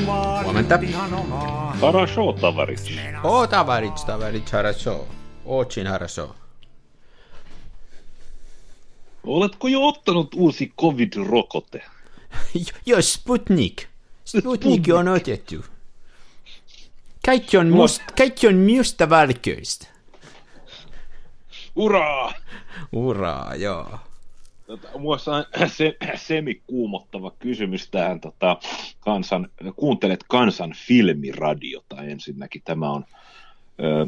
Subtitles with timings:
[0.00, 0.78] kuvaan Huomenta.
[0.82, 1.76] ihan omaa.
[1.80, 2.80] Хорошо, товарищ.
[3.24, 5.04] O, tavaric, tavaric, хорошо.
[5.44, 6.34] Очень хорошо.
[9.24, 11.84] Oletko jo ottanut uusi covid-rokote?
[12.86, 13.86] Jo, Sputnik.
[14.24, 15.64] Sputnik on otettu.
[17.26, 19.86] Kaikki on, must, kaikki on mustavalkoista.
[21.76, 22.32] Uraa!
[22.92, 23.98] Uraa, joo.
[24.71, 25.45] Tota, Muassa on
[25.77, 28.19] se, semikuumottava kysymys tähän.
[28.19, 28.57] Tota,
[28.99, 32.61] kansan, kuuntelet kansan filmiradiota ensinnäkin.
[32.65, 33.05] Tämä on
[33.83, 34.07] ö,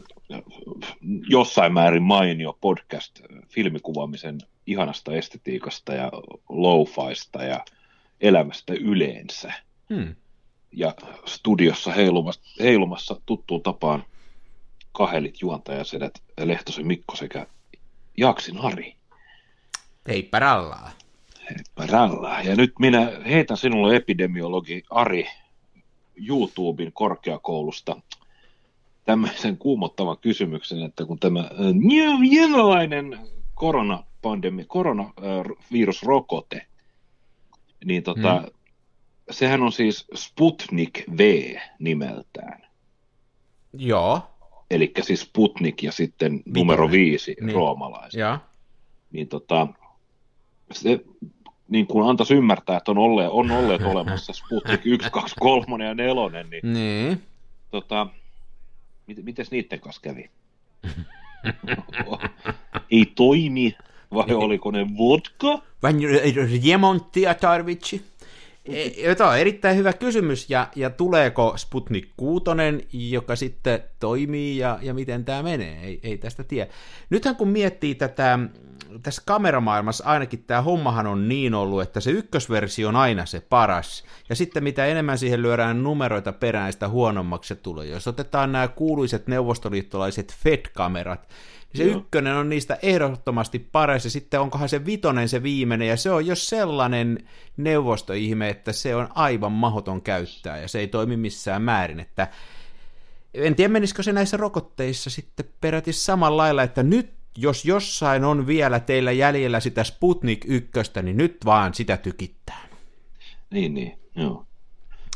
[1.29, 4.37] jossain määrin mainio podcast filmikuvaamisen
[4.67, 6.11] ihanasta estetiikasta ja
[6.49, 7.65] lo-faista ja
[8.21, 9.53] elämästä yleensä.
[9.89, 10.15] Hmm.
[10.71, 10.95] Ja
[11.25, 14.03] studiossa heilumassa, heilumassa tuttuun tapaan
[14.91, 17.47] kahelit juontajasedät Lehtosen Mikko sekä
[18.17, 18.95] Jaksin Ari.
[20.07, 20.91] Heippa rallaa.
[21.77, 22.41] Ralla.
[22.41, 25.25] Ja nyt minä heitän sinulle epidemiologi Ari
[26.29, 28.01] YouTuben korkeakoulusta
[29.05, 31.49] tämmöisen kuumottavan kysymyksen, että kun tämä
[32.31, 33.19] jenalainen
[33.53, 36.67] koronapandemi, koronavirusrokote,
[37.85, 38.49] niin tota, hmm.
[39.31, 42.61] sehän on siis Sputnik V nimeltään.
[43.73, 44.21] Joo.
[44.71, 47.55] Eli siis Sputnik ja sitten numero viisi niin.
[47.55, 48.19] roomalaisen.
[48.19, 48.37] Joo.
[49.11, 49.67] Niin tota,
[50.71, 50.99] se
[51.67, 55.93] niin kuin antaisi ymmärtää, että on olleet, on olleet olemassa Sputnik 1, 2, 3 ja
[55.93, 57.21] 4, niin, Niin.
[57.71, 58.07] tota,
[59.07, 60.29] mit, mites niiden kanssa kävi?
[62.91, 63.75] Ei toimi,
[64.13, 65.61] vai oliko ne vodka?
[65.83, 65.93] Vai
[66.63, 68.05] remonttia tarvitsi?
[68.65, 72.43] E, Tämä on erittäin hyvä kysymys, ja, ja tuleeko Sputnik 6,
[72.91, 76.71] joka sitten toimii, ja, ja miten tämä menee, ei, ei tästä tiedä.
[77.09, 78.39] Nythän kun miettii tätä,
[79.03, 84.03] tässä kameramaailmassa ainakin tämä hommahan on niin ollut, että se ykkösversio on aina se paras,
[84.29, 87.85] ja sitten mitä enemmän siihen lyödään numeroita perään, sitä huonommaksi se tulee.
[87.87, 91.27] Jos otetaan nämä kuuluiset neuvostoliittolaiset FED-kamerat,
[91.75, 91.97] se Joo.
[91.97, 96.25] ykkönen on niistä ehdottomasti paras, ja sitten onkohan se vitonen se viimeinen, ja se on
[96.27, 97.19] jo sellainen
[97.57, 102.27] neuvostoihme, että se on aivan mahoton käyttää, ja se ei toimi missään määrin, että
[103.33, 108.47] en tiedä menisikö se näissä rokotteissa sitten peräti samalla lailla, että nyt jos jossain on
[108.47, 110.71] vielä teillä jäljellä sitä Sputnik 1,
[111.03, 112.67] niin nyt vaan sitä tykittää.
[113.49, 114.45] Niin, niin, joo.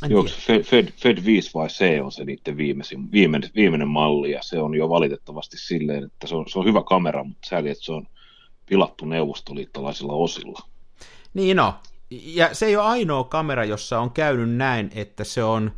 [0.10, 4.40] Joo, Fed, Fed, Fed 5 vai C on se niiden viimeisin, viimeinen, viimeinen malli, ja
[4.44, 7.86] se on jo valitettavasti silleen, että se on, se on hyvä kamera, mutta sääli, että
[7.86, 8.08] se on
[8.66, 10.60] pilattu neuvostoliittolaisilla osilla.
[11.34, 11.74] Niin no,
[12.10, 15.72] ja se ei ole ainoa kamera, jossa on käynyt näin, että se on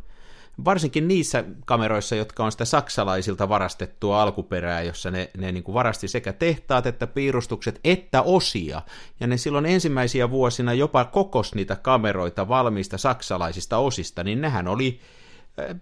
[0.64, 6.08] varsinkin niissä kameroissa, jotka on sitä saksalaisilta varastettua alkuperää, jossa ne, ne niin kuin varasti
[6.08, 8.82] sekä tehtaat että piirustukset että osia,
[9.20, 15.00] ja ne silloin ensimmäisiä vuosina jopa kokos niitä kameroita valmiista saksalaisista osista, niin nehän oli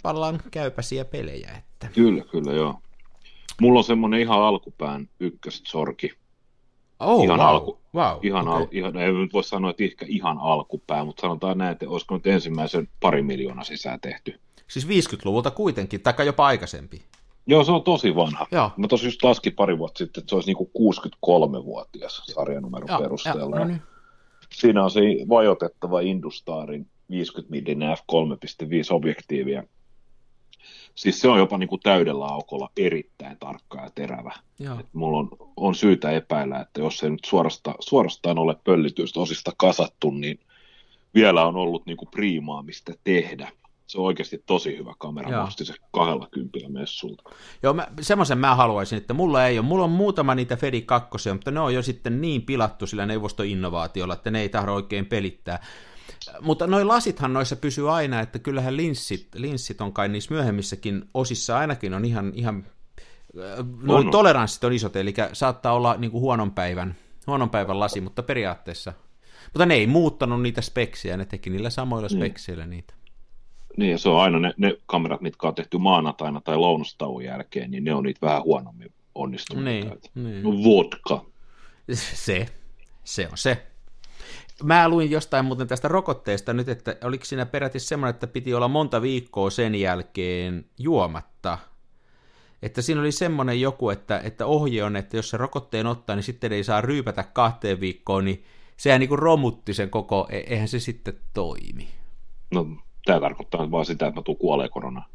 [0.02, 1.50] pallan käypäisiä pelejä.
[1.58, 1.88] Että.
[1.94, 2.80] Kyllä, kyllä, joo.
[3.60, 6.12] Mulla on semmoinen ihan alkupään ykkössorki.
[7.00, 7.48] Oh, ihan wow.
[7.48, 8.18] alku, wow.
[8.22, 8.60] ihan, okay.
[8.60, 12.14] al, ihan, ei nyt voi sanoa, että ehkä ihan alkupää, mutta sanotaan näin, että olisiko
[12.14, 14.40] nyt ensimmäisen pari miljoonaa sisään tehty.
[14.68, 17.02] Siis 50-luvulta kuitenkin, taikka jopa aikaisempi.
[17.46, 18.46] Joo, se on tosi vanha.
[18.52, 18.70] Joo.
[18.76, 23.56] Mä tosi just laskin pari vuotta sitten, että se olisi niinku 63-vuotias sarjanumeron Joo, perusteella.
[23.56, 23.82] joo, no niin.
[24.52, 29.64] Siinä on se vajotettava Industarin 50 mm f3.5 objektiivia.
[30.94, 34.32] Siis se on jopa niinku täydellä aukolla erittäin tarkka ja terävä.
[34.58, 34.80] Joo.
[34.80, 39.52] Et mulla on, on syytä epäillä, että jos ei nyt suorasta, suorastaan ole pöllityistä osista
[39.56, 40.40] kasattu, niin
[41.14, 43.52] vielä on ollut niinku priimaamista tehdä
[43.88, 45.30] se on oikeasti tosi hyvä kamera.
[45.30, 45.40] Joo.
[45.40, 47.22] Mä ostin se 20 messulta.
[47.62, 49.66] Joo, mä, semmoisen mä haluaisin, että mulla ei ole.
[49.66, 54.14] Mulla on muutama niitä Fedi 2, mutta ne on jo sitten niin pilattu sillä neuvostoinnovaatiolla,
[54.14, 55.62] että ne ei tahdo oikein pelittää.
[56.40, 61.58] Mutta noin lasithan noissa pysyy aina, että kyllähän linssit, linssit on kai niissä myöhemmissäkin osissa
[61.58, 62.66] ainakin on ihan, ihan
[63.82, 64.10] noin on.
[64.10, 66.96] toleranssit on isot, eli saattaa olla niin kuin huonon päivän,
[67.26, 68.92] huonon päivän lasi, mutta periaatteessa.
[69.44, 72.94] Mutta ne ei muuttanut niitä speksiä, ne teki niillä samoilla spekseillä niitä.
[73.78, 77.70] Niin, ja se on aina ne, ne kamerat, mitkä on tehty maanantaina tai lounastauon jälkeen,
[77.70, 80.08] niin ne on niitä vähän huonommin onnistuneita.
[80.14, 80.42] Niin, niin.
[80.42, 81.24] No vodka.
[81.92, 82.46] Se,
[83.04, 83.66] se on se.
[84.62, 88.68] Mä luin jostain muuten tästä rokotteesta nyt, että oliko siinä peräti semmoinen, että piti olla
[88.68, 91.58] monta viikkoa sen jälkeen juomatta.
[92.62, 96.22] Että siinä oli semmoinen joku, että, että ohje on, että jos se rokotteen ottaa, niin
[96.24, 98.44] sitten ei saa ryypätä kahteen viikkoon, niin
[98.76, 101.88] sehän niin kuin romutti sen koko, e- eihän se sitten toimi.
[102.54, 102.66] No
[103.08, 105.06] tämä tarkoittaa vaan sitä, että mä tuun kuolee koronaan.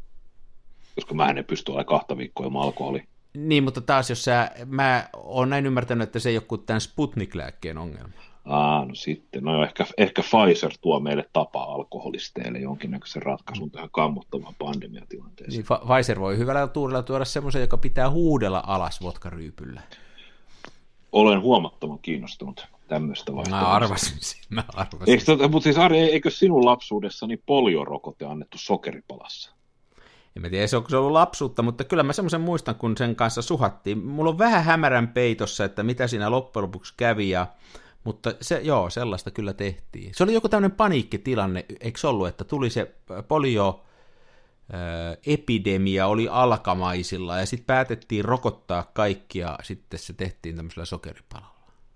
[0.94, 3.04] Koska mä en pysty olemaan kahta viikkoa ilman alkoholia.
[3.34, 7.78] Niin, mutta taas jos sä, mä oon näin ymmärtänyt, että se ei ole tämän Sputnik-lääkkeen
[7.78, 8.12] ongelma.
[8.44, 14.54] Aa, no sitten, no ehkä, ehkä Pfizer tuo meille tapaa alkoholisteille jonkinnäköisen ratkaisun tähän kammottavaan
[14.58, 15.64] pandemiatilanteeseen.
[15.70, 19.80] Niin, Pfizer voi hyvällä tuurilla tuoda semmoisen, joka pitää huudella alas vodkaryypyllä.
[21.12, 23.68] Olen huomattavan kiinnostunut tämmöistä vaihtoehtoa.
[23.68, 24.18] Mä arvasin,
[24.50, 25.12] mä arvasin.
[25.12, 29.54] Eikö, tota, mutta siis Ari, eikö sinun lapsuudessani poliorokote annettu sokeripalassa?
[30.36, 33.42] En mä tiedä, onko se ollut lapsuutta, mutta kyllä mä semmoisen muistan, kun sen kanssa
[33.42, 33.98] suhattiin.
[33.98, 37.46] Mulla on vähän hämärän peitossa, että mitä siinä loppujen lopuksi kävi, ja,
[38.04, 40.12] mutta se, joo, sellaista kyllä tehtiin.
[40.14, 42.94] Se oli joku tämmöinen paniikkitilanne, eikö se ollut, että tuli se
[43.28, 43.84] polio,
[45.26, 51.53] epidemia oli alkamaisilla ja sitten päätettiin rokottaa kaikkia, sitten se tehtiin tämmöisellä sokeripalalla.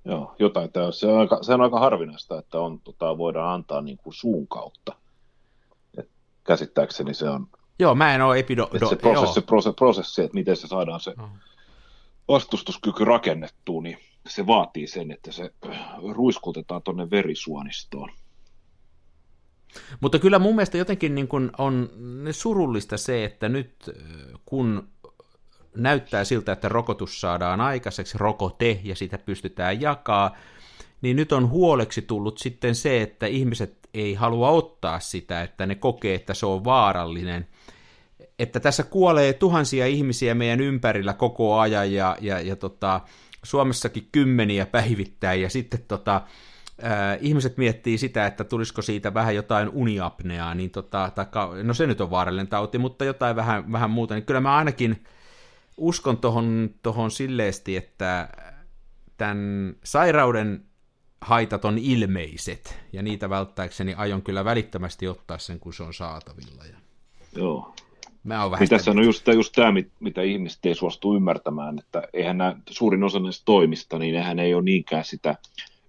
[0.08, 0.70] Joo, jotain.
[0.90, 4.48] Se, on aika, se on aika harvinaista, että on, tota, voidaan antaa niin kuin suun
[4.48, 4.96] kautta.
[5.98, 6.10] Et
[6.44, 7.46] käsittääkseni se on...
[7.78, 8.70] Joo, mä en ole epido...
[8.88, 11.14] se prosessi, prosessi, prosessi, että miten se saadaan se
[12.28, 15.50] vastustuskyky rakennettua, niin se vaatii sen, että se
[16.14, 18.10] ruiskutetaan tuonne verisuonistoon.
[20.00, 21.90] Mutta kyllä mun mielestä jotenkin niin kuin on
[22.30, 23.90] surullista se, että nyt
[24.44, 24.88] kun
[25.78, 30.36] näyttää siltä, että rokotus saadaan aikaiseksi, rokote, ja sitä pystytään jakaa,
[31.02, 35.74] niin nyt on huoleksi tullut sitten se, että ihmiset ei halua ottaa sitä, että ne
[35.74, 37.46] kokee, että se on vaarallinen.
[38.38, 43.00] Että tässä kuolee tuhansia ihmisiä meidän ympärillä koko ajan, ja, ja, ja tota,
[43.42, 46.22] Suomessakin kymmeniä päivittäin, ja sitten tota,
[47.20, 52.00] ihmiset miettii sitä, että tulisiko siitä vähän jotain uniapneaa, niin tota, taikka, no se nyt
[52.00, 55.04] on vaarallinen tauti, mutta jotain vähän, vähän muuta, niin kyllä mä ainakin
[55.78, 58.28] uskon tohon, tohon silleesti, että
[59.16, 60.64] tämän sairauden
[61.20, 66.64] haitat on ilmeiset, ja niitä välttääkseni aion kyllä välittömästi ottaa sen, kun se on saatavilla.
[66.64, 66.76] Ja...
[67.36, 67.74] Joo.
[68.24, 72.02] Mä oon vähän niin tässä on just, just tämä, mitä ihmiset ei suostu ymmärtämään, että
[72.12, 75.36] eihän nämä, suurin osa näistä toimista, niin nehän ei ole niinkään sitä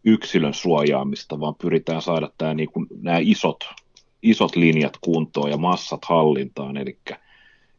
[0.03, 3.69] yksilön suojaamista, vaan pyritään saada tämä, niin kuin, nämä isot,
[4.23, 6.99] isot linjat kuntoon ja massat hallintaan, eli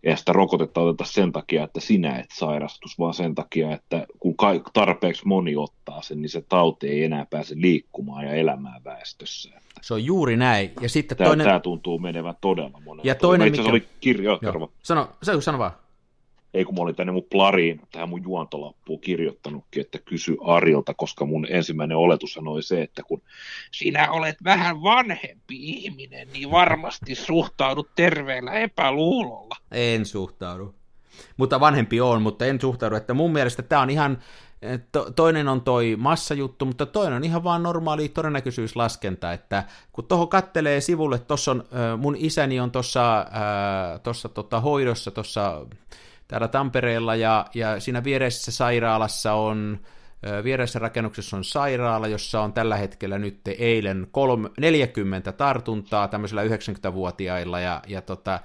[0.04, 4.34] ei sitä rokotetta oteta sen takia, että sinä et sairastus, vaan sen takia, että kun
[4.72, 9.50] tarpeeksi moni ottaa sen, niin se tauti ei enää pääse liikkumaan ja elämään väestössä.
[9.80, 10.70] Se on juuri näin.
[10.80, 11.46] Ja sitten tämä, toinen...
[11.46, 13.02] tämä tuntuu menevän todella monella.
[13.04, 13.70] Ja toinen, mikä...
[13.70, 14.40] oli kirjo...
[14.82, 15.72] Sano, sano, sano vaan
[16.54, 21.24] ei kun mä olin tänne mun plariin, tähän mun juontolappuun kirjoittanutkin, että kysy Arilta, koska
[21.24, 23.22] mun ensimmäinen oletus oli se, että kun
[23.72, 29.56] sinä olet vähän vanhempi ihminen, niin varmasti suhtaudut terveellä epäluulolla.
[29.72, 30.74] En suhtaudu.
[31.36, 32.96] Mutta vanhempi on, mutta en suhtaudu.
[32.96, 34.18] Että mun mielestä tämä on ihan,
[34.92, 40.28] to, toinen on toi massajuttu, mutta toinen on ihan vaan normaali todennäköisyyslaskenta, että kun tuohon
[40.28, 41.64] kattelee sivulle, tuossa on,
[41.98, 45.66] mun isäni on tuossa tota, hoidossa tuossa
[46.30, 49.78] täällä Tampereella ja, ja siinä vieressä sairaalassa on,
[50.44, 57.60] vieressä rakennuksessa on sairaala, jossa on tällä hetkellä nyt eilen kolme, 40 tartuntaa tämmöisillä 90-vuotiailla
[57.60, 58.40] ja, ja tota,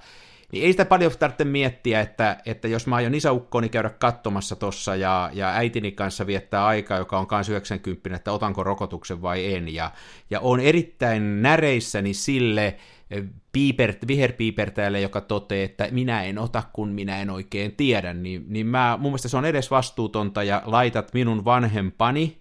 [0.52, 4.96] niin ei sitä paljon tarvitse miettiä, että, että jos mä aion isäukkoni käydä katsomassa tuossa
[4.96, 9.74] ja, ja äitini kanssa viettää aikaa, joka on kanssa 90, että otanko rokotuksen vai en,
[9.74, 9.90] ja,
[10.30, 12.76] ja on erittäin näreissäni sille,
[13.52, 18.66] piipert, viherpiipertäjälle, joka toteaa, että minä en ota, kun minä en oikein tiedä, niin, niin
[18.66, 22.38] mä, mun mielestä se on edes vastuutonta ja laitat minun vanhempani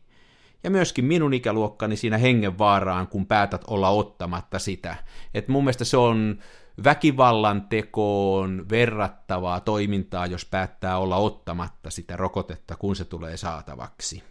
[0.63, 4.95] ja myöskin minun ikäluokkani siinä hengenvaaraan, kun päätät olla ottamatta sitä.
[5.33, 6.39] Et mun mielestä se on
[6.83, 14.23] väkivallan tekoon verrattavaa toimintaa, jos päättää olla ottamatta sitä rokotetta, kun se tulee saatavaksi.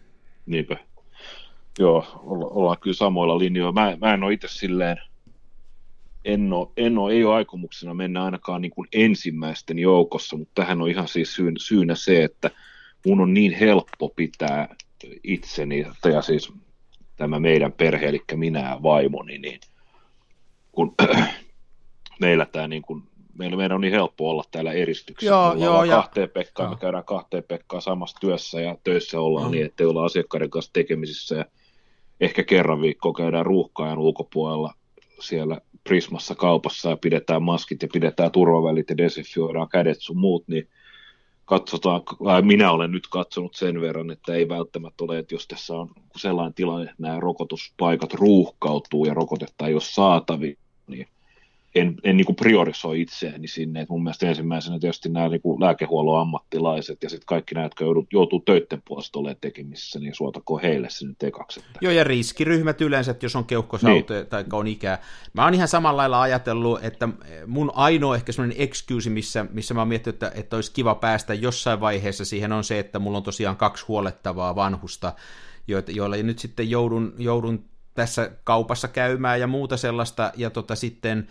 [0.45, 0.77] Niinpä.
[1.79, 3.81] Joo, olla, ollaan kyllä samoilla linjoilla.
[3.81, 4.97] Mä, mä en ole itse silleen
[6.25, 10.81] en ole, en ole, ei ole aikomuksena mennä ainakaan niin kuin ensimmäisten joukossa, mutta tähän
[10.81, 12.51] on ihan siis syyn, syynä se, että
[13.05, 14.75] mun on niin helppo pitää
[15.23, 16.53] itseni, ja siis
[17.15, 19.59] tämä meidän perhe, eli minä ja vaimoni, niin
[20.71, 20.95] kun
[22.21, 23.03] meillä tämä niin kuin,
[23.37, 25.35] meillä, meidän on niin helppo olla täällä eristyksessä.
[25.35, 25.95] Joo, me joo, ja...
[25.95, 29.51] kahteen Pekkaan, me käydään kahteen Pekkaan samassa työssä ja töissä ollaan mm.
[29.51, 31.45] niin, ettei olla asiakkaiden kanssa tekemisissä ja
[32.21, 34.73] ehkä kerran viikkoa käydään ruuhkaajan ulkopuolella
[35.19, 40.69] siellä Prismassa kaupassa ja pidetään maskit ja pidetään turvavälit ja desinfioidaan kädet sun muut, niin
[41.45, 42.01] katsotaan,
[42.41, 46.53] minä olen nyt katsonut sen verran, että ei välttämättä ole, että jos tässä on sellainen
[46.53, 51.07] tilanne, että nämä rokotuspaikat ruuhkautuu ja rokotetta ei ole saatavilla, niin
[51.75, 53.81] en, en niin kuin priorisoi itseäni sinne.
[53.81, 57.83] Et mun mielestä ensimmäisenä tietysti nämä niin kuin lääkehuollon ammattilaiset ja sitten kaikki nämä, jotka
[57.83, 61.59] joutuu, joutuu töiden puolesta olemaan tekemisissä, niin suotako heille se nyt ekaksi.
[61.59, 61.79] Että...
[61.81, 64.27] Joo, ja riskiryhmät yleensä, jos on keuhkosaute niin.
[64.27, 65.01] tai on ikää.
[65.33, 67.09] Mä oon ihan samalla lailla ajatellut, että
[67.47, 71.33] mun ainoa ehkä semmoinen excuse, missä, missä mä oon miettinyt, että, että olisi kiva päästä
[71.33, 75.13] jossain vaiheessa siihen on se, että mulla on tosiaan kaksi huolettavaa vanhusta,
[75.67, 81.27] joilla nyt sitten joudun, joudun tässä kaupassa käymään ja muuta sellaista, ja tota sitten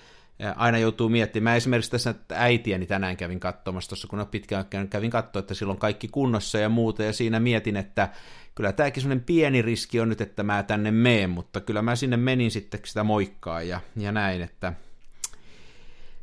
[0.56, 1.56] aina joutuu miettimään.
[1.56, 5.78] Esimerkiksi tässä että äitiäni tänään kävin katsomassa tuossa, kun on pitkään kävin katsoa, että silloin
[5.78, 8.08] kaikki kunnossa ja muuta, ja siinä mietin, että
[8.54, 12.16] kyllä tämäkin sellainen pieni riski on nyt, että mä tänne meen, mutta kyllä mä sinne
[12.16, 14.72] menin sitten sitä moikkaa ja, ja näin, että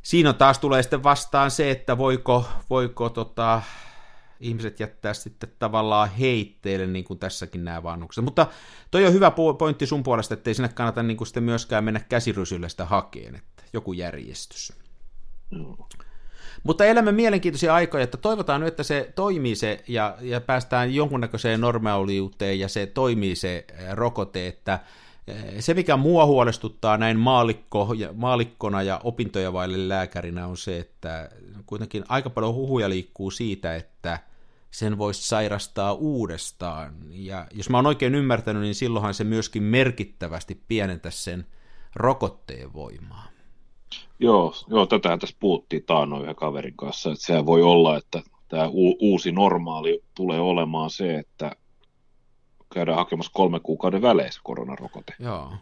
[0.02, 3.62] siinä taas tulee sitten vastaan se, että voiko, voiko tota,
[4.40, 8.24] ihmiset jättää sitten tavallaan heitteille, niin kuin tässäkin nämä vannukset.
[8.24, 8.46] Mutta
[8.90, 12.00] toi on hyvä pointti sun puolesta, että ei sinne kannata niin kuin sitten myöskään mennä
[12.00, 13.34] käsirysyllä sitä hakeen,
[13.72, 14.72] joku järjestys.
[16.62, 21.60] Mutta elämme mielenkiintoisia aikoja, että toivotaan nyt, että se toimii se ja, ja päästään jonkunnäköiseen
[21.60, 24.78] normaaliuteen ja se toimii se rokote, että
[25.58, 31.30] se, mikä mua huolestuttaa näin maalikko, maalikkona ja opintoja vaille lääkärinä on se, että
[31.66, 34.18] kuitenkin aika paljon huhuja liikkuu siitä, että
[34.70, 36.94] sen voisi sairastaa uudestaan.
[37.10, 41.46] Ja jos mä oon oikein ymmärtänyt, niin silloinhan se myöskin merkittävästi pienentäisi sen
[41.94, 43.31] rokotteen voimaa.
[44.22, 48.68] Joo, joo tätä tässä puhuttiin taannoin yhden kaverin kanssa, että sehän voi olla, että tämä
[48.68, 51.56] u- uusi normaali tulee olemaan se, että
[52.74, 55.14] käydään hakemassa kolme kuukauden väleissä koronarokote.
[55.18, 55.52] Joo.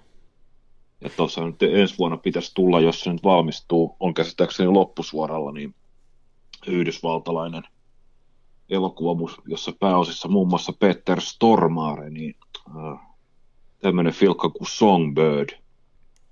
[1.01, 5.75] Ja tuossa nyt ensi vuonna pitäisi tulla, jos se nyt valmistuu, on käsittääkseni loppusuoralla, niin
[6.67, 7.63] yhdysvaltalainen
[8.71, 12.35] elokuva, jossa pääosissa muun muassa Peter Stormare, niin
[12.69, 13.01] äh,
[13.79, 15.59] tämmöinen filkka kuin Songbird,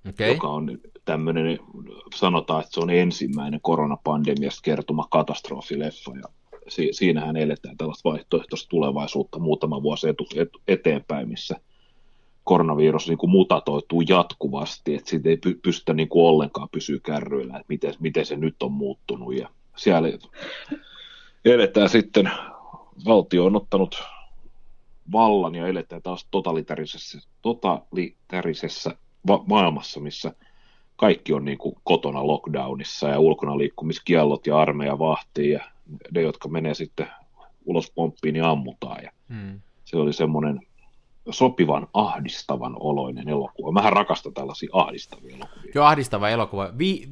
[0.09, 0.27] okay.
[0.27, 0.77] joka on
[1.09, 1.59] tämmöinen,
[2.15, 6.23] sanotaan, että se on ensimmäinen koronapandemiasta kertoma katastrofileffa, ja
[6.67, 11.55] si- siinähän eletään tällaista vaihtoehtoista tulevaisuutta muutama vuosi etu- et- eteenpäin, missä
[12.43, 17.53] koronavirus niin kuin mutatoituu jatkuvasti, että siitä ei py- pystytä niin kuin ollenkaan pysyä kärryillä,
[17.53, 20.07] että miten, miten se nyt on muuttunut, ja siellä
[21.45, 22.31] eletään sitten,
[23.05, 24.03] valtio on ottanut
[25.11, 28.95] vallan ja eletään taas totalitarisessa, totalitarisessa
[29.27, 30.33] va- maailmassa, missä
[30.99, 35.59] kaikki on niin kuin kotona lockdownissa ja ulkona liikkumiskiellot ja armeija vahtii ja
[36.11, 37.07] ne, jotka menee sitten
[37.65, 39.03] ulos pomppiin, niin ammutaan.
[39.03, 39.61] Ja hmm.
[39.85, 40.59] Se oli semmoinen
[41.29, 43.71] sopivan ahdistavan oloinen elokuva.
[43.71, 45.71] Mähän rakastan tällaisia ahdistavia elokuvia.
[45.75, 46.71] Joo, ahdistava elokuva.
[46.77, 47.09] Vi-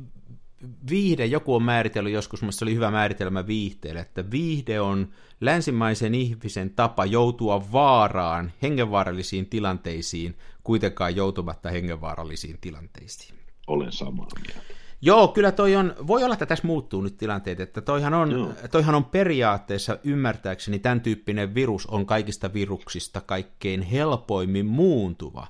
[0.89, 5.07] viihde, joku on määritellyt joskus, mutta se oli hyvä määritelmä viihteelle, että viihde on
[5.41, 13.46] länsimaisen ihmisen tapa joutua vaaraan, hengenvaarallisiin tilanteisiin, kuitenkaan joutumatta hengenvaarallisiin tilanteisiin.
[13.67, 14.67] Olen samaa mieltä.
[15.01, 18.95] Joo, kyllä toi on, voi olla, että tässä muuttuu nyt tilanteet, että toihan on, toihan
[18.95, 25.47] on periaatteessa ymmärtääkseni tämän tyyppinen virus on kaikista viruksista kaikkein helpoimmin muuntuva.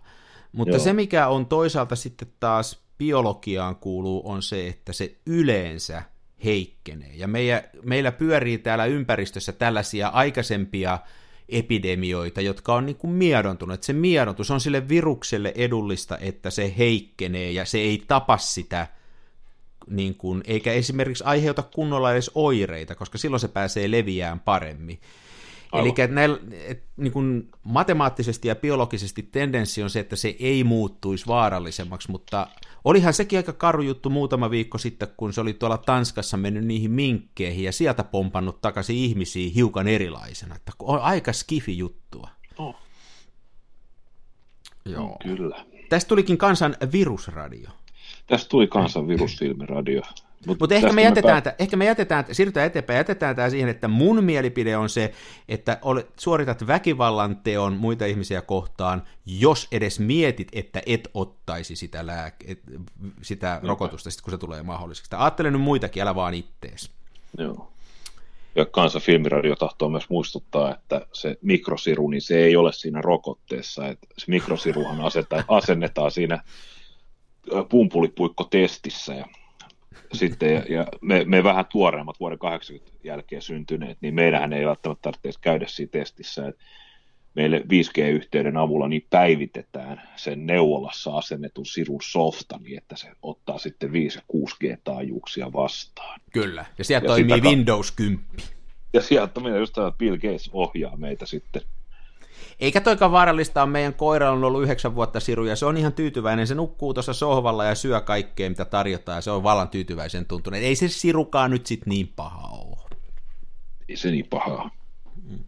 [0.52, 0.84] Mutta Joo.
[0.84, 6.04] se, mikä on toisaalta sitten taas biologiaan kuuluu, on se, että se yleensä
[6.44, 7.12] heikkenee.
[7.16, 11.00] Ja meillä, meillä pyörii täällä ympäristössä tällaisia aikaisempia
[11.50, 13.84] epidemioita, jotka on niin kuin miedontunut.
[13.84, 18.88] Se miedontus on sille virukselle edullista, että se heikkenee ja se ei tapa sitä,
[19.90, 25.00] niin kuin, eikä esimerkiksi aiheuta kunnolla edes oireita, koska silloin se pääsee leviään paremmin.
[25.80, 31.28] Eli näillä, et, niin kuin matemaattisesti ja biologisesti tendenssi on se, että se ei muuttuisi
[31.28, 32.48] vaarallisemmaksi, mutta
[32.84, 36.92] olihan sekin aika karu juttu muutama viikko sitten, kun se oli tuolla Tanskassa mennyt niihin
[36.92, 40.56] minkkeihin ja sieltä pompannut takaisin ihmisiä hiukan erilaisena.
[40.56, 42.30] Että on aika skifi juttua.
[42.58, 42.76] Oh.
[44.86, 45.18] Joo.
[45.24, 45.66] Kyllä.
[45.90, 47.70] Tästä tulikin kansan virusradio.
[48.28, 50.02] Tästä tuli kansan virusfilmiradio.
[50.48, 51.56] Mutta Mut ehkä, me jätetään, me...
[51.60, 55.14] ehkä me jätetään, siirrytään eteenpäin, jätetään tämä siihen, että mun mielipide on se,
[55.50, 62.06] että olet, suoritat väkivallan teon muita ihmisiä kohtaan, jos edes mietit, että et ottaisi sitä,
[62.06, 62.60] lääke, et,
[63.22, 65.16] sitä rokotusta, sit, kun se tulee mahdolliseksi.
[65.16, 66.92] Ajattele nyt muitakin, älä vaan ittees.
[67.38, 67.72] Joo.
[68.56, 73.88] Ja kanssa filmiradio tahtoo myös muistuttaa, että se mikrosiru, niin se ei ole siinä rokotteessa.
[73.88, 74.98] Että se mikrosiruhan
[75.48, 76.44] asennetaan siinä
[77.70, 79.26] pumpulipuikko-testissä ja
[80.14, 85.02] sitten, ja, ja me, me vähän tuoreemmat vuoden 80 jälkeen syntyneet, niin meidän ei välttämättä
[85.02, 86.64] tarvitse käydä siinä testissä, että
[87.36, 93.92] meille 5G-yhteyden avulla niin päivitetään sen neuvolassa asennetun sirun softa niin, että se ottaa sitten
[93.92, 96.20] 5 ja 6G-taajuuksia vastaan.
[96.34, 98.26] Kyllä, ja sieltä ja toimii Windows 10.
[98.94, 101.62] Ja sieltä meidän just tämä Bill Gates ohjaa meitä sitten
[102.60, 106.48] eikä toikaan vaarallista on meidän koira on ollut yhdeksän vuotta siruja, se on ihan tyytyväinen,
[106.48, 110.60] se nukkuu tuossa sohvalla ja syö kaikkea, mitä tarjotaan, ja se on vallan tyytyväisen tuntunut.
[110.60, 112.78] Ei se sirukaan nyt sit niin paha ole.
[113.90, 114.70] Ei se niin paha
[115.24, 115.44] mm.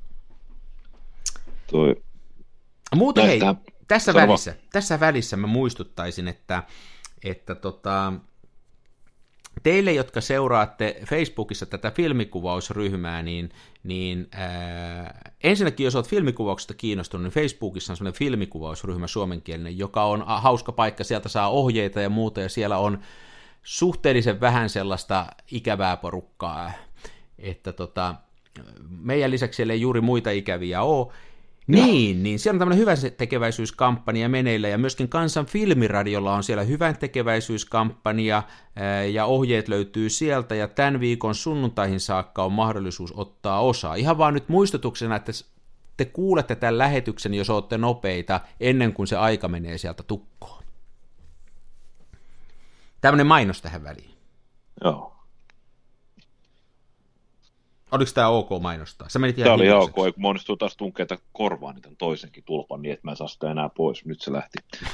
[1.67, 1.95] Toi...
[2.95, 3.39] Muuten hei,
[3.87, 6.63] tässä välissä, tässä välissä mä muistuttaisin, että,
[7.23, 8.13] että tota,
[9.63, 13.49] teille, jotka seuraatte Facebookissa tätä filmikuvausryhmää, niin,
[13.83, 20.23] niin ää, ensinnäkin, jos olet filmikuvauksesta kiinnostunut, niin Facebookissa on sellainen filmikuvausryhmä suomenkielinen, joka on
[20.27, 22.99] hauska paikka, sieltä saa ohjeita ja muuta, ja siellä on
[23.63, 26.71] suhteellisen vähän sellaista ikävää porukkaa,
[27.39, 28.15] että tota,
[28.89, 31.13] meidän lisäksi siellä ei juuri muita ikäviä ole,
[31.69, 36.97] niin, niin siellä on tämmöinen hyvän tekeväisyyskampanja meneillä ja myöskin Kansan filmiradiolla on siellä hyvän
[36.97, 38.43] tekeväisyyskampanja
[39.11, 43.95] ja ohjeet löytyy sieltä ja tämän viikon sunnuntaihin saakka on mahdollisuus ottaa osaa.
[43.95, 45.31] Ihan vaan nyt muistutuksena, että
[45.97, 50.63] te kuulette tämän lähetyksen, jos olette nopeita, ennen kuin se aika menee sieltä tukkoon.
[53.01, 54.11] Tämmöinen mainos tähän väliin.
[54.83, 55.18] Joo.
[57.91, 59.09] Oliko tämä ok mainostaa?
[59.09, 62.93] Se ihan tämä oli ok, kun mä onnistuu taas tunkeita korvaan niitä toisenkin tulpan niin,
[62.93, 64.05] että mä en saa sitä enää pois.
[64.05, 64.57] Nyt se lähti.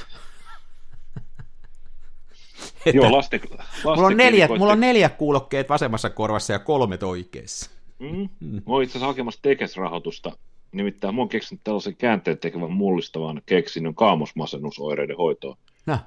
[2.86, 6.98] että, Joo, lasten, lasten mulla, on neljä, mulla on neljä kuulokkeet vasemmassa korvassa ja kolme
[7.02, 7.70] oikeassa.
[7.98, 8.28] Mm.
[8.40, 8.54] Mm.
[8.54, 10.32] Mä oon itse asiassa hakemassa tekesrahoitusta.
[10.72, 15.56] Nimittäin mä oon keksinyt tällaisen käänteen tekevän mullistavan keksinnön kaamosmasennusoireiden hoitoon.
[15.86, 15.98] No.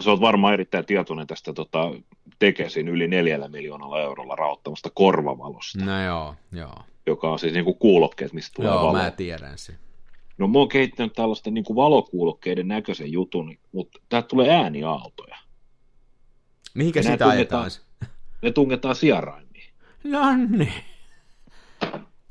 [0.00, 1.90] Sä oot varmaan erittäin tietoinen tästä tota,
[2.38, 5.84] Tekesin yli neljällä miljoonalla eurolla rahoittamasta korvavalosta.
[5.84, 6.74] No joo, joo.
[7.06, 8.92] Joka on siis niin kuin kuulokkeet, mistä tulee joo, valo.
[8.92, 9.78] mä tiedän sen.
[10.38, 15.36] No mä oon kehittänyt tällaisten niin kuin valokuulokkeiden näköisen jutun, mutta täältä tulee ääniaaltoja.
[16.74, 17.70] Mihinkä sitä ajetaan?
[18.42, 19.70] Ne tungetaan sijaraimiin.
[20.04, 20.72] No niin.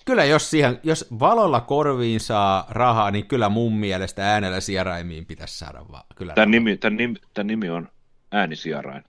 [0.10, 5.58] Kyllä jos, siihen, jos valolla korviin saa rahaa, niin kyllä mun mielestä äänellä sijaraimiin pitäisi
[5.58, 6.04] saada vaan.
[6.16, 7.90] Kyllä tämän, nimi, tämän, nimi, tämän nimi on
[8.32, 9.04] äänisijarain.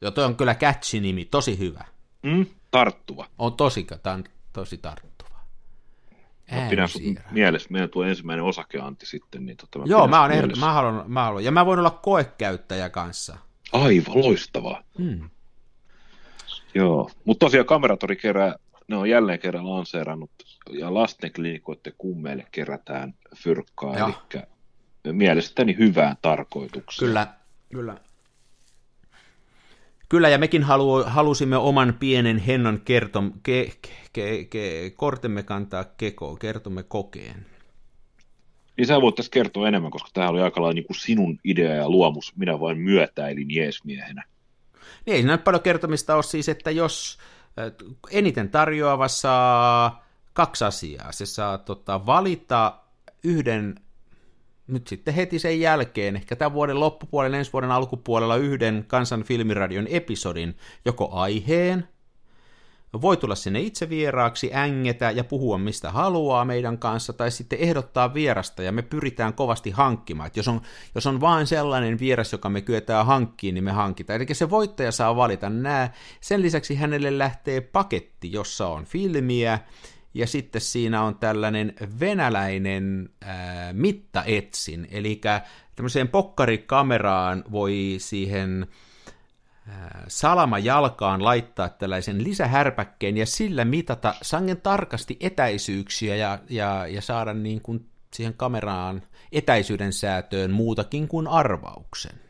[0.00, 1.84] Joo, toi on kyllä catchy nimi, tosi hyvä.
[2.22, 3.26] Mm, tarttuva.
[3.38, 5.38] On tosi, tämä on tosi tarttuva.
[6.52, 6.88] Mä pidän
[7.30, 9.46] mielessä, meidän tuo ensimmäinen osakeanti sitten.
[9.46, 11.90] Niin tota, mä Joo, mä, on ehdot, mä, haluan, mä haluan, ja mä voin olla
[11.90, 13.36] koekäyttäjä kanssa.
[13.72, 14.82] Aivan loistavaa.
[14.98, 15.30] Hmm.
[16.74, 18.56] Joo, mutta tosiaan kameratori kerää,
[18.88, 20.30] ne on jälleen kerran lanseerannut,
[20.70, 27.08] ja lastenklinikoiden kummeille kerätään fyrkkaa, eli mielestäni hyvään tarkoitukseen.
[27.08, 27.26] Kyllä,
[27.72, 27.96] kyllä.
[30.08, 33.72] Kyllä, ja mekin halu, halusimme oman pienen hennon kertom, ke,
[34.12, 37.46] ke, ke, kortemme kantaa kekoon, kertomme kokeen.
[38.76, 41.74] Niin sä voit tässä kertoa enemmän, koska tämä oli aika lailla niin kuin sinun idea
[41.74, 42.36] ja luomus.
[42.36, 44.24] Minä vain myötäilin jeesmiehenä.
[45.06, 47.18] Niin ei siinä paljon kertomista ole siis, että jos
[48.10, 51.12] eniten tarjoava saa kaksi asiaa.
[51.12, 52.80] Se saa tota, valita
[53.24, 53.74] yhden
[54.66, 59.86] nyt sitten heti sen jälkeen, ehkä tämän vuoden loppupuolella, ensi vuoden alkupuolella yhden Kansan filmiradion
[59.86, 61.88] episodin, joko aiheen,
[63.00, 68.14] voi tulla sinne itse vieraaksi, ängetä ja puhua mistä haluaa meidän kanssa, tai sitten ehdottaa
[68.14, 70.26] vierasta, ja me pyritään kovasti hankkimaan.
[70.26, 70.60] Et jos, on,
[70.94, 74.16] jos on vain sellainen vieras, joka me kyetään hankkiin, niin me hankitaan.
[74.16, 75.90] Eli se voittaja saa valita nämä.
[76.20, 79.58] Sen lisäksi hänelle lähtee paketti, jossa on filmiä,
[80.14, 85.20] ja sitten siinä on tällainen venäläinen ää, mittaetsin, eli
[85.76, 88.66] tämmöiseen pokkarikameraan voi siihen
[89.68, 97.34] ää, salamajalkaan laittaa tällaisen lisähärpäkkeen ja sillä mitata sangen tarkasti etäisyyksiä ja, ja, ja saada
[97.34, 102.20] niin kuin siihen kameraan etäisyyden säätöön muutakin kuin arvauksen.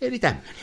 [0.00, 0.54] Eli tämmöinen.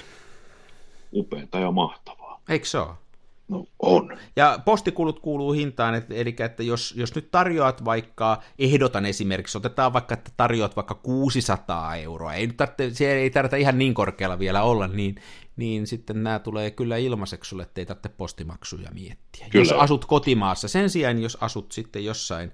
[1.14, 2.42] Upeata ja mahtavaa.
[2.50, 3.05] Eikö se ole?
[3.48, 4.18] No on.
[4.36, 9.94] Ja postikulut kuuluu hintaan, että, eli että jos, jos nyt tarjoat vaikka, ehdotan esimerkiksi, otetaan
[9.94, 14.40] vaikka, että tarjoat vaikka 600 euroa, ei nyt tarvitse, se ei tarvitse ihan niin korkealla
[14.40, 15.16] vielä olla, niin,
[15.56, 19.48] niin sitten nämä tulee kyllä ilmaiseksi sulle, ettei tarvitse postimaksuja miettiä.
[19.50, 19.64] Kyllä.
[19.64, 22.52] Jos asut kotimaassa, sen sijaan jos asut sitten jossain,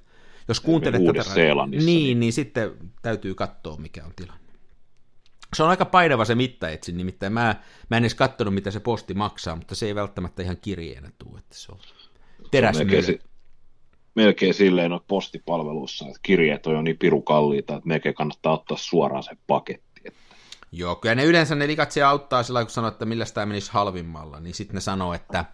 [0.48, 1.36] jos kuuntelet tätä,
[1.68, 4.51] niin, niin, niin sitten täytyy katsoa, mikä on tilanne.
[5.56, 7.56] Se on aika painava se mittaetsin, nimittäin mä,
[7.90, 11.38] mä en edes katsonut, mitä se posti maksaa, mutta se ei välttämättä ihan kirjeenä tule,
[11.40, 11.80] että se on
[12.52, 13.20] teräs se on melkein,
[14.16, 19.24] melkein silleen noissa postipalveluissa, että kirjeet on jo niin pirukalliita, että melkein kannattaa ottaa suoraan
[19.24, 20.02] se paketti.
[20.06, 20.20] Että...
[20.72, 23.72] Joo, kyllä ne yleensä ne likat se auttaa sillä kun sanoo, että millä tämä menisi
[23.72, 25.46] halvimmalla, niin sitten ne sanoo, että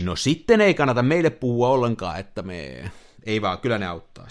[0.00, 2.90] no sitten ei kannata meille puhua ollenkaan, että me...
[3.26, 4.26] Ei vaan, kyllä ne auttaa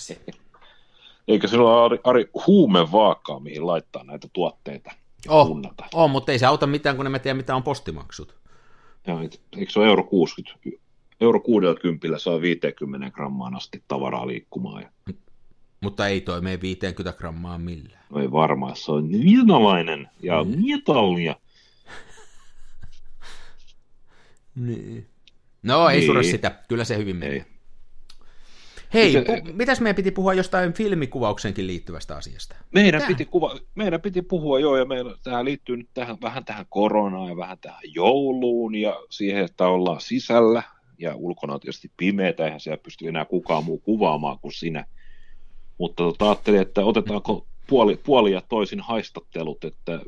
[1.27, 4.91] Eikö sillä ole Ari, Ari huumevaakkaa, mihin laittaa näitä tuotteita?
[5.27, 5.86] Oh, kunnata?
[5.93, 8.36] oh, mutta ei se auta mitään, kun emme tiedä, mitä on postimaksut.
[9.07, 9.17] Ja,
[9.57, 10.81] eikö se ole euro 60?
[11.21, 14.81] Euro 60 saa 50 grammaan asti tavaraa liikkumaan.
[14.81, 15.13] Ja...
[15.81, 18.05] Mutta ei toi mene 50 grammaa millään.
[18.10, 20.49] No ei varmaan, se on viinalainen ja mm.
[20.65, 21.36] metallia.
[24.55, 25.07] niin.
[25.63, 26.07] No ei niin.
[26.07, 27.45] sure sitä, kyllä se hyvin menee.
[28.93, 32.56] Hei, se, pu- mitäs meidän piti puhua jostain filmikuvauksenkin liittyvästä asiasta?
[32.71, 36.65] Meidän piti, kuva, meidän piti puhua, joo, ja meillä, tähän liittyy nyt tähän, vähän tähän
[36.69, 40.63] koronaan ja vähän tähän jouluun ja siihen, että ollaan sisällä
[40.97, 44.86] ja ulkona on tietysti pimeätä, eihän siellä pysty enää kukaan muu kuvaamaan kuin sinä.
[45.77, 49.99] Mutta tota, ajattelin, että otetaanko puoli, puoli ja toisin haistattelut, että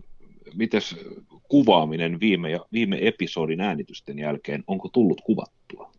[0.54, 0.82] miten
[1.44, 5.92] kuvaaminen viime, ja, viime episodin äänitysten jälkeen, onko tullut kuvattua?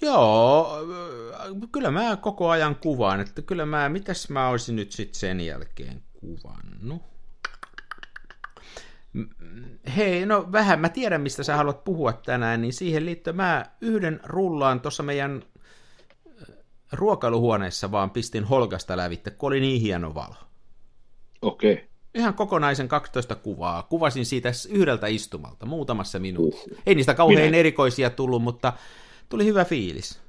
[0.00, 0.78] Joo,
[1.72, 6.02] kyllä mä koko ajan kuvaan, että kyllä mä, mitäs mä olisin nyt sitten sen jälkeen
[6.20, 7.02] kuvannut?
[9.96, 14.20] Hei, no vähän, mä tiedän mistä sä haluat puhua tänään, niin siihen liittyen mä yhden
[14.24, 15.42] rullaan tuossa meidän
[16.92, 20.34] ruokailuhuoneessa vaan pistin holkasta lävitte, kun oli niin hieno valo.
[21.42, 21.72] Okei.
[21.72, 21.84] Okay.
[22.14, 23.82] Ihan kokonaisen 12 kuvaa.
[23.82, 26.70] Kuvasin siitä yhdeltä istumalta, muutamassa minuutissa.
[26.72, 26.78] Uh.
[26.86, 27.58] Ei niistä kauhean Minä...
[27.58, 28.72] erikoisia tullut, mutta
[29.28, 30.20] tuli hyvä fiilis.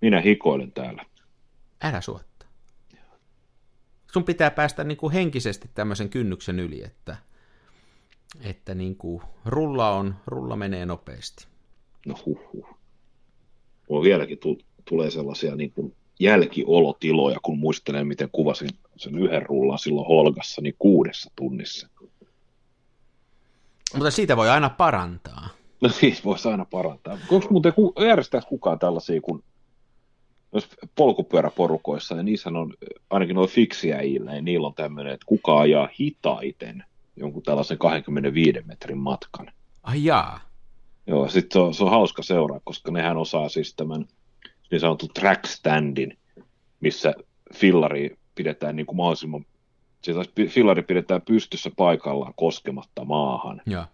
[0.00, 1.04] Minä hikoilen täällä.
[1.82, 2.46] Älä suotta.
[4.12, 7.16] Sun pitää päästä niin kuin henkisesti tämmöisen kynnyksen yli, että,
[8.40, 11.46] että niin kuin rulla, on, rulla menee nopeasti.
[12.06, 12.66] No huh, huh.
[13.88, 14.38] Mulla vieläkin
[14.84, 20.74] tulee sellaisia niin kuin jälkiolotiloja, kun muistelen, miten kuvasin sen yhden rullan silloin Holgassa, niin
[20.78, 21.88] kuudessa tunnissa.
[23.94, 25.48] Mutta siitä voi aina parantaa.
[25.80, 27.18] No siis voisi aina parantaa.
[27.30, 29.42] Onko muuten järjestää kukaan tällaisia, kun
[30.52, 32.74] jos polkupyöräporukoissa, ja niissä on
[33.10, 36.84] ainakin noin fiksiäjillä, niin niillä on tämmöinen, että kuka ajaa hitaiten
[37.16, 39.50] jonkun tällaisen 25 metrin matkan.
[39.82, 40.40] Ai jaa.
[41.06, 44.06] Joo, sitten se on, se on hauska seuraa, koska nehän osaa siis tämän
[44.70, 46.18] niin sanotun track standin,
[46.80, 47.14] missä
[47.54, 49.46] fillari pidetään niin kuin mahdollisimman,
[50.02, 50.16] siis
[50.48, 53.62] fillari pidetään pystyssä paikallaan koskematta maahan.
[53.66, 53.86] Ja.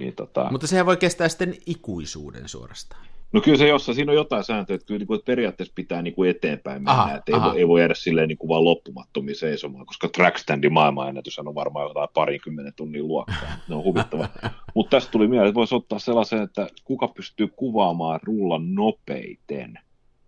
[0.00, 0.48] Niin, tota...
[0.50, 3.06] Mutta sehän voi kestää sitten ikuisuuden suorastaan.
[3.32, 6.02] No kyllä se jossain, siinä on jotain sääntöjä, että, kyllä, niin kuin, että periaatteessa pitää
[6.02, 7.46] niin kuin eteenpäin mennä, aha, että aha.
[7.46, 11.54] Ei, voi, ei voi jäädä silleen niin kuin vaan loppumattomiin seisomaan, koska trackstandin maailmanennätys on
[11.54, 14.28] varmaan jotain parinkymmenen tunnin luokkaa, ne on huvittava.
[14.74, 19.78] Mutta tästä tuli mieleen, että voisi ottaa sellaisen, että kuka pystyy kuvaamaan rullan nopeiten,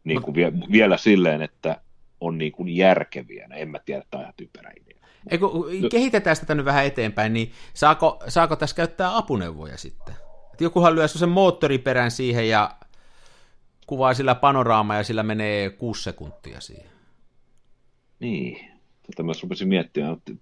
[0.05, 1.81] niin kuin vie, vielä silleen, että
[2.21, 4.92] on niin kuin järkeviä, en mä tiedä, että ihan typerä idea.
[5.31, 5.47] Eikö,
[5.91, 10.15] kehitetään sitä nyt vähän eteenpäin, niin saako, saako tässä käyttää apuneuvoja sitten?
[10.53, 12.77] Että jokuhan lyö sen moottoriperän siihen ja
[13.87, 16.91] kuvaa sillä panoraama ja sillä menee kuusi sekuntia siihen.
[18.21, 18.71] Niin,
[19.07, 20.33] tätä mä rupesin miettimään, että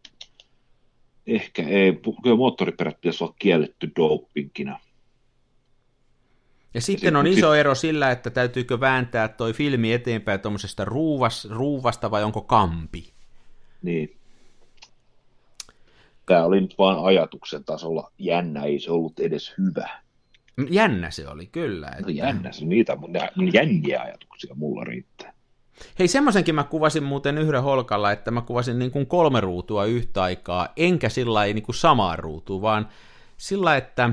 [1.26, 4.78] ehkä ei, kyllä moottoriperät pitäisi olla kielletty dopinkina.
[6.74, 12.10] Ja sitten on iso ero sillä, että täytyykö vääntää toi filmi eteenpäin tuommoisesta ruuvas, ruuvasta
[12.10, 13.12] vai onko kampi.
[13.82, 14.19] Niin.
[16.30, 19.88] Tämä oli nyt vain ajatuksen tasolla jännä, ei se ollut edes hyvä.
[20.70, 21.88] Jännä se oli, kyllä.
[21.88, 22.02] Että...
[22.02, 22.96] No jännä se, niitä
[23.52, 25.32] jänniä ajatuksia mulla riittää.
[25.98, 30.22] Hei, semmoisenkin mä kuvasin muuten yhden holkalla, että mä kuvasin niin kuin kolme ruutua yhtä
[30.22, 32.88] aikaa, enkä sillä niin kuin samaa ruutua, vaan
[33.36, 34.10] sillä, että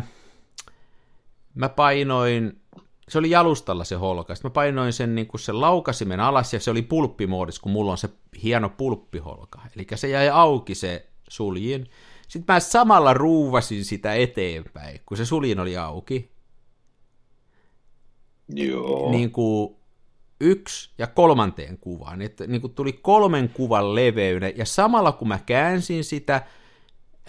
[1.55, 2.61] mä painoin,
[3.09, 6.59] se oli jalustalla se holka, sitten mä painoin sen, niin kuin sen laukasimen alas, ja
[6.59, 8.09] se oli pulppimoodissa, kun mulla on se
[8.43, 9.61] hieno pulppiholka.
[9.75, 11.89] Eli se jäi auki se suljin.
[12.27, 16.31] Sitten mä samalla ruuvasin sitä eteenpäin, kun se suljin oli auki.
[18.49, 19.11] Joo.
[19.11, 19.75] Niin kuin
[20.41, 22.21] yksi ja kolmanteen kuvaan.
[22.21, 26.41] Että niin kuin tuli kolmen kuvan leveyden, ja samalla kun mä käänsin sitä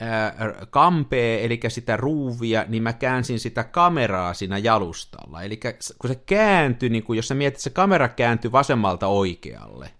[0.01, 0.35] ää,
[0.71, 5.43] kampea, eli sitä ruuvia, niin mä käänsin sitä kameraa siinä jalustalla.
[5.43, 5.61] Eli
[5.99, 9.91] kun se kääntyi, niin kuin jos sä mietit, se kamera kääntyi vasemmalta oikealle,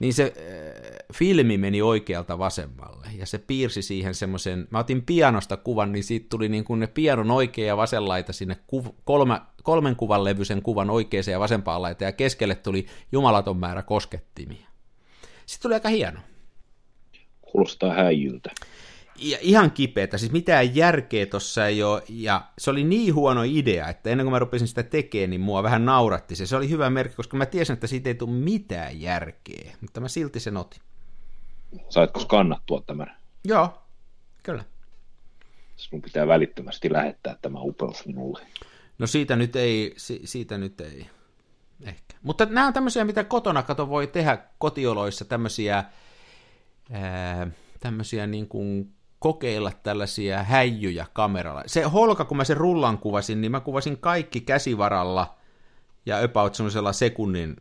[0.00, 5.56] niin se äh, filmi meni oikealta vasemmalle, ja se piirsi siihen semmoisen, mä otin pianosta
[5.56, 9.40] kuvan, niin siitä tuli niin kuin ne pianon oikea ja vasen laita sinne kuv, kolme,
[9.62, 14.66] kolmen kuvan levyisen kuvan oikeaan ja vasempaan laita, ja keskelle tuli jumalaton määrä koskettimia.
[15.46, 16.20] Sitten tuli aika hieno.
[17.40, 18.50] Kuulostaa häijyltä
[19.18, 24.10] ihan kipeätä, siis mitään järkeä tuossa ei ole, ja se oli niin huono idea, että
[24.10, 26.46] ennen kuin mä rupesin sitä tekemään, niin mua vähän nauratti se.
[26.46, 30.08] Se oli hyvä merkki, koska mä tiesin, että siitä ei tule mitään järkeä, mutta mä
[30.08, 30.80] silti sen otin.
[31.88, 33.16] Saitko kannattua tämän?
[33.44, 33.82] Joo,
[34.42, 34.64] kyllä.
[35.76, 38.46] Sinun pitää välittömästi lähettää tämä upeus minulle.
[38.98, 41.06] No siitä nyt ei, si, siitä nyt ei,
[41.82, 42.16] ehkä.
[42.22, 45.84] Mutta nämä on tämmöisiä, mitä kotona kato voi tehdä kotioloissa, tämmöisiä,
[46.92, 47.50] ää,
[47.80, 51.62] tämmöisiä niin kuin kokeilla tällaisia häijyjä kameralla.
[51.66, 55.36] Se holka, kun mä sen rullan kuvasin, niin mä kuvasin kaikki käsivaralla
[56.06, 57.56] ja about semmoisella sekunnin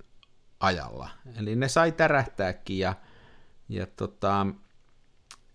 [0.60, 1.10] ajalla.
[1.39, 2.93] Eli ne sai tärähtääkin ja,
[3.69, 4.47] ja tota,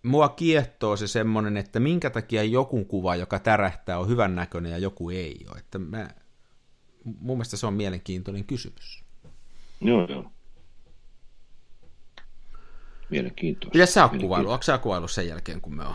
[0.02, 4.78] mua kiehtoo se semmoinen, että minkä takia joku kuva, joka tärähtää, on hyvän näköinen ja
[4.78, 5.58] joku ei ole.
[5.58, 6.08] Että mä,
[7.04, 9.04] mun mielestä se on mielenkiintoinen kysymys.
[9.80, 10.30] Joo, joo.
[13.10, 13.78] Mielenkiintoista.
[13.78, 14.50] Mitä sä oot kuvailu?
[14.50, 15.94] Onko sä kuvailu sen jälkeen, kun me on?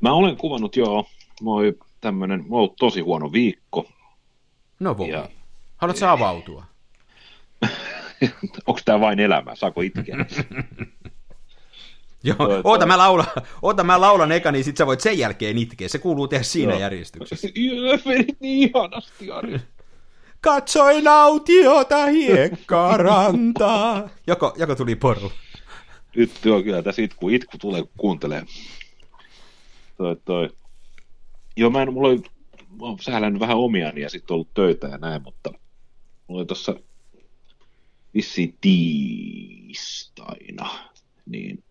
[0.00, 1.06] Mä olen kuvannut, joo.
[1.42, 3.86] Moi tämmönen, mä ollut tosi huono viikko.
[4.80, 5.08] No voi.
[5.08, 5.28] Ja-
[5.76, 6.64] Haluatko sä avautua?
[8.66, 9.54] Onko tää vain elämä?
[9.54, 10.16] Saako itkeä?
[12.26, 13.26] Joo, oota mä, laulan,
[13.62, 15.88] oota mä laulan eka, niin sit sä voit sen jälkeen itkeä.
[15.88, 16.80] Se kuuluu tehdä siinä Joo.
[16.80, 17.48] järjestyksessä.
[17.54, 19.60] Joo, menit niin ihanasti, Ari.
[20.40, 24.08] Katsoin autiota hiekkarantaa.
[24.26, 25.32] Joko, joko tuli poru?
[26.16, 28.42] Nyt joo, kyllä tässä itku, itku tulee, kun kuuntelee.
[29.96, 30.50] Toi, toi.
[31.56, 32.22] Joo, mä en, mulla oli,
[32.80, 35.50] mä oon sählännyt vähän omiani ja sitten ollut töitä ja näin, mutta
[36.28, 36.74] mulla oli tuossa
[38.14, 39.90] vissiin tiistaina,
[41.26, 41.64] niin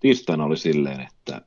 [0.00, 1.42] tiistaina oli silleen, että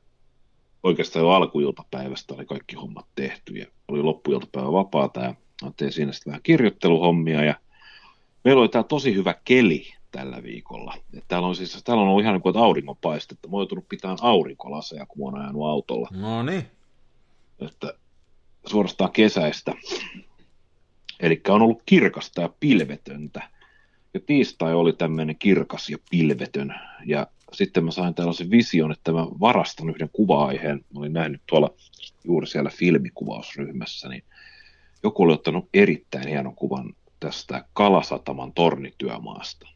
[0.82, 5.34] oikeastaan jo alkuiltapäivästä oli kaikki hommat tehty ja oli loppuiltapäivä vapaata ja
[5.76, 7.54] tein siinä sitten vähän kirjoitteluhommia ja
[8.44, 10.94] meillä oli tää tosi hyvä keli tällä viikolla.
[11.16, 13.48] Et täällä on siis, täällä on ollut ihan niin kuin, auringonpaistetta.
[13.48, 16.08] Mä oon joutunut pitämään aurinkolaseja, kun mä oon ajanut autolla.
[16.12, 16.66] No niin.
[17.60, 17.94] Että
[18.66, 19.74] suorastaan kesäistä.
[21.20, 23.42] Eli on ollut kirkasta ja pilvetöntä.
[24.14, 26.74] Ja tiistai oli tämmöinen kirkas ja pilvetön.
[27.06, 30.76] Ja sitten mä sain tällaisen vision, että mä varastan yhden kuva-aiheen.
[30.94, 31.70] Mä olin nähnyt tuolla
[32.24, 34.24] juuri siellä filmikuvausryhmässä, niin
[35.02, 39.75] joku oli ottanut erittäin hienon kuvan tästä Kalasataman tornityömaasta.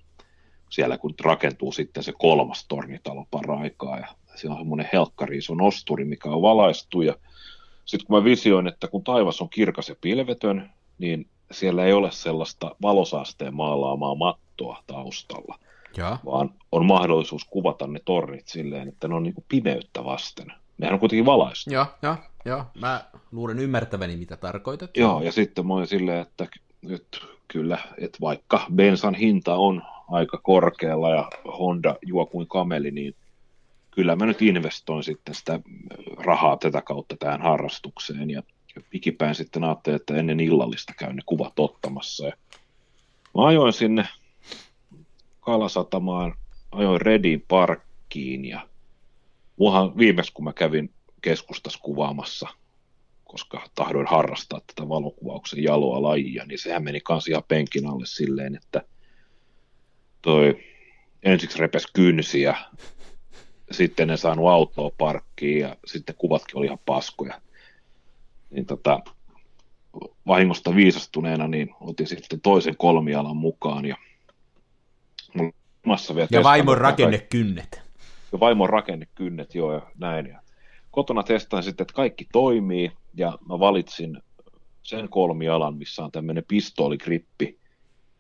[0.70, 6.04] Siellä kun rakentuu sitten se kolmas tornitalo paraikaa ja siellä on semmoinen helkkari iso nosturi,
[6.04, 7.14] mikä on valaistu ja
[7.84, 12.10] sitten kun mä visioin, että kun taivas on kirkas ja pilvetön, niin siellä ei ole
[12.10, 15.58] sellaista valosaasteen maalaamaa mattoa taustalla,
[15.96, 16.16] Joo.
[16.24, 20.52] vaan on mahdollisuus kuvata ne tornit silleen, että ne on niin kuin pimeyttä vasten.
[20.78, 21.70] Nehän on kuitenkin valaistu.
[21.70, 22.64] Joo, joo, joo.
[22.80, 24.96] Mä luulen ymmärtäväni, mitä tarkoitat.
[24.96, 26.46] Joo, ja sitten mä olin silleen, että
[26.82, 33.14] nyt kyllä, että vaikka bensan hinta on aika korkealla ja Honda juo kuin kameli, niin
[33.90, 35.60] kyllä mä nyt investoin sitten sitä
[36.18, 38.30] rahaa tätä kautta tähän harrastukseen.
[38.30, 38.42] Ja
[38.90, 42.26] pikipäin sitten ajattelin, että ennen illallista käyn ne kuvat ottamassa.
[42.26, 42.32] Ja
[43.34, 44.08] mä ajoin sinne
[45.40, 46.34] Kalasatamaan,
[46.72, 48.68] ajoin Redin parkkiin ja
[49.56, 50.90] muahan viimeksi kun mä kävin
[51.22, 52.48] keskustassa kuvaamassa
[53.30, 58.56] koska tahdoin harrastaa tätä valokuvauksen jaloa lajia, niin sehän meni kans ihan penkin alle silleen,
[58.56, 58.82] että
[60.22, 60.58] toi
[61.22, 62.56] ensiksi repes kynsi ja
[63.70, 67.40] sitten en saanut autoa parkkiin ja sitten kuvatkin oli ihan paskoja.
[68.50, 69.00] Niin tota,
[70.26, 73.96] vahingosta viisastuneena niin otin sitten toisen kolmialan mukaan ja
[75.34, 75.52] mulla
[75.86, 77.82] massa vielä Ja vaimon rakennekynnet.
[78.32, 80.26] ja vaimon rakennekynnet, joo, ja näin.
[80.26, 80.42] Ja
[80.90, 84.18] kotona testaan sitten, että kaikki toimii, ja mä valitsin
[84.82, 87.60] sen kolmialan, missä on tämmöinen pistooligrippi,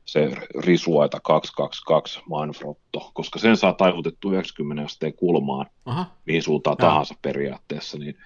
[0.04, 6.06] se risuaita 222 Manfrotto, koska sen saa taivutettu 90 asteen kulmaan, Aha.
[6.26, 6.88] mihin suuntaan Joo.
[6.88, 8.18] tahansa periaatteessa, niin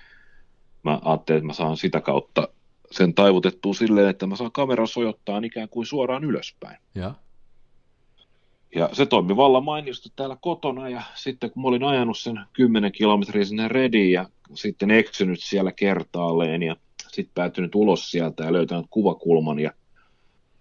[0.82, 2.48] mä ajattelin, että mä saan sitä kautta
[2.90, 6.78] sen taivutettua silleen, että mä saan kameran sojottaa ikään kuin suoraan ylöspäin.
[6.94, 7.12] Joo.
[8.74, 12.92] Ja se toimi vallan mainiosti täällä kotona ja sitten kun mä olin ajanut sen 10
[12.92, 16.76] kilometriä sinne Rediin ja sitten eksynyt siellä kertaalleen ja
[17.08, 19.70] sitten päätynyt ulos sieltä ja löytänyt kuvakulman ja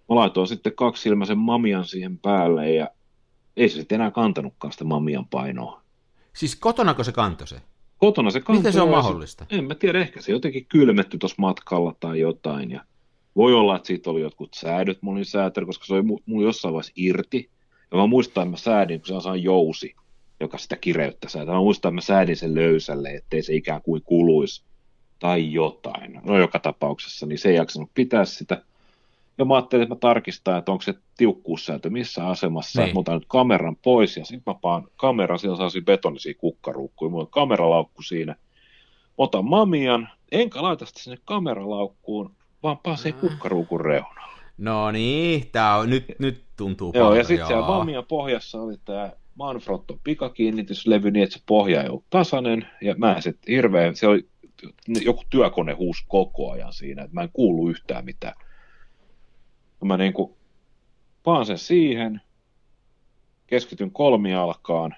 [0.08, 2.88] mä laitoin sitten kaksilmäisen mamian siihen päälle ja
[3.56, 5.82] ei se sitten enää kantanutkaan sitä mamian painoa.
[6.32, 7.62] Siis kotonako se kantoi se?
[7.98, 8.56] Kotona se kantoi.
[8.56, 9.46] Miten se on mahdollista?
[9.50, 12.70] En mä tiedä, ehkä se jotenkin kylmetty tuossa matkalla tai jotain.
[12.70, 12.84] Ja
[13.36, 16.46] voi olla, että siitä oli jotkut säädöt, mä olin säätänyt, koska se oli mu- mulla
[16.46, 17.50] jossain vaiheessa irti.
[17.94, 19.94] Ja mä muistan, että mä säädin, kun se on jousi,
[20.40, 21.54] joka sitä kireyttä säätää.
[21.54, 24.64] Mä muistan, että mä säädin sen löysälle, ettei se ikään kuin kuluisi
[25.18, 26.20] tai jotain.
[26.24, 28.62] No joka tapauksessa, niin se ei jaksanut pitää sitä.
[29.38, 32.82] Ja mä ajattelin, että mä tarkistan, että onko se tiukkuussäätö missä asemassa.
[32.82, 32.94] Niin.
[32.94, 37.10] Mä otan nyt kameran pois ja sitten mä paan kameran, siellä sellaisia betonisia kukkaruukkuja.
[37.10, 38.36] Mulla on kameralaukku siinä.
[39.18, 43.20] Otan mamian, enkä laita sitä sinne kameralaukkuun, vaan paan sen Ah.
[43.20, 44.24] kukkaruukun reunaan.
[44.58, 49.12] No niin, tää on, nyt, nyt tuntuu Joo, ja sitten siellä mamian pohjassa oli tämä
[49.34, 54.06] Manfrotto pikakiinnityslevy niin, että se pohja ei ollut tasainen, ja mä en sitten hirveän, se
[54.06, 54.28] oli
[54.86, 58.34] joku työkone huusi koko ajan siinä, että mä en kuulu yhtään mitään.
[59.84, 60.36] Mä niinku
[61.22, 62.20] paan sen siihen,
[63.46, 64.94] keskityn kolmijalkaan,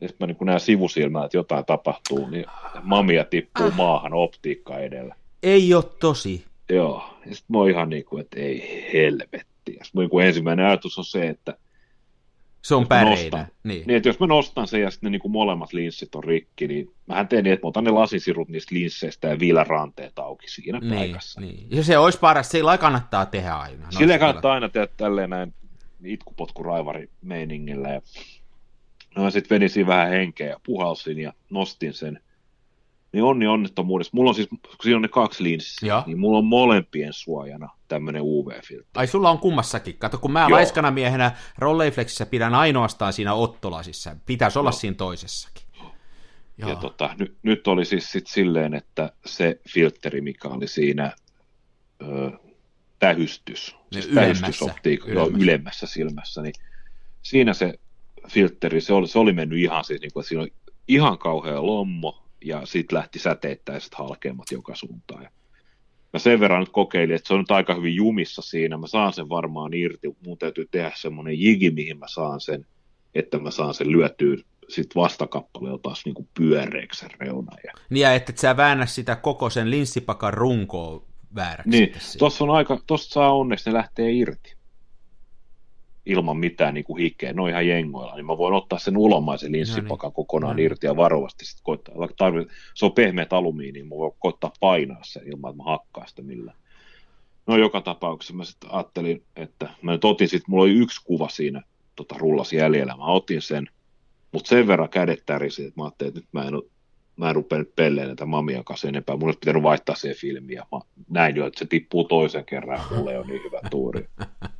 [0.00, 2.44] ja sitten mä niinku näen sivusilmällä, että jotain tapahtuu, niin
[2.82, 3.76] mamia tippuu Ah.
[3.76, 5.14] maahan optiikka edellä.
[5.42, 6.44] Ei ole tosi.
[6.70, 9.76] Joo, ja sitten mä oon ihan niin kuin, että ei helvetti.
[9.78, 11.56] Ja sit mun niinku ensimmäinen ajatus on se, että
[12.62, 13.46] Se on päreinä.
[13.64, 13.86] Niin.
[13.86, 16.68] Niin, että jos mä nostan sen ja sitten ne niin kuin molemmat linssit on rikki,
[16.68, 20.50] niin mähän teen niin, että mä otan ne lasisirut niistä linsseistä ja viilän ranteet auki
[20.50, 21.40] siinä Niin, paikassa.
[21.40, 21.66] niin.
[21.70, 23.86] Ja se olisi paras, sillä kannattaa tehdä aina.
[24.00, 25.54] No, se kannattaa aina tehdä tälleen näin
[26.04, 27.88] itkupotkuraivari meiningillä.
[27.88, 28.00] Ja...
[29.16, 32.20] No sitten vedin siinä vähän henkeä ja puhalsin ja nostin sen.
[33.12, 34.10] Niin onni onnettomuudessa.
[34.14, 36.02] Mulla on siis, kun siinä on ne kaksi linssiä, Joo.
[36.06, 38.88] niin mulla on molempien suojana tämmöinen UV-filtri.
[38.94, 39.98] Ai sulla on kummassakin.
[39.98, 40.50] Kato, kun mä Joo.
[40.50, 44.16] laiskana miehenä Rolleiflexissä pidän ainoastaan siinä ottolasissa.
[44.26, 45.68] Pitäisi olla siinä toisessakin.
[46.58, 46.70] Joo.
[46.70, 51.12] Ja tota, ny, nyt oli siis sit silleen, että se filtteri, mikä oli siinä
[52.02, 52.30] ö,
[52.98, 55.32] tähystys, siis ylemmässä, tähystysoptiikka, ylemmässä.
[55.32, 56.54] Joo, ylemmässä silmässä, niin
[57.22, 57.74] siinä se
[58.28, 60.52] filtteri, se oli, se oli mennyt ihan siis, niin kuin, että siinä oli
[60.88, 65.22] ihan kauhea lommo, ja sitten lähti säteittäiset halkeamat joka suuntaan.
[65.22, 65.30] Ja
[66.12, 69.12] mä sen verran nyt kokeilin, että se on nyt aika hyvin jumissa siinä, mä saan
[69.12, 72.66] sen varmaan irti, mun täytyy tehdä semmoinen jigi, mihin mä saan sen,
[73.14, 74.36] että mä saan sen lyötyä
[74.68, 77.58] sitten vastakappaleella taas niin kuin pyöreäksi sen reunan.
[77.64, 81.70] Ja Niin ja että et sä väännä sitä koko sen linssipakan runkoa vääräksi.
[81.70, 84.57] Niin, tuossa on aika, tosta saa onneksi, ne lähtee irti.
[86.08, 89.52] Ilman mitään niin kuin hikeä, ne on ihan jengoilla, niin mä voin ottaa sen ulomaisen
[89.52, 90.66] linssipakan kokonaan No niin.
[90.66, 94.52] irti ja varovasti sitten koittaa, vaikka tarvii, se on pehmeät alumiini, niin mä voin koittaa
[94.60, 96.56] painaa sen ilman, että mä hakkaan sitä millään.
[97.46, 101.28] No joka tapauksessa mä sitten ajattelin, että mä nyt otin sitten, mulla oli yksi kuva
[101.28, 101.62] siinä
[101.96, 103.68] tota, rullas jäljellä, mä otin sen,
[104.32, 106.62] mutta sen verran kädet tärisi, että mä ajattelin, että nyt mä en,
[107.16, 110.66] mä en rupea nyt pelleen näitä mamian kanssa enempää, mun olisi pitänyt vaihtaa siihen filmiä,
[110.72, 114.08] mä näin jo, että se tippuu toisen kerran, ja mulla ei ole niin hyvä tuuri.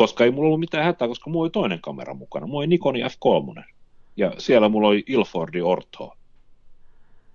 [0.00, 3.00] Koska ei mulla ollut mitään hätää, koska mulla oli toinen kamera mukana, mulla oli Nikoni
[3.02, 3.62] F3,
[4.16, 6.16] ja siellä mulla oli Ilfordi Ortho,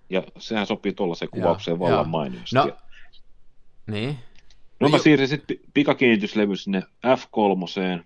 [0.09, 1.89] ja sehän sopii tuollaiseen kuvaukseen joo.
[1.89, 2.55] vallan mainiosti.
[2.55, 2.71] No,
[3.87, 4.17] Niin.
[4.79, 8.03] No mä jo- siirsin sitten pikakiinnityslevy sinne F3,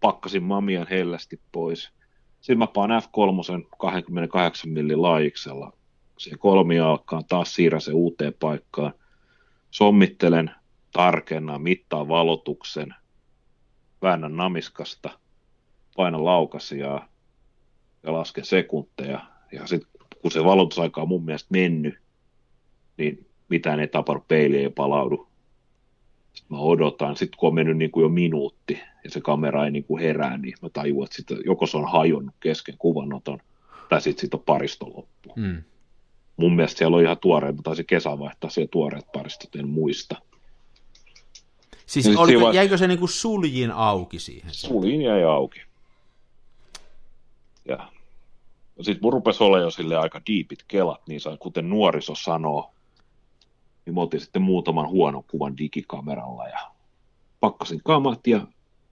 [0.00, 1.90] pakkasin mamian hellästi pois.
[2.40, 5.72] Sitten mä paan F3 28 millin laajiksella.
[6.18, 8.92] Se kolmijalkaan taas siirrän se uuteen paikkaan.
[9.70, 10.50] Sommittelen,
[10.92, 12.94] tarkennan, mittaan valotuksen,
[14.02, 15.10] väännän namiskasta,
[15.96, 17.08] painan laukasijaa
[18.02, 19.20] ja lasken sekunteja.
[19.52, 19.90] Ja sitten
[20.22, 21.98] kun se valotusaika on mun mielestä mennyt,
[22.96, 25.28] niin mitään ei tapahdu, peili ei palaudu.
[26.32, 29.70] Sitten mä odotan, sitten kun on mennyt niin kuin jo minuutti ja se kamera ei
[29.70, 33.38] niin kuin herää, niin mä tajuan, että sit joko se on hajonnut kesken kuvanoton,
[33.88, 35.32] tai sitten siitä on paristo loppu.
[35.36, 35.62] Mm.
[36.36, 40.16] Mun mielestä siellä on ihan tuoreet, mä taisin kesän vaihtaa siellä tuoreet paristot, en muista.
[41.86, 44.54] Siis sit oliko, jäikö se niinku suljin auki siihen?
[44.54, 45.60] Suljin jäi auki.
[47.68, 47.88] Ja
[48.76, 52.70] sitten mun rupesi olla jo sille aika diipit kelat, niin sa- kuten nuoriso sanoo,
[53.86, 56.58] niin mä otin sitten muutaman huonon kuvan digikameralla ja
[57.40, 58.46] pakkasin kamat ja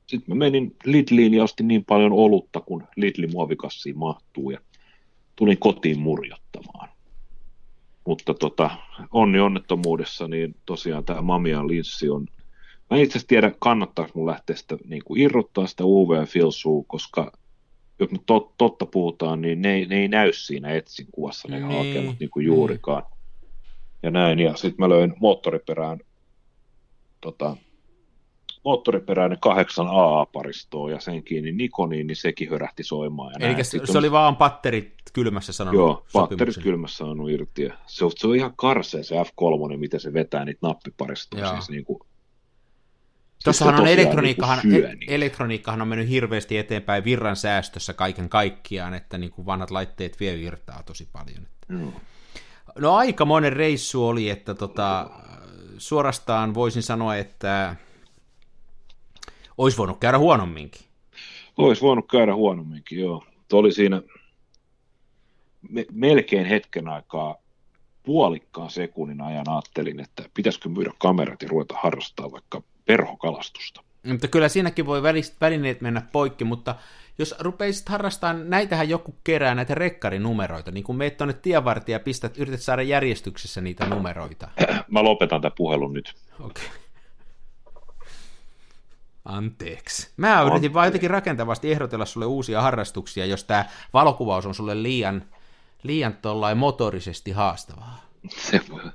[0.07, 4.59] sitten mä menin Lidliin ja ostin niin paljon olutta, kun Lidlin muovikassiin mahtuu ja
[5.37, 6.89] tulin kotiin murjottamaan.
[8.07, 8.71] Mutta tota,
[9.13, 12.27] onni onnettomuudessa, niin tosiaan tämä Mamian linssi on
[12.95, 17.33] Mä en itse asiassa tiedä, kannattaako mun lähteä sitä niin kuin irrottaa sitä UV-filsua, koska
[17.99, 21.61] jos nyt tot, totta puhutaan, niin ne, ei- ne ei näy siinä etsin kuvassa ne
[21.61, 22.57] Niin, hakemat niin kuin niin.
[22.57, 23.03] juurikaan.
[24.03, 25.99] Ja näin, ja sitten mä löin moottoriperään
[27.21, 27.57] tota,
[28.65, 33.33] moottoriperäinen 8 AA-paristoa ja sen kiinni Nikoniin, niin sekin hörähti soimaan.
[33.41, 33.65] Ja Eli näin.
[33.65, 37.63] se, se oli vaan patterit kylmässä sanonut Joo, patterit kylmässä saanut irti.
[37.63, 41.45] Ja se, on, se on ihan karsea se F3, miten se vetää niitä nappiparistoja.
[41.45, 41.53] Joo.
[41.55, 41.99] Siis niin kuin,
[43.45, 44.89] Tuossahan on elektroniikkahan, niitä.
[45.09, 50.39] elektroniikkahan on mennyt hirveästi eteenpäin virran säästössä kaiken kaikkiaan, että niin kuin vanhat laitteet vie
[50.39, 51.47] virtaa tosi paljon.
[52.79, 55.11] No aika monen reissu oli, että tota,
[55.79, 57.77] suorastaan voisin sanoa, että
[59.59, 60.83] olisi voinut käydä huonomminkin.
[61.57, 63.25] Olisi voinut käydä huonomminkin, joo.
[63.49, 64.03] Tuo oli siinä
[65.71, 67.37] me, melkein hetken aikaa
[68.03, 73.83] puolikkaan sekunnin ajan ajattelin, että pitäisikö myydä kamerat ja ruveta harrastaa vaikka perhokalastusta.
[74.07, 75.03] Mutta kyllä siinäkin voi
[75.41, 76.75] välineet mennä poikki, mutta
[77.19, 82.39] jos rupeisit harrastamaan, näitähän joku kerää näitä rekkarinumeroita, niin kun meet tuonne tienvartija ja pistät,
[82.39, 84.49] yrität saada järjestyksessä niitä numeroita.
[84.91, 86.15] Mä lopetan tämän puhelun nyt.
[86.41, 86.65] Okei.
[89.25, 90.11] Anteeksi.
[90.17, 90.75] Mä yritin Anteeksi.
[90.75, 95.25] vaan jotenkin rakentavasti ehdotella sulle uusia harrastuksia, jos tämä valokuvaus on sulle liian,
[95.83, 98.01] liian tollain motorisesti haastavaa.
[98.29, 98.91] Se, voi-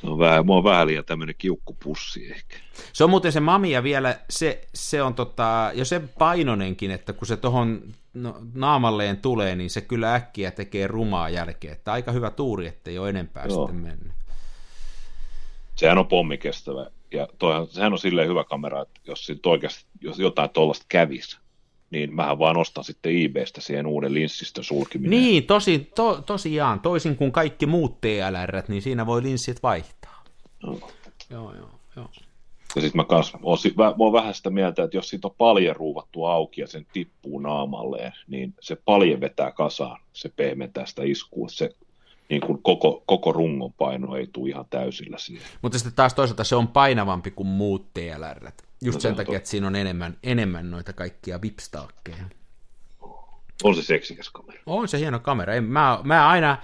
[0.00, 2.56] se on vähän, mä oon vähän liian tämmöinen kiukkupussi ehkä.
[2.92, 7.26] Se on muuten se mamia vielä, se, se on tota, jo se painonenkin, että kun
[7.26, 7.82] se tuohon
[8.14, 11.72] no, naamalleen tulee, niin se kyllä äkkiä tekee rumaa jälkeen.
[11.72, 13.66] Että aika hyvä tuuri, ettei ole enempää Joo.
[13.66, 14.12] sitten mennyt.
[15.76, 16.86] Sehän on pommikestävä.
[17.12, 21.38] Ja toihan, sehän on silleen hyvä kamera, että jos, siitä oikeasti, jos jotain tuollaista kävisi,
[21.90, 25.10] niin mähän vaan ostan sitten eBaystä siihen uuden linssistön sulkiminen.
[25.10, 30.24] Niin, tosi, to, tosiaan, toisin kuin kaikki muut TLR, niin siinä voi linssit vaihtaa.
[30.62, 30.78] No.
[31.30, 32.08] Joo, joo, joo.
[32.76, 35.34] Ja sitten mä, kans, oon, mä, mä oon vähän sitä mieltä, että jos siitä on
[35.38, 41.02] palje ruuvattu auki ja sen tippuu naamalleen, niin se palje vetää kasaan, se pehmentää sitä
[41.04, 41.70] iskua, se
[42.28, 45.46] niin kuin koko, koko rungon paino ei tule ihan täysillä siihen.
[45.62, 48.50] Mutta sitten taas toisaalta se on painavampi kuin muut TLR.
[48.82, 52.24] Just No se sen takia, että siinä on enemmän, enemmän noita kaikkia vipstaakkeja.
[53.64, 54.60] On se seksikäs kamera.
[54.66, 55.54] On se hieno kamera.
[55.54, 56.58] En, mä, mä aina,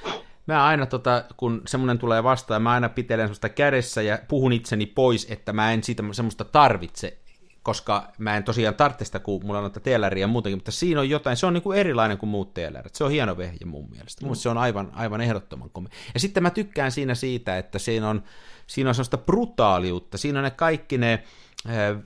[0.47, 4.87] mä aina tota, kun semmoinen tulee vastaan, mä aina pitelen semmoista kädessä ja puhun itseni
[4.87, 7.19] pois, että mä en siitä semmoista tarvitse,
[7.65, 11.01] koska mä en tosiaan tarvitse sitä, kun mulla on noita TLRiä ja muutenkin, mutta siinä
[11.01, 12.89] on jotain, se on niin kuin erilainen kuin muut TLR.
[12.93, 14.23] Se on hieno vehje mun mielestä.
[14.23, 15.89] Mun mielestä se on aivan, aivan ehdottoman komi.
[16.15, 18.23] Ja sitten mä tykkään siinä siitä, että siinä on,
[18.67, 21.25] siinä on semmoista brutaaliutta, siinä on ne kaikki ne
[21.69, 21.97] ö,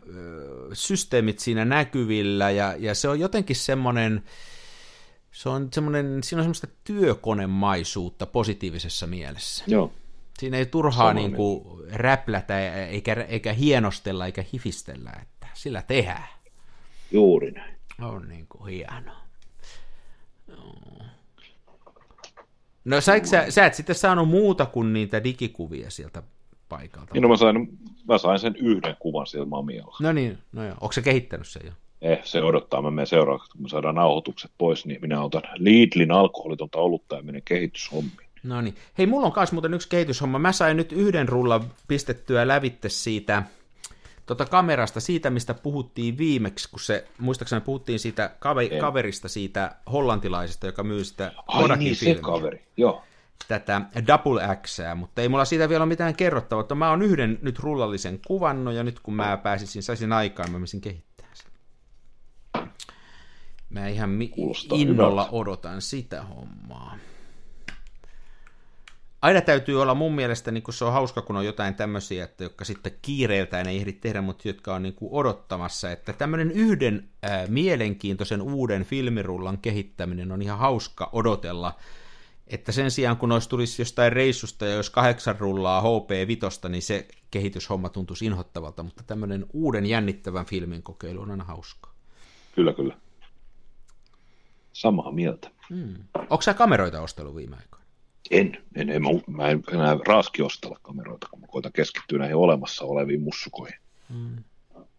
[0.73, 4.25] systeemit siinä näkyvillä, ja, ja se on jotenkin semmoinen,
[5.33, 9.65] se on semmoinen, siinä on semmoista työkonemaisuutta positiivisessa mielessä.
[9.67, 9.93] Joo.
[10.39, 16.29] Siinä ei turhaa niin kuin räplätä eikä, eikä hienostella eikä hifistellä, että sillä tehdään.
[17.11, 17.75] Juuri näin.
[18.03, 19.17] On niin kuin hienoa.
[20.49, 21.07] Joo.
[22.85, 26.23] No saiko sä, sä et sitten saanut muuta kuin niitä digikuvia sieltä
[26.69, 27.15] paikalta?
[27.15, 27.79] Niin no mä sain,
[28.09, 29.97] mä sain sen yhden kuvan sieltä Mamialla.
[30.01, 30.75] No niin, no joo.
[30.81, 31.73] Onko se kehittänyt sen jo?
[32.03, 36.11] Eh, se odottaa, mä menen seuraavaksi, kun me saadaan nauhoitukset pois, niin minä otan Lidlin
[36.11, 38.29] alkoholitonta olutta ja menen kehityshommiin.
[38.43, 38.75] No niin.
[38.99, 40.39] Hei, mulla on myös muuten yksi kehityshomma.
[40.39, 43.43] Mä sain nyt yhden rullan pistettyä lävitte siitä
[44.29, 48.81] tota kamerasta, siitä mistä puhuttiin viimeksi, kun se, muistaakseni puhuttiin siitä kave, En.
[48.81, 53.05] kaverista, siitä hollantilaisesta, joka myy sitä Ai niin, se kaveri, joo.
[53.49, 57.39] tätä Double X, mutta ei mulla siitä vielä ole mitään kerrottavaa, mutta mä oon yhden
[57.43, 61.53] nyt rullallisen kuvannut, ja nyt kun mä pääsisin, saisin aikaa, mä menisin kehittämään sen.
[63.71, 65.37] Mä ihan mi- Kuulostaa innolla hyvältä.
[65.37, 66.97] odotan sitä hommaa.
[69.23, 72.45] Aina täytyy olla mun mielestä, niin kun se on hauska, kun on jotain tämmöisiä, että
[72.45, 77.09] jotka sitten kiireiltään ei ehdi tehdä, mutta jotka on niin kuin odottamassa, että tämmöinen yhden
[77.23, 81.75] ää, mielenkiintoisen uuden filmirullan kehittäminen on ihan hauska odotella,
[82.47, 87.09] että sen sijaan kun olisi tulisi jostain reissusta ja jos kahdeksan rullaa HP5, niin se
[87.31, 91.95] kehityshomma tuntuisi inhottavalta, mutta tämmöinen uuden jännittävän filmin kokeilu on aina hauskaa.
[92.55, 92.97] Kyllä, kyllä.
[94.73, 95.51] Samaa mieltä.
[95.71, 95.95] Hmm.
[96.15, 97.78] Onko sä kameroita ostellut viime aikoina?
[98.31, 102.37] En, en, en mä, mä en enää raaski ostella kameroita, kun mä koitan keskittyä näihin
[102.37, 103.79] olemassa oleviin mussukoihin.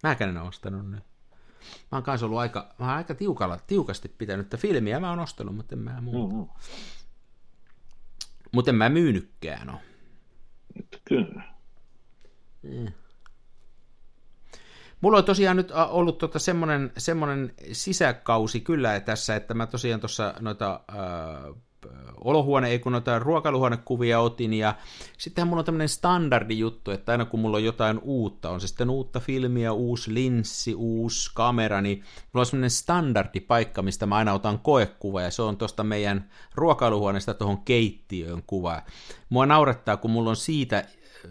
[0.04, 1.04] Mäkään en ole ostanut nyt.
[1.92, 5.20] Mä oon kanssa ollut aika, mä oon aika tiukalla, tiukasti pitänyt tätä filmiä, mä oon
[5.20, 6.36] ostanut, mutta en mä muuta.
[6.36, 6.48] Mm-hmm.
[8.52, 9.80] Mutta en mä myynytkään ole.
[11.06, 11.44] Kyllä.
[15.02, 20.00] Mulla on tosiaan nyt ä, ollut tota semmoinen, semmoinen sisäkausi kyllä tässä, että mä tosiaan
[20.00, 21.56] tuossa noita äh,
[22.24, 24.76] olohuone, ei kun noita ruokailuhuonekuvia otin, ja
[25.18, 28.68] sittenhän mulla on tämmöinen standardi juttu, että aina kun mulla on jotain uutta, on se
[28.68, 34.34] sitten uutta filmiä, uusi linssi, uusi kamera, niin mulla on semmoinen standardipaikka, mistä mä aina
[34.34, 38.82] otan koekuva, ja se on tuosta meidän ruokailuhuoneesta tuohon keittiöön kuva.
[39.30, 40.86] Mua naurattaa, kun mulla on siitä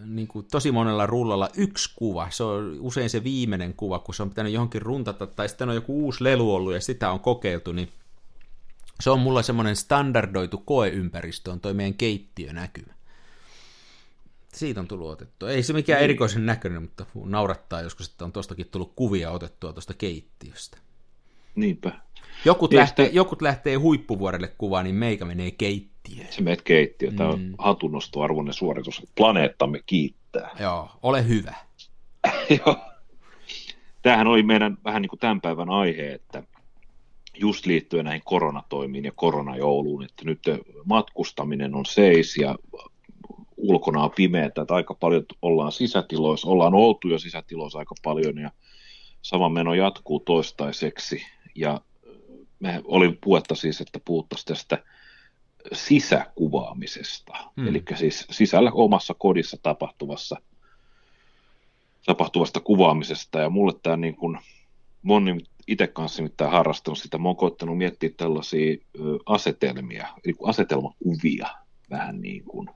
[0.05, 4.22] niin kuin tosi monella rullalla yksi kuva, se on usein se viimeinen kuva, kun se
[4.22, 7.72] on pitänyt johonkin runtata, tai sitten on joku uusi lelu ollut ja sitä on kokeiltu,
[7.72, 7.89] niin
[9.01, 12.93] se on mulla semmoinen standardoitu koeympäristö, on toi meidän keittiönäkymä.
[14.55, 15.47] Siitä on tullut otettu.
[15.47, 19.95] Ei se mikään erikoisen näköinen, mutta naurattaa joskus, että on tostakin tullut kuvia otettua tuosta
[19.95, 20.79] keittiöstä.
[21.55, 21.93] Niinpä.
[22.45, 26.33] Jokut, Niin, lähtee, jokut lähtee huippuvuorelle kuvaan, niin meikä menee keittiöön.
[26.33, 27.13] Se meet keittiö.
[27.17, 29.03] Tämä on hatunnostoarvoinen suoritus.
[29.15, 30.51] Planeettamme kiittää.
[30.61, 31.55] Joo, ole hyvä.
[32.51, 32.77] Joo.
[34.03, 36.43] Tämähän oli meidän vähän niin kuin tämän päivän aihe, että
[37.41, 40.43] just liittyen näihin koronatoimiin ja koronajouluun, että nyt
[40.84, 42.57] matkustaminen on seis ja
[43.57, 48.51] ulkona on pimeätä, että aika paljon ollaan sisätiloissa, ollaan oltu jo sisätiloissa aika paljon ja
[49.22, 51.22] sama meno jatkuu toistaiseksi.
[51.55, 51.80] Ja
[52.61, 54.84] me oli puhetta siis, että puhuttaisiin tästä
[55.72, 57.68] sisäkuvaamisesta, Hmm.
[57.68, 60.36] eli siis sisällä omassa kodissa tapahtuvassa
[62.07, 64.39] tapahtuvasta kuvaamisesta, ja mulle tämä niin kuin,
[65.09, 65.24] oon
[65.69, 68.77] itse kanssa nimittäin harrastanut sitä, mä oon koittanut miettiä tällaisia
[69.27, 71.47] asetelmia, eli asetelmakuvia
[71.91, 72.71] vähän niin kuin.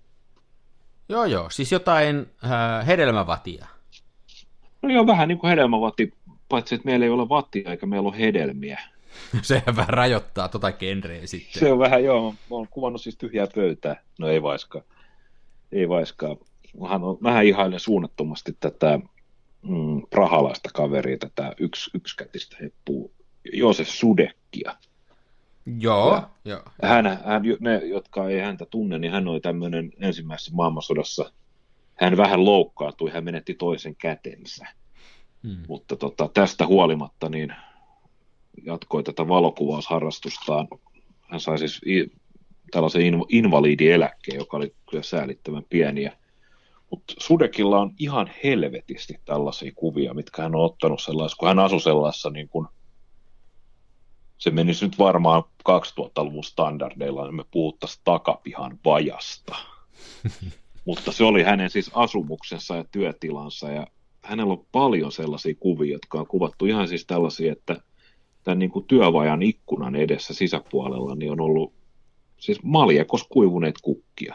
[1.08, 3.66] Joo, joo, siis jotain äh, hedelmävatia.
[4.82, 6.12] No joo, vähän niin kuin hedelmävatti,
[6.48, 8.80] paitsi että meillä ei ole vattia eikä meillä ole hedelmiä.
[9.42, 11.60] Sehän vähän rajoittaa tota genreä sitten.
[11.60, 14.02] Se on vähän, joo, mä oon kuvannut siis tyhjää pöytää.
[14.18, 14.84] No ei vaiskaan.
[15.72, 16.36] Ei vaiskaan.
[16.80, 19.00] Mähän on, vähän ihailen suunnattomasti tätä
[19.62, 23.10] mm, prahalaista kaveria, tätä yks, yksikätistä heppua
[23.52, 24.76] Joosef Sudekkia.
[25.78, 26.62] Joo, Ja- joo.
[26.82, 31.32] Hän, hän, ne, jotka ei häntä tunne, niin hän oli tämmöinen ensimmäisessä maailmansodassa.
[32.00, 34.66] Hän vähän loukkaantui, hän menetti toisen kätensä.
[35.42, 35.56] Hmm.
[35.68, 37.54] Mutta tota, tästä huolimatta niin
[38.64, 40.68] jatkoi tätä valokuvausharrastustaan.
[41.20, 42.12] Hän sai siis i-
[42.70, 46.16] tällaisen inv- invalidieläkkeen, joka oli kyllä säälittävän pieniä.
[46.92, 51.80] Mutta Sudekilla on ihan helvetisti tällaisia kuvia, mitkä hän on ottanut sellaisessa, kun hän asui
[51.80, 52.66] sellaisessa niin kuin,
[54.38, 59.56] se menisi nyt varmaan 2000-luvun standardeilla, niin me puhuttaisiin takapihan vajasta.
[60.86, 63.86] Mutta se oli hänen siis asumuksensa ja työtilansa ja
[64.22, 67.76] hänellä on paljon sellaisia kuvia, jotka on kuvattu ihan siis tällaisia, että
[68.44, 71.72] tämän niin kuin työvajan ikkunan edessä sisäpuolella niin on ollut
[72.38, 74.34] siis maljakos kuivuneet kukkia